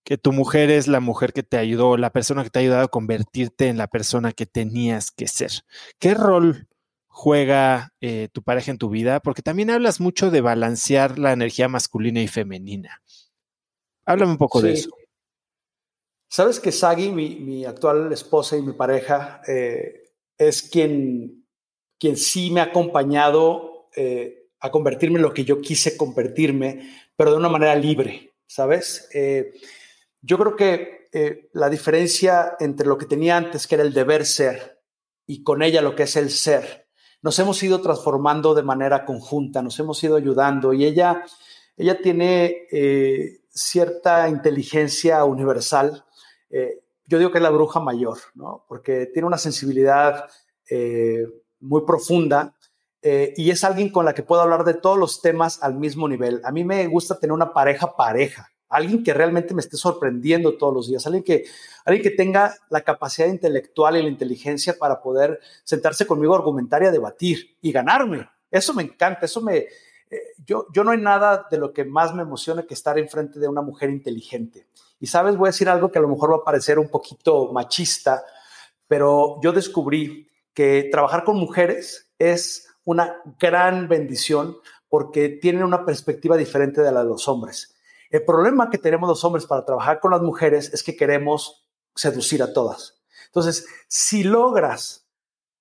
[0.03, 2.83] que tu mujer es la mujer que te ayudó, la persona que te ha ayudado
[2.83, 5.51] a convertirte en la persona que tenías que ser.
[5.97, 6.67] ¿Qué rol
[7.07, 9.19] juega eh, tu pareja en tu vida?
[9.19, 13.01] Porque también hablas mucho de balancear la energía masculina y femenina.
[14.05, 14.91] Háblame un poco de eso.
[16.29, 21.45] Sabes que Sagi, mi, actual esposa y mi pareja, eh, es quien,
[21.99, 27.31] quien sí me ha acompañado eh, a convertirme en lo que yo quise convertirme, pero
[27.31, 29.09] de una manera libre, ¿sabes?
[30.21, 34.25] Yo creo que eh, la diferencia entre lo que tenía antes, que era el deber
[34.25, 34.81] ser,
[35.25, 36.87] y con ella lo que es el ser,
[37.21, 41.23] nos hemos ido transformando de manera conjunta, nos hemos ido ayudando y ella,
[41.75, 46.05] ella tiene eh, cierta inteligencia universal.
[46.49, 48.65] Eh, yo digo que es la bruja mayor, ¿no?
[48.67, 50.25] porque tiene una sensibilidad
[51.61, 52.53] muy profunda
[53.01, 56.41] y es alguien con la que puedo hablar de todos los temas al mismo nivel.
[56.43, 60.73] A mí me gusta tener una pareja pareja alguien que realmente me esté sorprendiendo todos
[60.73, 61.45] los días, alguien que,
[61.85, 66.83] alguien que tenga la capacidad intelectual y la inteligencia para poder sentarse conmigo a argumentar
[66.83, 68.29] y debatir y ganarme.
[68.51, 69.57] Eso me encanta, eso me...
[70.09, 73.39] Eh, yo, yo no hay nada de lo que más me emociona que estar enfrente
[73.39, 74.67] de una mujer inteligente.
[74.99, 77.51] Y sabes, voy a decir algo que a lo mejor va a parecer un poquito
[77.51, 78.23] machista,
[78.87, 84.57] pero yo descubrí que trabajar con mujeres es una gran bendición
[84.89, 87.77] porque tienen una perspectiva diferente de la de los hombres
[88.09, 92.41] el problema que tenemos los hombres para trabajar con las mujeres es que queremos seducir
[92.41, 93.01] a todas.
[93.25, 95.07] Entonces, si logras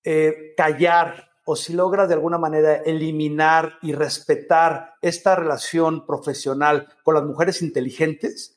[0.05, 7.15] eh, callar o si logras de alguna manera eliminar y respetar esta relación profesional con
[7.15, 8.56] las mujeres inteligentes,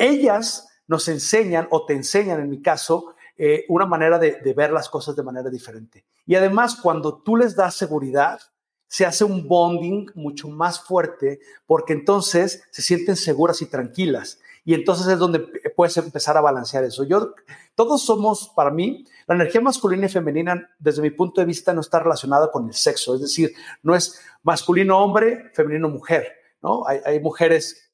[0.00, 4.88] ellas nos enseñan o te enseñan, en mi caso, eh, una manera de, ver las
[4.88, 6.04] cosas de manera diferente.
[6.26, 8.40] Y además, cuando tú les das seguridad,
[8.88, 14.40] se hace un bonding mucho más fuerte porque entonces se sienten seguras y tranquilas.
[14.64, 15.38] Y entonces es donde
[15.76, 17.04] puedes empezar a balancear eso.
[17.04, 17.34] Yo,
[17.74, 21.80] todos somos, para mí, la energía masculina y femenina, desde mi punto de vista, no
[21.80, 23.14] está relacionada con el sexo.
[23.14, 23.52] Es decir,
[23.82, 26.32] no es masculino hombre, femenino mujer.
[26.62, 26.84] ¿no?
[26.86, 27.89] Hay mujeres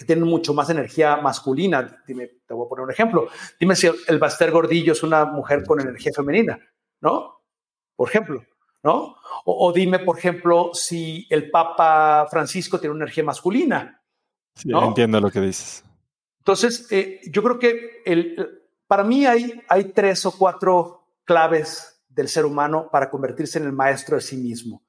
[0.00, 2.02] que tienen mucho más energía masculina.
[2.06, 3.28] Dime, te voy a poner un ejemplo.
[3.60, 6.58] Dime si el Baster Gordillo es una mujer con energía femenina,
[7.02, 7.42] ¿no?
[7.94, 8.42] Por ejemplo,
[8.82, 9.16] ¿no?
[9.44, 14.02] O, dime, por ejemplo, si el Papa Francisco tiene una energía masculina.
[14.54, 15.84] Sí, entiendo lo que dices.
[16.38, 22.28] Entonces, eh, yo creo que el, para mí hay, hay tres o cuatro claves del
[22.28, 24.82] ser humano para convertirse en el maestro de sí mismo.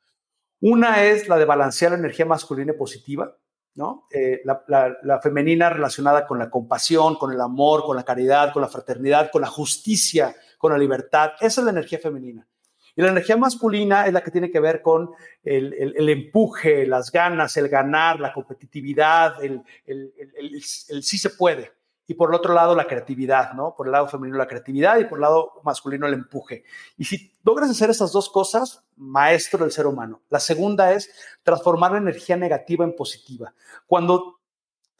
[0.61, 3.35] Una es la de balancear la energía masculina y positiva,
[3.75, 4.07] ¿no?
[4.11, 8.67] Eh, la, femenina relacionada con la compasión, con el amor, con la caridad, con la
[8.67, 11.31] fraternidad, con la justicia, con la libertad.
[11.39, 12.47] Esa es la energía femenina.
[12.95, 15.11] Y la energía masculina es la que tiene que ver con
[15.43, 21.71] el, empuje, las ganas, el ganar, la competitividad, el, el, sí se puede.
[22.07, 23.73] Y por el otro lado, la creatividad, ¿no?
[23.75, 26.63] Por el lado femenino, la creatividad y por el lado masculino, el empuje.
[26.97, 30.21] Y si logras hacer esas dos cosas, maestro del ser humano.
[30.29, 31.09] La segunda es
[31.43, 33.53] transformar la energía negativa en positiva.
[33.87, 34.39] Cuando,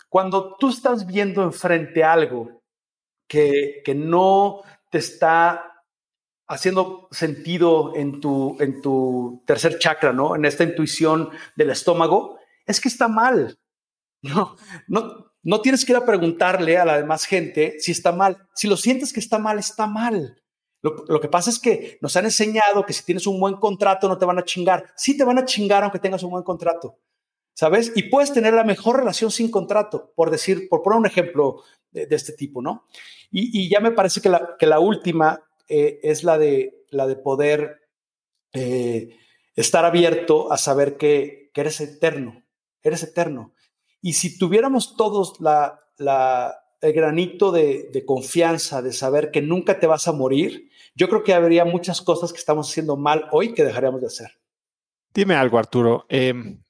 [0.09, 2.61] cuando tú estás viendo enfrente algo
[3.27, 5.71] que, que no te está
[6.51, 10.35] haciendo sentido en tu, en tu tercer chakra, ¿no?
[10.35, 13.57] En esta intuición del estómago, es que está mal.
[14.21, 14.55] No,
[14.87, 18.37] no, no tienes que ir a preguntarle a la demás gente si está mal.
[18.53, 20.41] Si lo sientes que está mal, está mal.
[20.81, 24.17] Lo, que pasa es que nos han enseñado que si tienes un buen contrato no
[24.17, 24.85] te van a chingar.
[24.95, 26.97] Sí te van a chingar aunque tengas un buen contrato,
[27.53, 27.91] ¿sabes?
[27.95, 32.07] Y puedes tener la mejor relación sin contrato, por decir, por poner un ejemplo de,
[32.09, 32.87] este tipo, ¿no?
[33.29, 37.15] Y, ya me parece que la, que la última eh, es la de, la de
[37.15, 37.81] poder
[38.53, 39.17] eh,
[39.55, 42.43] estar abierto a saber que, eres eterno,
[42.81, 43.53] eres eterno.
[44.01, 50.11] Y si tuviéramos todos el granito de, confianza, de saber que nunca te vas a
[50.11, 54.07] morir, yo creo que habría muchas cosas que estamos haciendo mal hoy que dejaríamos de
[54.07, 54.31] hacer.
[55.13, 56.05] Dime algo, Arturo.
[56.09, 56.63] Em,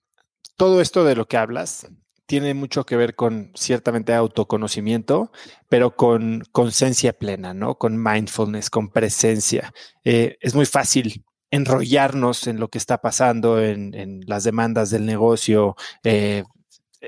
[0.58, 1.88] todo esto de lo que hablas,
[2.32, 5.34] tiene mucho que ver con ciertamente autoconocimiento,
[5.68, 7.76] pero con conciencia plena, ¿no?
[7.76, 9.74] Con mindfulness, con presencia.
[10.06, 15.76] Eh, es muy fácil enrollarnos en lo que está pasando, en, las demandas del negocio,
[16.06, 16.44] eh,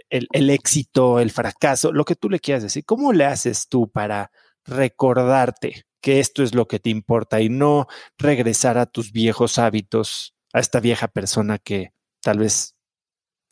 [0.10, 2.86] el, éxito, el fracaso, lo que tú le quieras decir.
[2.86, 4.32] ¿Cómo le haces tú para
[4.66, 7.88] recordarte que esto es lo que te importa y no
[8.18, 12.76] regresar a tus viejos hábitos, a esta vieja persona que tal vez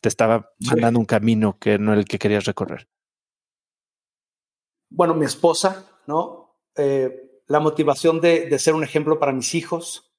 [0.00, 2.88] te estaba mandando un camino que no era el que querías recorrer?
[4.90, 6.58] Bueno, mi esposa, ¿no?
[6.76, 10.11] Eh, la motivación de, ser un ejemplo para mis hijos,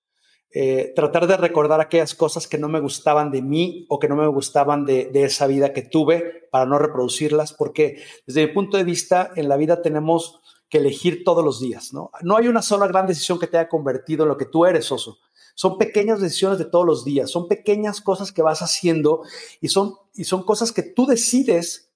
[0.56, 4.16] eh, tratar de recordar aquellas cosas que no me gustaban de mí o que no
[4.16, 8.84] me gustaban de, esa vida que tuve para no reproducirlas, porque desde mi punto de
[8.84, 12.12] vista, en la vida tenemos que elegir todos los días, ¿no?
[12.22, 14.92] No hay una sola gran decisión que te haya convertido en lo que tú eres,
[14.92, 15.18] Oso.
[15.56, 19.24] Son pequeñas decisiones de todos los días, son pequeñas cosas que vas haciendo
[19.60, 21.92] y son, y son cosas que tú decides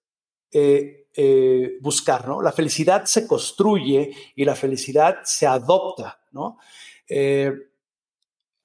[0.51, 2.41] eh, eh, buscar, ¿no?
[2.41, 6.57] La felicidad se construye y la felicidad se adopta, ¿no?
[7.07, 7.51] Eh,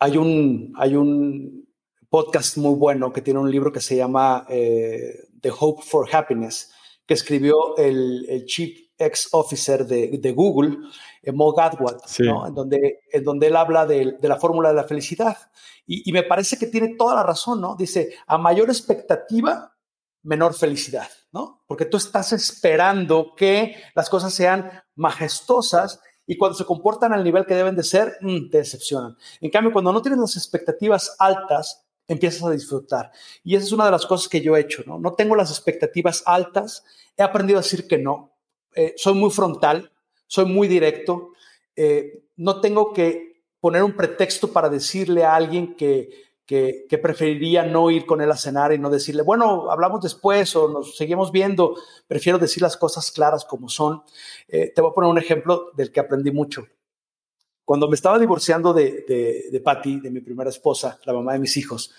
[0.02, 1.64] hay, un, hay un
[2.10, 6.72] podcast muy bueno que tiene un libro que se llama The Hope for Happiness,
[7.06, 10.76] que escribió el, el Chief Ex Officer de, de Google,
[11.32, 15.36] Mo Gadwat, en, donde, en donde él habla de, la fórmula de la felicidad.
[15.86, 17.76] Y, me parece que tiene toda la razón, ¿no?
[17.76, 19.76] Dice, a mayor expectativa,
[20.24, 21.62] menor felicidad, ¿no?
[21.68, 27.46] Porque tú estás esperando que las cosas sean majestuosas y cuando se comportan al nivel
[27.46, 29.16] que deben de ser, mm, te decepcionan.
[29.40, 33.10] En cambio, cuando no tienes las expectativas altas, empiezas a disfrutar.
[33.44, 34.98] Y esa es una de las cosas que yo he hecho, ¿no?
[34.98, 36.84] No tengo las expectativas altas,
[37.16, 38.32] he aprendido a decir que no.
[38.74, 39.92] Eh, soy muy frontal,
[40.26, 41.30] soy muy directo,
[41.76, 47.90] eh, no tengo que poner un pretexto para decirle a alguien que, que, preferiría no
[47.90, 51.76] ir con él a cenar y no decirle, bueno, hablamos después o nos seguimos viendo.
[52.06, 54.02] Prefiero decir las cosas claras como son.
[54.48, 56.66] Eh, te voy a poner un ejemplo del que aprendí mucho.
[57.64, 61.38] Cuando me estaba divorciando de, de, de Patty, de mi primera esposa, la mamá de
[61.38, 61.94] mis hijos,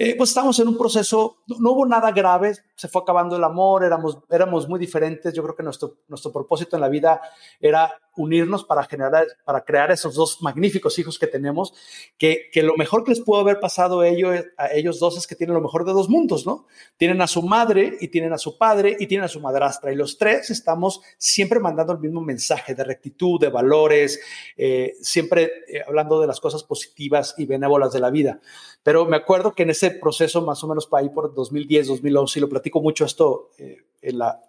[0.00, 3.82] eh, pues estábamos en un proceso, no, hubo nada grave, se fue acabando el amor,
[3.82, 5.34] éramos, éramos muy diferentes.
[5.34, 7.20] Yo creo que nuestro, nuestro propósito en la vida
[7.58, 11.72] era unirnos para generar, para crear esos dos magníficos hijos que tenemos,
[12.18, 15.26] que, que lo mejor que les pudo haber pasado a ellos, a ellos dos es
[15.26, 16.66] que tienen lo mejor de dos mundos, ¿no?
[16.96, 19.92] Tienen a su madre y tienen a su padre y tienen a su madrastra.
[19.92, 24.20] Y los tres estamos siempre mandando el mismo mensaje de rectitud, de valores,
[24.56, 28.40] eh, siempre eh, hablando de las cosas positivas y benévolas de la vida.
[28.82, 32.38] Pero me acuerdo que en ese proceso, más o menos para ahí por 2010, 2011,
[32.38, 33.76] y lo platico mucho esto eh,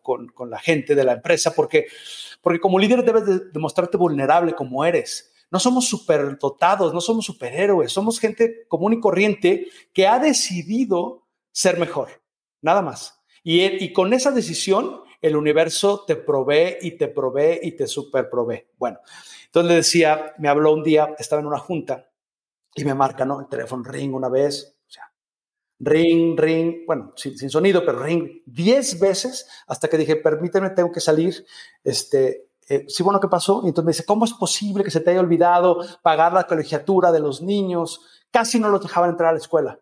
[0.02, 1.88] con, con, la gente de la empresa, porque,
[2.42, 5.32] porque como líder debes demostrarte vulnerable como eres.
[5.52, 11.80] No somos superdotados, no somos superhéroes, somos gente común y corriente que ha decidido ser
[11.80, 12.10] mejor,
[12.62, 13.20] nada más.
[13.44, 18.30] Y, y con esa decisión, el universo te provee y te provee y te super
[18.30, 18.68] provee.
[18.78, 19.00] Bueno,
[19.46, 22.10] entonces le decía, me habló un día, estaba en una junta
[22.76, 23.42] y me marca, ¿no?
[23.42, 24.79] El teléfono ring una vez,
[25.80, 30.92] ring, ring, bueno, sin, sin sonido, pero ring, diez veces hasta que dije, permíteme, tengo
[30.92, 31.46] que salir,
[31.84, 33.62] este, eh, sí, bueno, ¿qué pasó?
[33.64, 37.12] Y entonces me dice, ¿cómo es posible que se te haya olvidado pagar la colegiatura
[37.12, 38.02] de los niños?
[38.30, 39.80] Casi no los dejaban entrar a la escuela.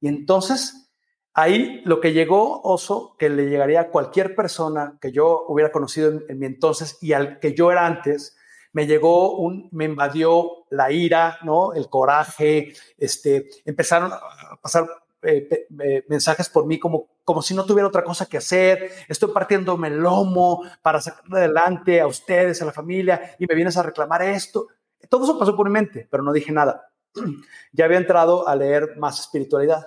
[0.00, 0.90] Y entonces,
[1.34, 6.10] ahí lo que llegó, Oso, que le llegaría a cualquier persona que yo hubiera conocido
[6.10, 8.36] en, en mi entonces y al que yo era antes,
[8.72, 11.72] me llegó un, me invadió la ira, ¿no?
[11.74, 14.20] El coraje, este, empezaron a
[14.60, 14.86] pasar
[15.22, 19.30] eh, eh, mensajes por mí como, como si no tuviera otra cosa que hacer, estoy
[19.32, 23.82] partiéndome el lomo para sacar adelante a ustedes, a la familia, y me vienes a
[23.82, 24.68] reclamar esto.
[25.08, 26.90] Todo eso pasó por mi mente, pero no dije nada.
[27.72, 29.86] ya había entrado a leer más espiritualidad.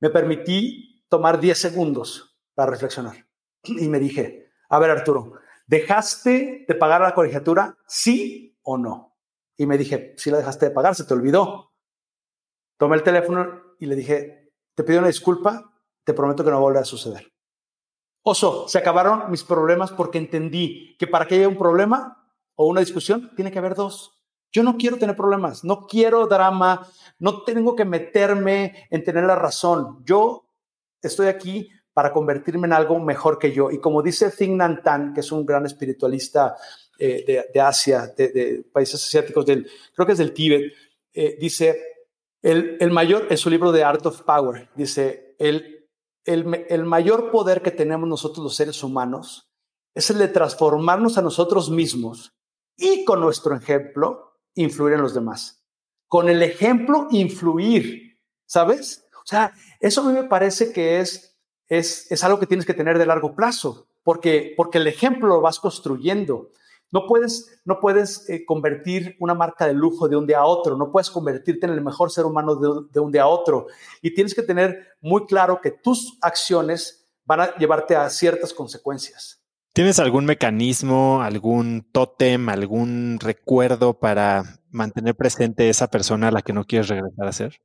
[0.00, 3.26] Me permití tomar 10 segundos para reflexionar
[3.62, 5.34] y me dije, a ver Arturo,
[5.66, 7.76] ¿dejaste de pagar la colegiatura?
[7.86, 9.16] ¿Sí o no?
[9.56, 11.72] Y me dije, si la dejaste de pagar, se te olvidó.
[12.78, 15.72] Tomé el teléfono y le dije, te pido una disculpa,
[16.04, 17.32] te prometo que no vuelva a suceder.
[18.22, 22.22] Oso, se acabaron mis problemas porque entendí que para que haya un problema
[22.54, 24.22] o una discusión, tiene que haber dos.
[24.52, 26.86] Yo no quiero tener problemas, no quiero drama,
[27.18, 30.02] no tengo que meterme en tener la razón.
[30.04, 30.44] Yo
[31.00, 33.70] estoy aquí para convertirme en algo mejor que yo.
[33.70, 36.56] Y como dice Thich Nhat Hanh, que es un gran espiritualista
[36.98, 40.72] eh, de, Asia, de, países asiáticos, creo que es del Tíbet,
[41.12, 41.80] eh, dice,
[42.40, 45.88] el, mayor, en su libro de Art of Power, dice, el,
[46.24, 49.50] el, mayor poder que tenemos nosotros los seres humanos
[49.94, 52.32] es el de transformarnos a nosotros mismos
[52.76, 55.64] y con nuestro ejemplo influir en los demás.
[56.08, 59.06] Con el ejemplo influir, ¿sabes?
[59.14, 61.31] O sea, eso a mí me parece que es,
[61.68, 65.40] es, es algo que tienes que tener de largo plazo, porque, porque el ejemplo lo
[65.40, 66.50] vas construyendo.
[66.92, 70.76] No puedes, no puedes eh, convertir una marca de lujo de un día a otro,
[70.76, 73.66] no puedes convertirte en el mejor ser humano de, un día a otro.
[74.02, 79.40] Y tienes que tener muy claro que tus acciones van a llevarte a ciertas consecuencias.
[79.72, 86.52] ¿Tienes algún mecanismo, algún tótem, algún recuerdo para mantener presente esa persona a la que
[86.52, 87.60] no quieres regresar a ser?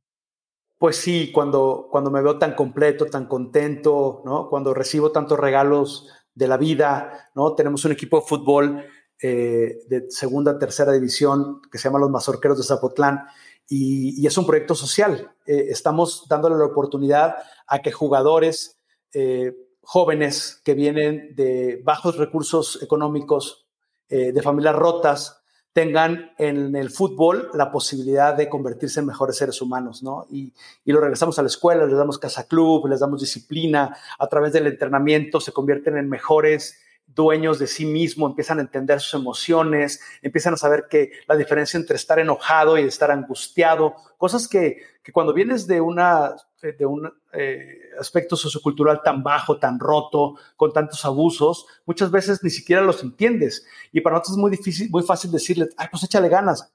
[0.77, 4.47] Pues sí, cuando, cuando me veo tan completo, tan contento, ¿no?
[4.47, 7.55] Cuando recibo tantos regalos de la vida, ¿no?
[7.55, 8.85] Tenemos un equipo de fútbol
[9.19, 13.25] eh, de segunda, tercera división que se llama Los Mazorqueros de Zapotlán
[13.67, 15.31] y, es un proyecto social.
[15.47, 18.77] Eh, estamos dándole la oportunidad a que jugadores
[19.13, 23.63] eh, jóvenes que vienen de bajos recursos económicos,
[24.09, 25.36] de familias rotas,
[25.77, 30.25] tengan en el fútbol la posibilidad de convertirse en mejores seres humanos, ¿no?
[30.31, 30.51] Y,
[30.83, 34.53] y, lo regresamos a la escuela, les damos casa club, les damos disciplina, a través
[34.53, 36.79] del entrenamiento se convierten en mejores
[37.18, 41.77] dueños de sí mismo, empiezan a entender sus emociones, empiezan a saber que la diferencia
[41.77, 47.11] entre estar enojado y estar angustiado, cosas que, que cuando vienes de, una, de un
[47.34, 53.03] eh, aspecto sociocultural tan bajo, tan roto, con tantos abusos, muchas veces ni siquiera los
[53.03, 53.65] entiendes.
[53.91, 56.72] Y para nosotros es muy difícil, muy fácil decirle, ay, pues échale ganas.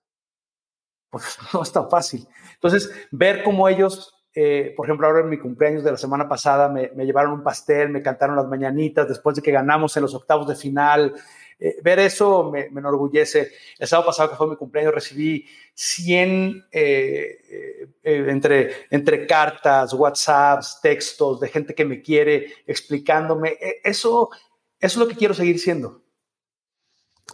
[1.09, 2.27] Pues no es tan fácil.
[2.55, 6.69] Entonces, ver cómo ellos eh, por ejemplo, ahora en mi cumpleaños de la semana pasada
[6.69, 10.49] me, llevaron un pastel, me cantaron las mañanitas después de que ganamos en los octavos
[10.49, 11.15] de final.
[11.59, 13.53] Eh, ver eso me, enorgullece.
[13.79, 21.49] El sábado pasado, que fue mi cumpleaños, recibí 100 eh, entre, cartas, WhatsApps, textos de
[21.49, 23.59] gente que me quiere, explicándome.
[23.85, 24.33] Eso, eso
[24.81, 26.03] es lo que quiero seguir siendo.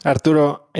[0.04, 0.70] Arturo,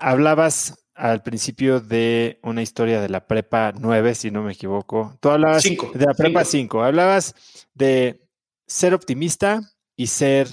[0.00, 5.16] hablabas al principio de una historia de la prepa 9, si no me equivoco.
[5.20, 6.82] Tú hablabas de la prepa 5.
[6.82, 7.34] Hablabas
[7.74, 8.26] de
[8.66, 9.60] ser optimista
[9.94, 10.48] y ser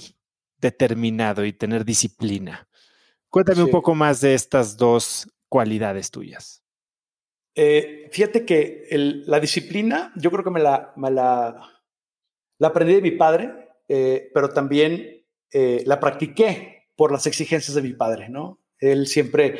[0.58, 2.68] determinado y tener disciplina.
[3.30, 6.62] Cuéntame un poco más de estas dos cualidades tuyas.
[7.54, 13.70] Eh, fíjate que la disciplina, yo creo que me la, la, aprendí de mi padre,
[13.88, 18.60] eh, pero también eh, la practiqué por las exigencias de mi padre, ¿no?
[18.78, 19.58] Él siempre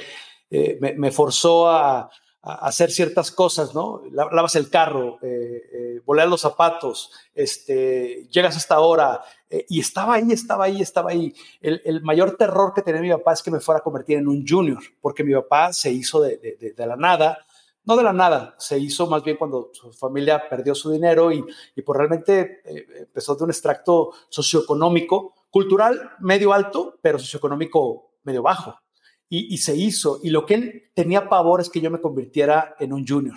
[0.56, 2.08] eh, me, forzó a,
[2.40, 4.02] hacer ciertas cosas, ¿no?
[4.12, 9.20] Lavas el carro, eh, eh los zapatos, este, llegas hasta ahora,
[9.50, 11.34] eh, y estaba ahí, estaba ahí, estaba ahí.
[11.60, 14.46] El, mayor terror que tenía mi papá es que me fuera a convertir en un
[14.46, 16.36] junior, porque mi papá se hizo de,
[16.76, 17.38] de, la nada,
[17.84, 21.44] no de la nada, se hizo más bien cuando su familia perdió su dinero y,
[21.74, 22.62] y pues realmente
[23.00, 28.78] empezó de un extracto socioeconómico, cultural medio alto, pero socioeconómico medio bajo
[29.28, 30.20] y, se hizo.
[30.22, 33.36] Y lo que él tenía pavor es que yo me convirtiera en un junior.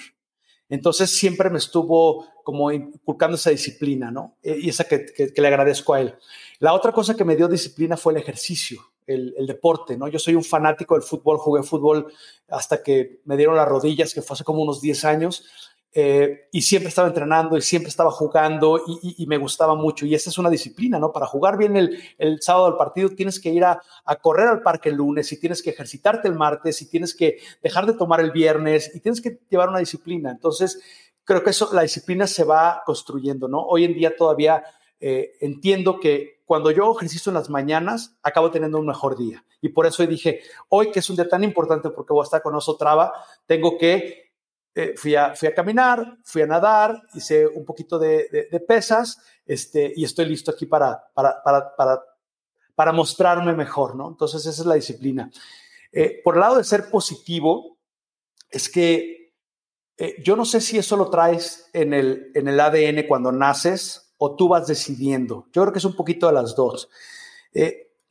[0.70, 4.38] Entonces siempre me estuvo como inculcando esa disciplina, ¿no?
[4.44, 6.16] E, y esa que, le agradezco a él.
[6.60, 10.08] La otra cosa que me dio disciplina fue el ejercicio, el, deporte, ¿no?
[10.08, 12.12] Yo soy un fanático del fútbol, jugué fútbol
[12.50, 15.46] hasta que me dieron las rodillas, que fue hace como unos 10 años,
[15.94, 20.06] eh, y siempre estaba entrenando y siempre estaba jugando y, me gustaba mucho.
[20.06, 21.12] Y esa es una disciplina, ¿no?
[21.12, 23.82] Para jugar bien el, sábado del partido tienes que ir a,
[24.22, 27.86] correr al parque el lunes y tienes que ejercitarte el martes y tienes que dejar
[27.86, 30.30] de tomar el viernes y tienes que llevar una disciplina.
[30.30, 30.80] Entonces,
[31.24, 33.62] creo que eso, la disciplina se va construyendo, ¿no?
[33.62, 34.64] Hoy en día todavía
[35.00, 39.44] eh, entiendo que cuando yo ejercicio en las mañanas, acabo teniendo un mejor día.
[39.62, 42.42] Y por eso dije, hoy que es un día tan importante porque voy a estar
[42.42, 43.14] con Oso Traba,
[43.46, 44.27] tengo que
[44.80, 49.92] eh, fui, a, fui a caminar, fui a nadar, hice un poquito de, pesas este,
[49.96, 52.04] y estoy listo aquí para, para, para,
[52.76, 54.08] para, mostrarme mejor, ¿no?
[54.08, 55.32] Entonces esa es la disciplina.
[55.92, 57.80] Eh, por el lado de ser positivo,
[58.52, 59.34] es que
[59.98, 64.14] eh, yo no sé si eso lo traes en el, en el ADN cuando naces
[64.20, 65.48] o tú vas decidiendo.
[65.54, 66.88] Yo creo que es un poquito de las dos.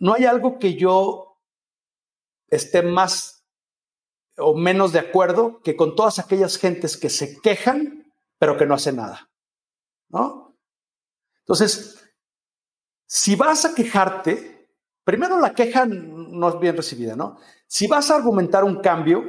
[0.01, 1.39] no hay algo que yo
[2.51, 3.36] esté más
[4.39, 8.75] o menos de acuerdo que con todas aquellas gentes que se quejan, pero que no
[8.75, 9.31] hacen nada.
[10.09, 10.57] ¿No?
[11.41, 11.97] Entonces,
[13.07, 14.71] si vas a quejarte,
[15.05, 17.39] primero la queja no es bien recibida, ¿no?
[17.67, 19.25] Si vas a argumentar un cambio,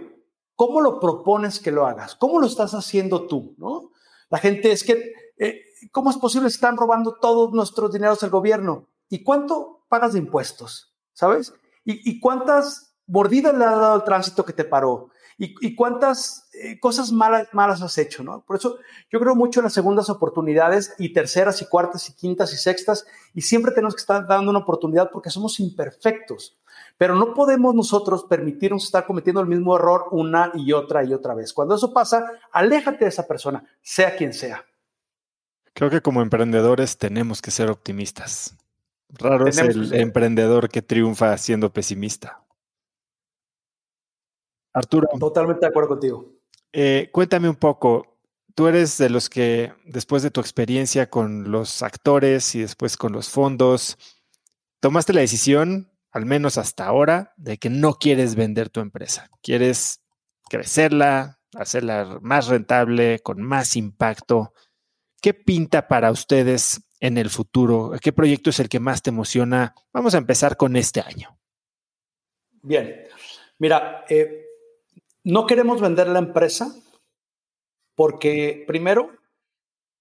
[0.56, 2.16] ¿cómo lo propones que lo hagas?
[2.16, 3.56] ¿Cómo lo estás haciendo tú?
[3.58, 3.92] ¿No?
[4.30, 5.62] La gente es que, eh,
[5.92, 8.90] ¿cómo es posible están robando todos nuestros dineros del gobierno?
[9.10, 10.96] ¿Y cuánto pagas de impuestos?
[11.14, 11.54] ¿Sabes?
[11.86, 15.10] ¿Y, y cuántas mordida le ha dado el tránsito que te paró
[15.40, 18.42] y, cuántas eh, cosas malas, malas has hecho, ¿no?
[18.42, 18.80] Por eso
[19.12, 23.06] yo creo mucho en las segundas oportunidades y terceras y cuartas y quintas y sextas
[23.36, 26.58] y siempre tenemos que estar dando una oportunidad porque somos imperfectos.
[26.98, 31.36] Pero no podemos nosotros permitirnos estar cometiendo el mismo error una y otra y otra
[31.36, 31.54] vez.
[31.54, 34.66] Cuando eso pasa, aléjate de esa persona, sea quien sea.
[35.74, 38.58] Creo que como emprendedores tenemos que ser optimistas.
[39.10, 42.42] Raro es el emprendedor que triunfa siendo pesimista.
[44.78, 45.08] Arturo.
[45.20, 46.34] Totalmente de acuerdo contigo.
[46.72, 48.20] Eh, cuéntame un poco,
[48.54, 53.12] tú eres de los que después de tu experiencia con los actores y después con
[53.12, 53.98] los fondos,
[54.80, 59.30] tomaste la decisión, al menos hasta ahora, de que no quieres vender tu empresa.
[59.42, 60.02] Quieres
[60.50, 64.54] crecerla, hacerla más rentable, con más impacto.
[65.22, 67.94] ¿Qué pinta para ustedes en el futuro?
[68.02, 69.74] ¿Qué proyecto es el que más te emociona?
[69.94, 71.38] Vamos a empezar con este año.
[72.62, 73.08] Bien,
[73.60, 74.47] mira, eh,
[75.28, 76.74] no queremos vender la empresa
[77.96, 79.12] porque, primero,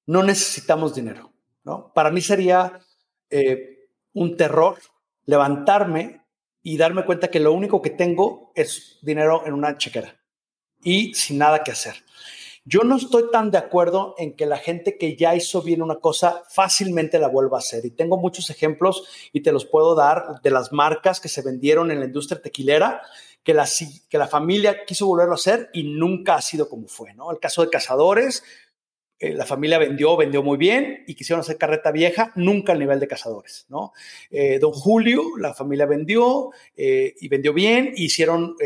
[0.06, 1.32] no necesitamos dinero.
[1.64, 1.92] ¿no?
[1.92, 2.80] Para mí sería
[3.30, 4.78] eh, un terror
[5.24, 6.24] levantarme
[6.62, 10.16] y darme cuenta que lo único que tengo es dinero en una chequera
[10.84, 11.96] y sin nada que hacer.
[12.68, 16.00] Yo no estoy tan de acuerdo en que la gente que ya hizo bien una
[16.00, 17.86] cosa fácilmente la vuelva a hacer.
[17.86, 21.92] Y tengo muchos ejemplos y te los puedo dar de las marcas que se vendieron
[21.92, 23.02] en la industria tequilera
[23.44, 23.68] que la,
[24.08, 27.30] que la familia quiso volverlo a hacer y nunca ha sido como fue, ¿no?
[27.30, 28.42] El caso de Cazadores,
[29.20, 32.98] eh, la familia vendió, vendió muy bien y quisieron hacer carreta vieja, nunca al nivel
[32.98, 33.92] de Cazadores, ¿no?
[34.28, 38.56] Eh, don Julio, la familia vendió eh, y vendió bien, hicieron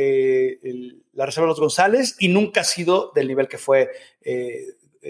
[1.13, 3.91] la Reserva de los González y nunca ha sido del nivel que fue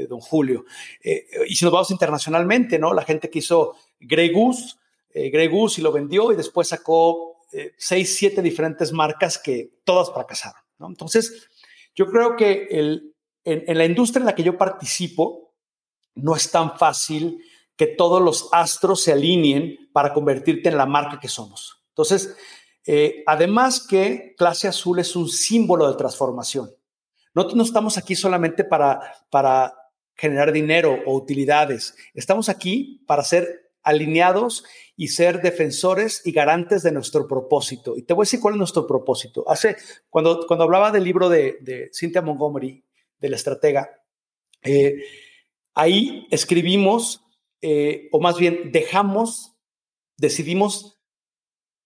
[0.09, 0.65] don Julio.
[1.03, 2.95] y si nos vamos internacionalmente, ¿no?
[2.95, 4.77] La gente que hizo Grey Goose,
[5.13, 10.13] Grey Goose y lo vendió y después sacó eh, seis, siete diferentes marcas que todas
[10.13, 10.63] fracasaron.
[10.79, 10.87] ¿no?
[10.87, 11.49] Entonces,
[11.97, 15.53] yo creo que el, en, la industria en la que yo participo,
[16.15, 17.43] no es tan fácil
[17.77, 21.83] que todos los astros se alineen para convertirte en la marca que somos.
[21.89, 22.37] Entonces,
[22.87, 26.71] eh, además que clase azul es un símbolo de transformación.
[27.35, 29.01] Nosotros no estamos aquí solamente para,
[29.31, 29.75] para
[30.15, 31.95] generar dinero o utilidades.
[32.15, 34.65] Estamos aquí para ser alineados
[34.97, 37.97] y ser defensores y garantes de nuestro propósito.
[37.97, 39.45] Y te voy a decir cuál es nuestro propósito.
[39.49, 39.77] Hace,
[40.09, 42.85] cuando, cuando hablaba del libro de, de Cynthia Montgomery,
[43.19, 43.91] de la estratega,
[44.63, 45.03] eh,
[45.75, 47.25] ahí escribimos,
[47.63, 49.57] eh, o más bien dejamos,
[50.17, 51.00] decidimos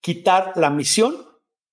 [0.05, 1.17] quitar la misión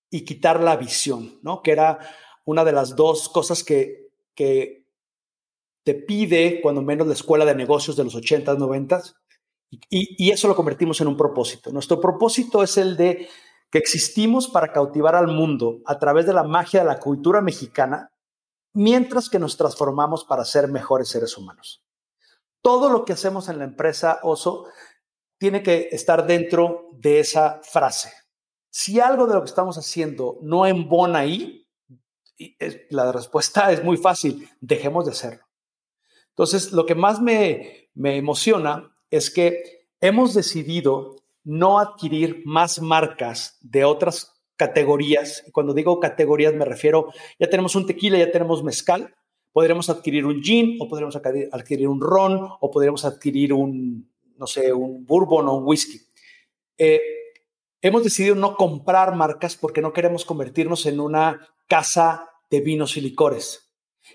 [0.10, 1.62] y quitar la visión, ¿no?
[1.62, 2.00] Que era
[2.46, 4.00] una de las dos cosas que,
[5.84, 9.16] te pide, cuando menos, la escuela de negocios de los 80s, 90s,
[9.90, 11.72] y, eso lo convertimos en un propósito.
[11.72, 13.28] Nuestro propósito es el de
[13.70, 18.12] que existimos para cautivar al mundo a través de la magia de la cultura mexicana,
[18.74, 21.84] mientras que nos transformamos para ser mejores seres humanos.
[22.62, 24.68] Todo lo que hacemos en la empresa Oso
[25.38, 28.21] tiene que estar dentro de esa frase.
[28.72, 31.68] Si algo de lo que estamos haciendo no embona ahí,
[32.90, 35.44] la respuesta es muy fácil, dejemos de hacerlo.
[36.30, 43.58] Entonces, lo que más me, me emociona es que hemos decidido no adquirir más marcas
[43.62, 45.44] de otras categorías.
[45.52, 49.14] Cuando digo categorías me refiero, ya tenemos un tequila, ya tenemos mezcal,
[49.52, 54.72] podríamos adquirir un gin o podríamos adquirir un ron o podríamos adquirir un, no sé,
[54.72, 56.00] un bourbon o un whisky.
[56.78, 57.21] Eh,
[57.82, 63.02] hemos decidido no comprar marcas porque no queremos convertirnos en una casa de vinos y
[63.02, 63.72] licores.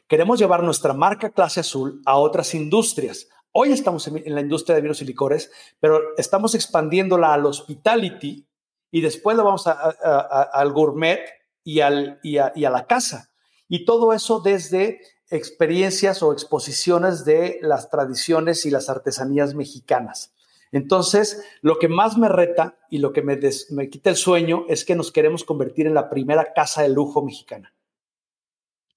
[0.08, 3.28] Queremos llevar nuestra marca clase azul a otras industrias.
[3.52, 8.46] Hoy estamos en, la industria de vinos y licores, pero estamos expandiéndola al hospitality
[8.90, 11.20] y después lo vamos al gourmet
[11.64, 13.30] y, al, a, y a la casa.
[13.68, 20.35] Y todo eso desde experiencias o exposiciones de las tradiciones y las artesanías mexicanas.
[20.72, 23.38] Entonces, lo que más me reta y lo que me,
[23.70, 27.22] me quita el sueño es que nos queremos convertir en la primera casa de lujo
[27.22, 27.72] mexicana.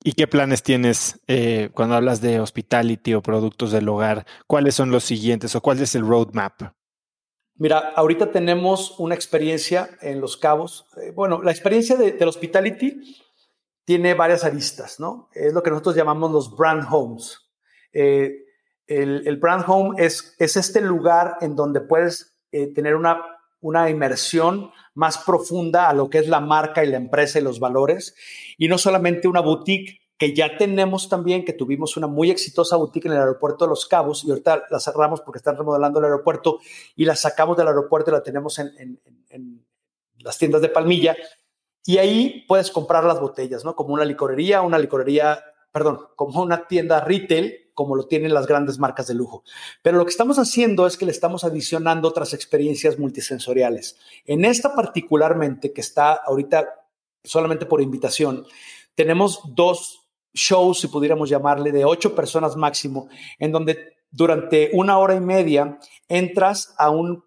[0.01, 4.25] ¿Y qué planes tienes eh, cuando hablas de hospitality o productos del hogar?
[4.47, 6.61] ¿Cuáles son los siguientes o cuál es el roadmap?
[7.55, 10.87] Mira, ahorita tenemos una experiencia en Los Cabos.
[11.01, 13.17] Eh, bueno, la experiencia de, del hospitality
[13.83, 15.29] tiene varias aristas, ¿no?
[15.33, 17.49] Es lo que nosotros llamamos los brand homes.
[17.91, 18.45] Eh,
[18.89, 23.21] el, brand home es, es este lugar en donde puedes tener una,
[23.61, 27.59] una inmersión más profunda a lo que es la marca y la empresa y los
[27.59, 28.15] valores,
[28.57, 33.05] y no solamente una boutique que ya tenemos también, que tuvimos una muy exitosa boutique
[33.05, 36.59] en el aeropuerto de Los Cabos y ahorita la cerramos porque están remodelando el aeropuerto
[36.97, 38.99] y la sacamos del aeropuerto y la tenemos en,
[39.29, 39.65] en
[40.19, 41.15] las tiendas de Palmilla.
[41.85, 43.75] Y ahí puedes comprar las botellas, ¿no?
[43.75, 45.41] Como una licorería, una licorería,
[45.71, 49.45] perdón, como una tienda retail como lo tienen las grandes marcas de lujo.
[49.81, 53.95] Pero lo que estamos haciendo es que le estamos adicionando otras experiencias multisensoriales.
[54.25, 56.67] En esta particularmente, que está ahorita
[57.23, 58.45] solamente por invitación,
[58.95, 63.07] tenemos dos shows, si pudiéramos llamarle, de ocho personas máximo,
[63.37, 65.79] en donde durante una hora y media
[66.09, 67.23] entras a un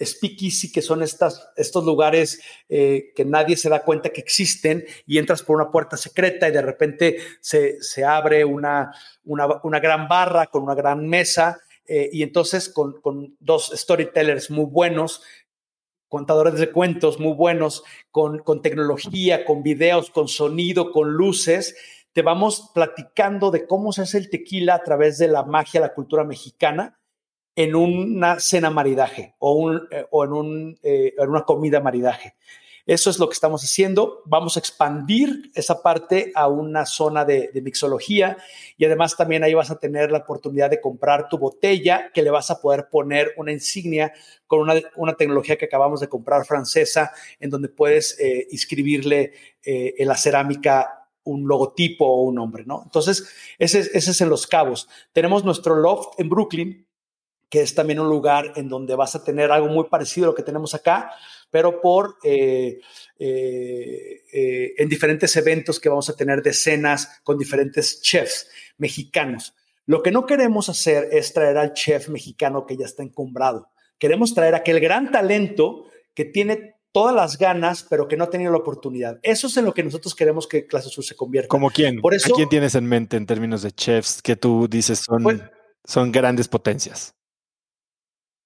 [0.00, 5.42] speakeasy, que son estos lugares eh, que nadie se da cuenta que existen y entras
[5.42, 8.92] por una puerta secreta y de repente se, abre una,
[9.24, 14.50] una, una, gran barra con una gran mesa eh, y entonces con, con, dos storytellers
[14.50, 15.22] muy buenos,
[16.08, 21.76] contadores de cuentos muy buenos, con, con tecnología, con videos, con sonido, con luces,
[22.12, 25.94] te vamos platicando de cómo se hace el tequila a través de la magia, la
[25.94, 26.98] cultura mexicana
[27.56, 32.34] en una cena maridaje o, un, eh, o en, un, eh, en, una comida maridaje.
[32.86, 34.20] Eso es lo que estamos haciendo.
[34.26, 38.36] Vamos a expandir esa parte a una zona de, mixología
[38.76, 42.30] y además también ahí vas a tener la oportunidad de comprar tu botella que le
[42.30, 44.12] vas a poder poner una insignia
[44.46, 49.32] con una, una tecnología que acabamos de comprar francesa en donde puedes eh, inscribirle
[49.66, 52.82] en la cerámica un logotipo o un nombre, ¿no?
[52.84, 53.26] Entonces,
[53.58, 54.88] ese, ese es en Los Cabos.
[55.14, 56.86] Tenemos nuestro loft en Brooklyn,
[57.54, 60.34] que es también un lugar en donde vas a tener algo muy parecido a lo
[60.34, 61.12] que tenemos acá,
[61.52, 62.80] pero por eh,
[63.16, 69.54] eh, eh, en diferentes eventos que vamos a tener de cenas con diferentes chefs mexicanos.
[69.86, 73.68] Lo que no queremos hacer es traer al chef mexicano que ya está encumbrado.
[73.98, 78.50] Queremos traer aquel gran talento que tiene todas las ganas, pero que no ha tenido
[78.50, 79.20] la oportunidad.
[79.22, 81.46] Eso es en lo que nosotros queremos que Clase Sur se convierta.
[81.46, 82.00] ¿Como quién?
[82.00, 85.22] Por eso, ¿A quién tienes en mente en términos de chefs que tú dices son,
[85.22, 85.40] pues
[85.84, 87.14] son grandes potencias?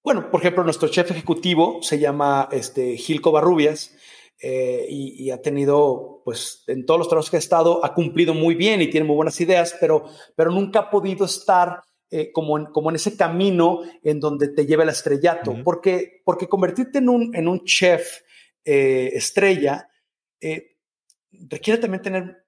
[0.03, 3.95] Bueno, por ejemplo, nuestro chef ejecutivo se llama este, Gilco Barrubias
[4.41, 8.55] eh, y, ha tenido, pues, en todos los trabajos que ha estado, ha cumplido muy
[8.55, 10.05] bien y tiene muy buenas ideas, pero,
[10.37, 14.65] pero nunca ha podido estar eh, como, en, como en ese camino en donde te
[14.65, 18.20] lleva el estrellato, porque, porque convertirte en un, en un chef
[18.65, 19.89] eh, estrella
[21.33, 22.47] requiere también tener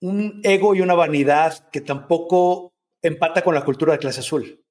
[0.00, 4.64] un ego y una vanidad que tampoco empata con la cultura de clase azul.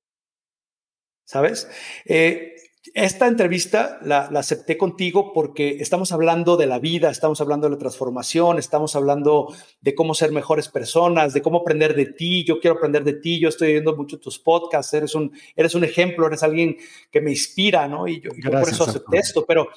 [1.28, 1.68] ¿Sabes?
[2.06, 2.56] Eh,
[2.94, 7.78] esta entrevista la, acepté contigo porque estamos hablando de la vida, estamos hablando de la
[7.78, 12.46] transformación, estamos hablando de cómo ser mejores personas, de cómo aprender de ti.
[12.46, 15.84] Yo quiero aprender de ti, yo estoy viendo mucho tus podcasts, eres un, eres un
[15.84, 16.78] ejemplo, eres alguien
[17.12, 18.08] que me inspira, ¿no?
[18.08, 19.68] Y yo, por eso acepté esto, pero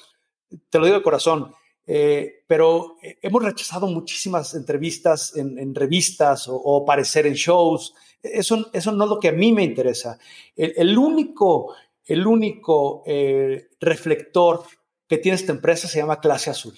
[0.69, 1.53] te lo digo de corazón.
[1.85, 8.69] Eh, pero eh, hemos rechazado muchísimas entrevistas en, revistas o, o, aparecer en shows eso,
[8.73, 10.17] eso no es lo que a mí me interesa.
[10.55, 11.73] El, único,
[12.05, 14.63] el único eh, reflector
[15.07, 16.75] que tiene esta empresa se llama Clase Azul.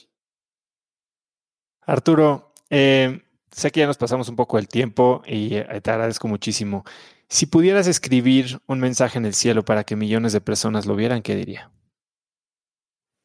[1.85, 3.21] Arturo, eh,
[3.51, 6.83] sé que ya nos pasamos un poco el tiempo y eh, te agradezco muchísimo.
[7.27, 11.21] Si pudieras escribir un mensaje en el cielo para que millones de personas lo vieran,
[11.21, 11.71] ¿qué diría?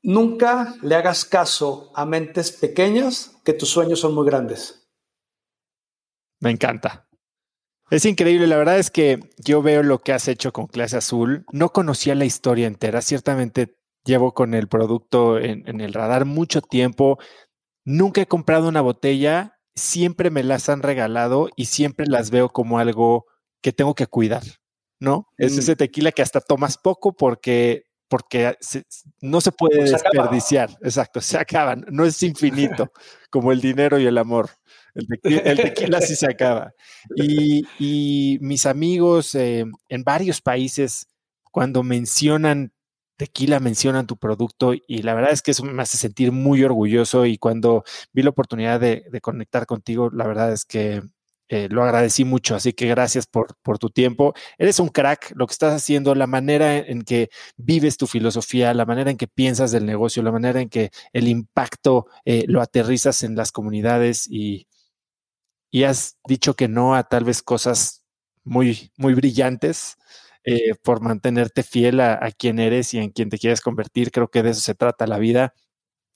[0.02, 4.88] Nunca le hagas caso a mentes pequeñas que tus sueños son muy grandes.
[6.40, 7.07] Me encanta.
[7.90, 11.46] Es increíble, la verdad es que yo veo lo que has hecho con Clase Azul.
[11.52, 17.18] No conocía la historia entera, ciertamente llevo con el producto en, el radar mucho tiempo.
[17.84, 22.78] Nunca he comprado una botella, siempre me las han regalado y siempre las veo como
[22.78, 23.24] algo
[23.62, 24.42] que tengo que cuidar,
[25.00, 25.28] ¿no?
[25.38, 25.58] Es mm.
[25.58, 28.56] ese tequila que hasta tomas poco porque porque
[29.20, 30.70] no se puede pues desperdiciar.
[30.82, 31.84] Exacto, se acaban.
[31.90, 32.90] No es infinito
[33.30, 34.50] como el dinero y el amor.
[35.22, 36.72] El tequila, sí se acaba.
[37.14, 41.06] Y, mis amigos eh, en varios países,
[41.50, 42.72] cuando mencionan
[43.16, 47.26] tequila, mencionan tu producto y la verdad es que eso me hace sentir muy orgulloso
[47.26, 51.02] y cuando vi la oportunidad de, conectar contigo, la verdad es que
[51.48, 54.34] eh, lo agradecí mucho, así que gracias por, por, tu tiempo.
[54.58, 58.84] Eres un crack, lo que estás haciendo, la manera en que vives tu filosofía, la
[58.86, 63.22] manera en que piensas del negocio, la manera en que el impacto eh, lo aterrizas
[63.24, 64.68] en las comunidades y,
[65.70, 68.04] y, has dicho que no a tal vez cosas
[68.44, 69.96] muy, muy brillantes.
[70.44, 74.10] Eh, por mantenerte fiel a, quien eres y en quien te quieres convertir.
[74.10, 75.52] Creo que de eso se trata la vida.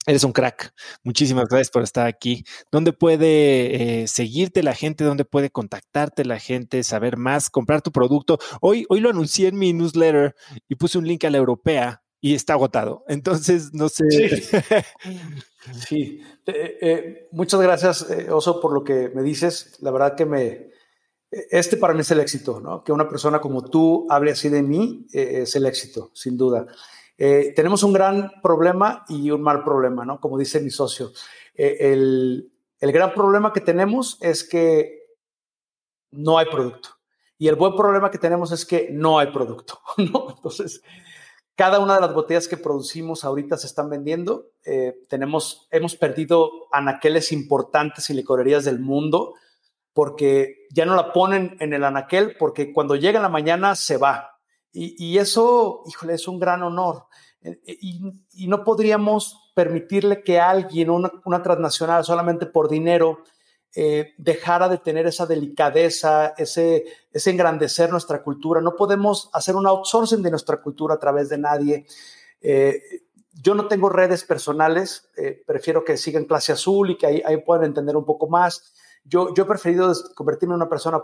[0.07, 0.73] Eres un crack.
[1.05, 2.45] Muchísimas gracias por estar aquí.
[2.71, 5.05] ¿Dónde puede eh, seguirte la gente?
[5.05, 6.83] ¿Dónde puede contactarte la gente?
[6.83, 8.39] Saber más, comprar tu producto.
[8.61, 10.35] Hoy, hoy lo anuncié en mi newsletter
[10.69, 13.05] y puse un link a la europea y está agotado.
[13.09, 14.05] Entonces, no sé.
[15.87, 16.23] Sí.
[16.45, 19.77] Eh, eh, muchas gracias, Oso, por lo que me dices.
[19.81, 20.73] La verdad que me.
[21.31, 22.83] Este para mí es el éxito, ¿no?
[22.83, 26.67] Que una persona como tú hable así de mí es el éxito, sin duda.
[27.25, 30.21] Eh, tenemos un gran problema y un mal problema, ¿no?
[30.21, 31.13] Como dice mi socio.
[31.55, 32.51] Eh, el,
[32.81, 35.07] gran problema que tenemos es que
[36.11, 36.89] no hay producto.
[37.39, 40.35] Y el buen problema que tenemos es que no hay producto, ¿no?
[40.35, 40.83] Entonces,
[41.55, 44.47] cada una de las botellas que producimos ahorita se están vendiendo.
[44.65, 49.35] Eh, tenemos, hemos perdido anaqueles importantes y licorerías del mundo
[49.93, 54.33] porque ya no la ponen en el anaquel porque cuando llega la mañana se va
[54.75, 57.05] y, eso, híjole, es un gran honor.
[57.43, 63.19] Eh, eh, y, no podríamos permitirle que alguien, una, una transnacional, solamente por dinero,
[63.75, 68.61] eh, de tener esa delicadeza, ese, ese engrandecer nuestra cultura.
[68.61, 71.87] No podemos hacer un outsourcing de nuestra cultura a través de nadie.
[73.43, 75.09] yo no tengo redes personales,
[75.47, 78.75] prefiero que sigan clase azul y que ahí, ahí puedan entender un poco más.
[79.05, 81.03] Yo, yo he preferido convertirme en una persona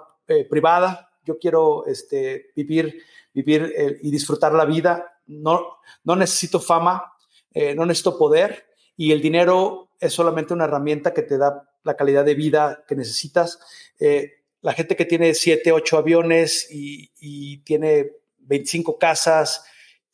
[0.50, 1.10] privada.
[1.24, 3.02] Yo quiero este, vivir
[3.38, 5.20] vivir eh, y disfrutar la vida.
[5.26, 7.12] No, no necesito fama,
[7.52, 8.66] eh, no necesito poder
[8.96, 12.96] y el dinero es solamente una herramienta que te da la calidad de vida que
[12.96, 13.59] necesitas.
[13.98, 19.64] Eh, la gente que tiene 7, 8 aviones y, tiene 25 casas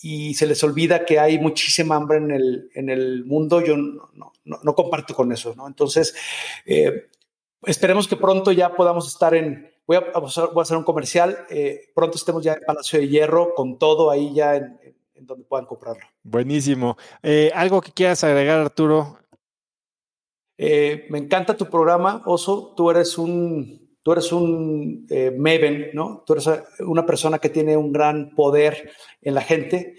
[0.00, 4.32] y se les olvida que hay muchísima hambre en el, en el mundo, yo no,
[4.44, 5.54] no, comparto con eso.
[5.54, 5.66] ¿no?
[5.66, 6.14] Entonces,
[7.64, 11.46] esperemos que pronto ya podamos estar en, Voy a, hacer un comercial.
[11.50, 14.78] Eh, pronto estemos ya en Palacio de Hierro con todo ahí ya en,
[15.20, 16.04] donde puedan comprarlo.
[16.22, 16.96] Buenísimo.
[17.22, 19.18] Eh, ¿Algo que quieras agregar, Arturo?
[20.56, 22.74] Eh, me encanta tu programa, Oso.
[22.76, 25.06] Tú eres un, tú eres un
[25.38, 26.22] Maven, ¿no?
[26.26, 26.48] Tú eres
[26.80, 28.90] una persona que tiene un gran poder
[29.22, 29.94] en la gente.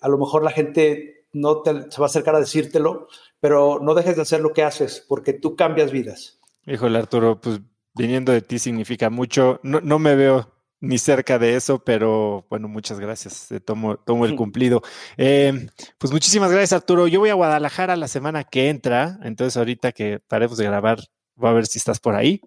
[0.00, 3.08] a lo mejor la gente no te, se va a acercar a decírtelo,
[3.40, 6.40] pero no dejes de hacer lo que haces porque tú cambias vidas.
[6.66, 7.60] Híjole, Arturo, pues
[7.94, 9.60] viniendo de ti significa mucho.
[9.62, 10.52] No, no me veo
[10.82, 13.48] ni cerca de eso, pero bueno, muchas gracias.
[13.64, 14.82] Tomo, tomo el cumplido.
[15.16, 17.06] Eh, pues muchísimas gracias, Arturo.
[17.06, 20.98] Yo voy a Guadalajara la semana que entra, entonces ahorita que paremos de grabar,
[21.36, 22.40] voy a ver si estás por ahí.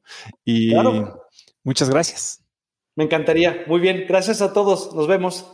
[0.43, 0.73] Y
[1.63, 2.43] muchas gracias.
[2.95, 3.63] Me encantaría.
[3.67, 4.93] Muy bien, gracias a todos.
[4.93, 5.45] Nos vemos.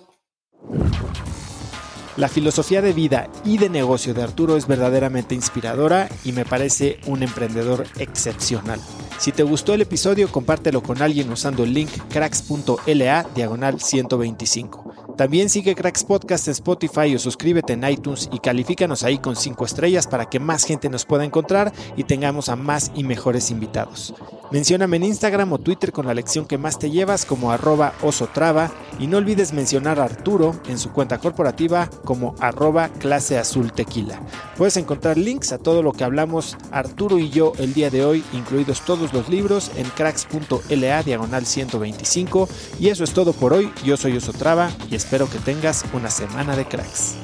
[2.18, 7.00] La filosofía de vida y de negocio de Arturo es verdaderamente inspiradora y me parece
[7.08, 8.80] un emprendedor excepcional.
[9.18, 15.01] Si te gustó el episodio, compártelo con alguien usando el link cracks.la diagonal 125.
[15.22, 19.66] También sigue Cracks Podcast en Spotify o suscríbete en iTunes y califícanos ahí con 5
[19.66, 24.16] estrellas para que más gente nos pueda encontrar y tengamos a más y mejores invitados.
[24.50, 28.72] Mencióname en Instagram o Twitter con la lección que más te llevas como arroba osotrava
[29.00, 34.20] y no olvides mencionar a Arturo en su cuenta corporativa como arroba clase azul tequila.
[34.58, 38.24] Puedes encontrar links a todo lo que hablamos Arturo y yo el día de hoy,
[38.34, 42.50] incluidos todos los libros en cracks.la diagonal 125.
[42.80, 43.72] Y eso es todo por hoy.
[43.86, 47.18] Yo soy Osotrava y espero que tengas una semana de cracks.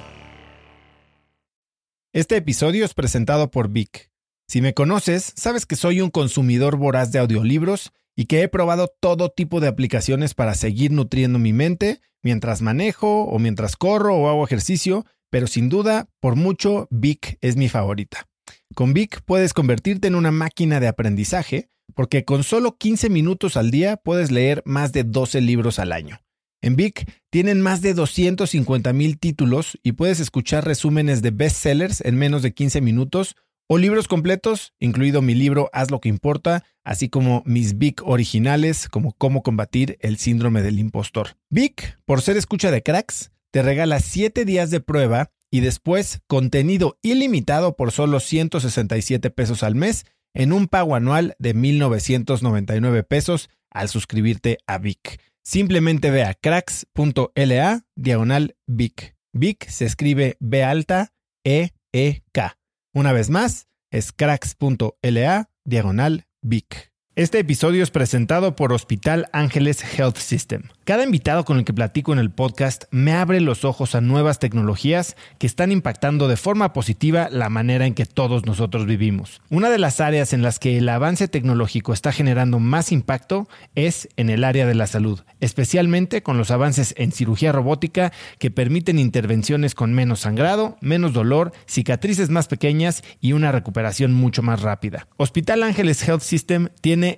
[2.14, 4.12] Este episodio es presentado por Vic.
[4.50, 8.94] Si me conoces, sabes que soy un consumidor voraz de audiolibros y que he probado
[9.00, 14.28] todo tipo de aplicaciones para seguir nutriendo mi mente mientras manejo o mientras corro o
[14.28, 18.28] hago ejercicio, pero sin duda, por mucho, Vic es mi favorita.
[18.76, 23.72] Con Vic puedes convertirte en una máquina de aprendizaje porque con solo 15 minutos al
[23.72, 26.20] día puedes leer más de 12 libros al año.
[26.68, 32.18] En Vic tienen más de 250 mil títulos y puedes escuchar resúmenes de bestsellers en
[32.18, 33.38] menos de 15 minutos
[33.70, 38.90] o libros completos, incluido mi libro Haz lo que importa, así como mis Vic originales
[38.90, 41.38] como Cómo combatir el síndrome del impostor.
[41.50, 46.98] Vic, por ser escucha de cracks, te regala 7 días de prueba y después contenido
[47.02, 53.88] ilimitado por solo 167 pesos al mes en un pago anual de 1.999 pesos al
[53.88, 55.22] suscribirte a Vic.
[55.50, 58.58] Simplemente ve a cracks.la diagonal.
[58.68, 61.14] Vic se escribe B alta
[61.46, 62.58] E E K.
[62.94, 66.92] Una vez más, es cracks.la diagonal Vic.
[67.18, 70.62] Este episodio es presentado por Hospital Ángeles Health System.
[70.84, 74.38] Cada invitado con el que platico en el podcast me abre los ojos a nuevas
[74.38, 79.42] tecnologías que están impactando de forma positiva la manera en que todos nosotros vivimos.
[79.50, 84.08] Una de las áreas en las que el avance tecnológico está generando más impacto es
[84.16, 89.00] en el área de la salud, especialmente con los avances en cirugía robótica que permiten
[89.00, 95.08] intervenciones con menos sangrado, menos dolor, cicatrices más pequeñas y una recuperación mucho más rápida.
[95.18, 96.70] Hospital Ángeles Health System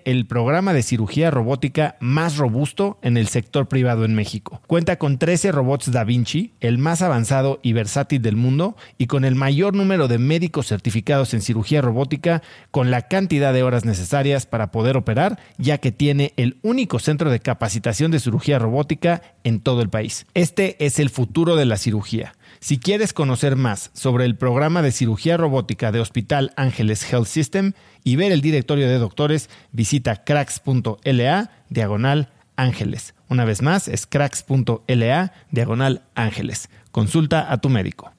[0.06, 4.62] el programa de cirugía robótica más robusto en el sector privado en México.
[4.68, 9.26] Cuenta con 13 robots Da Vinci, el más avanzado y versátil del mundo, y con
[9.26, 12.42] el mayor número de médicos certificados en cirugía robótica,
[12.72, 17.30] con la cantidad de horas necesarias para poder operar, ya que tiene el único centro
[17.30, 20.26] de capacitación de cirugía robótica en todo el país.
[20.34, 22.34] Este es el futuro de la cirugía.
[22.62, 27.72] Si quieres conocer más sobre el programa de cirugía robótica de Hospital Ángeles Health System
[28.04, 33.16] y ver el directorio de doctores, visita cracks.la diagonal ángeles.
[33.30, 36.70] Una vez más, es cracks.la diagonal ángeles.
[36.92, 38.12] Consulta a tu médico.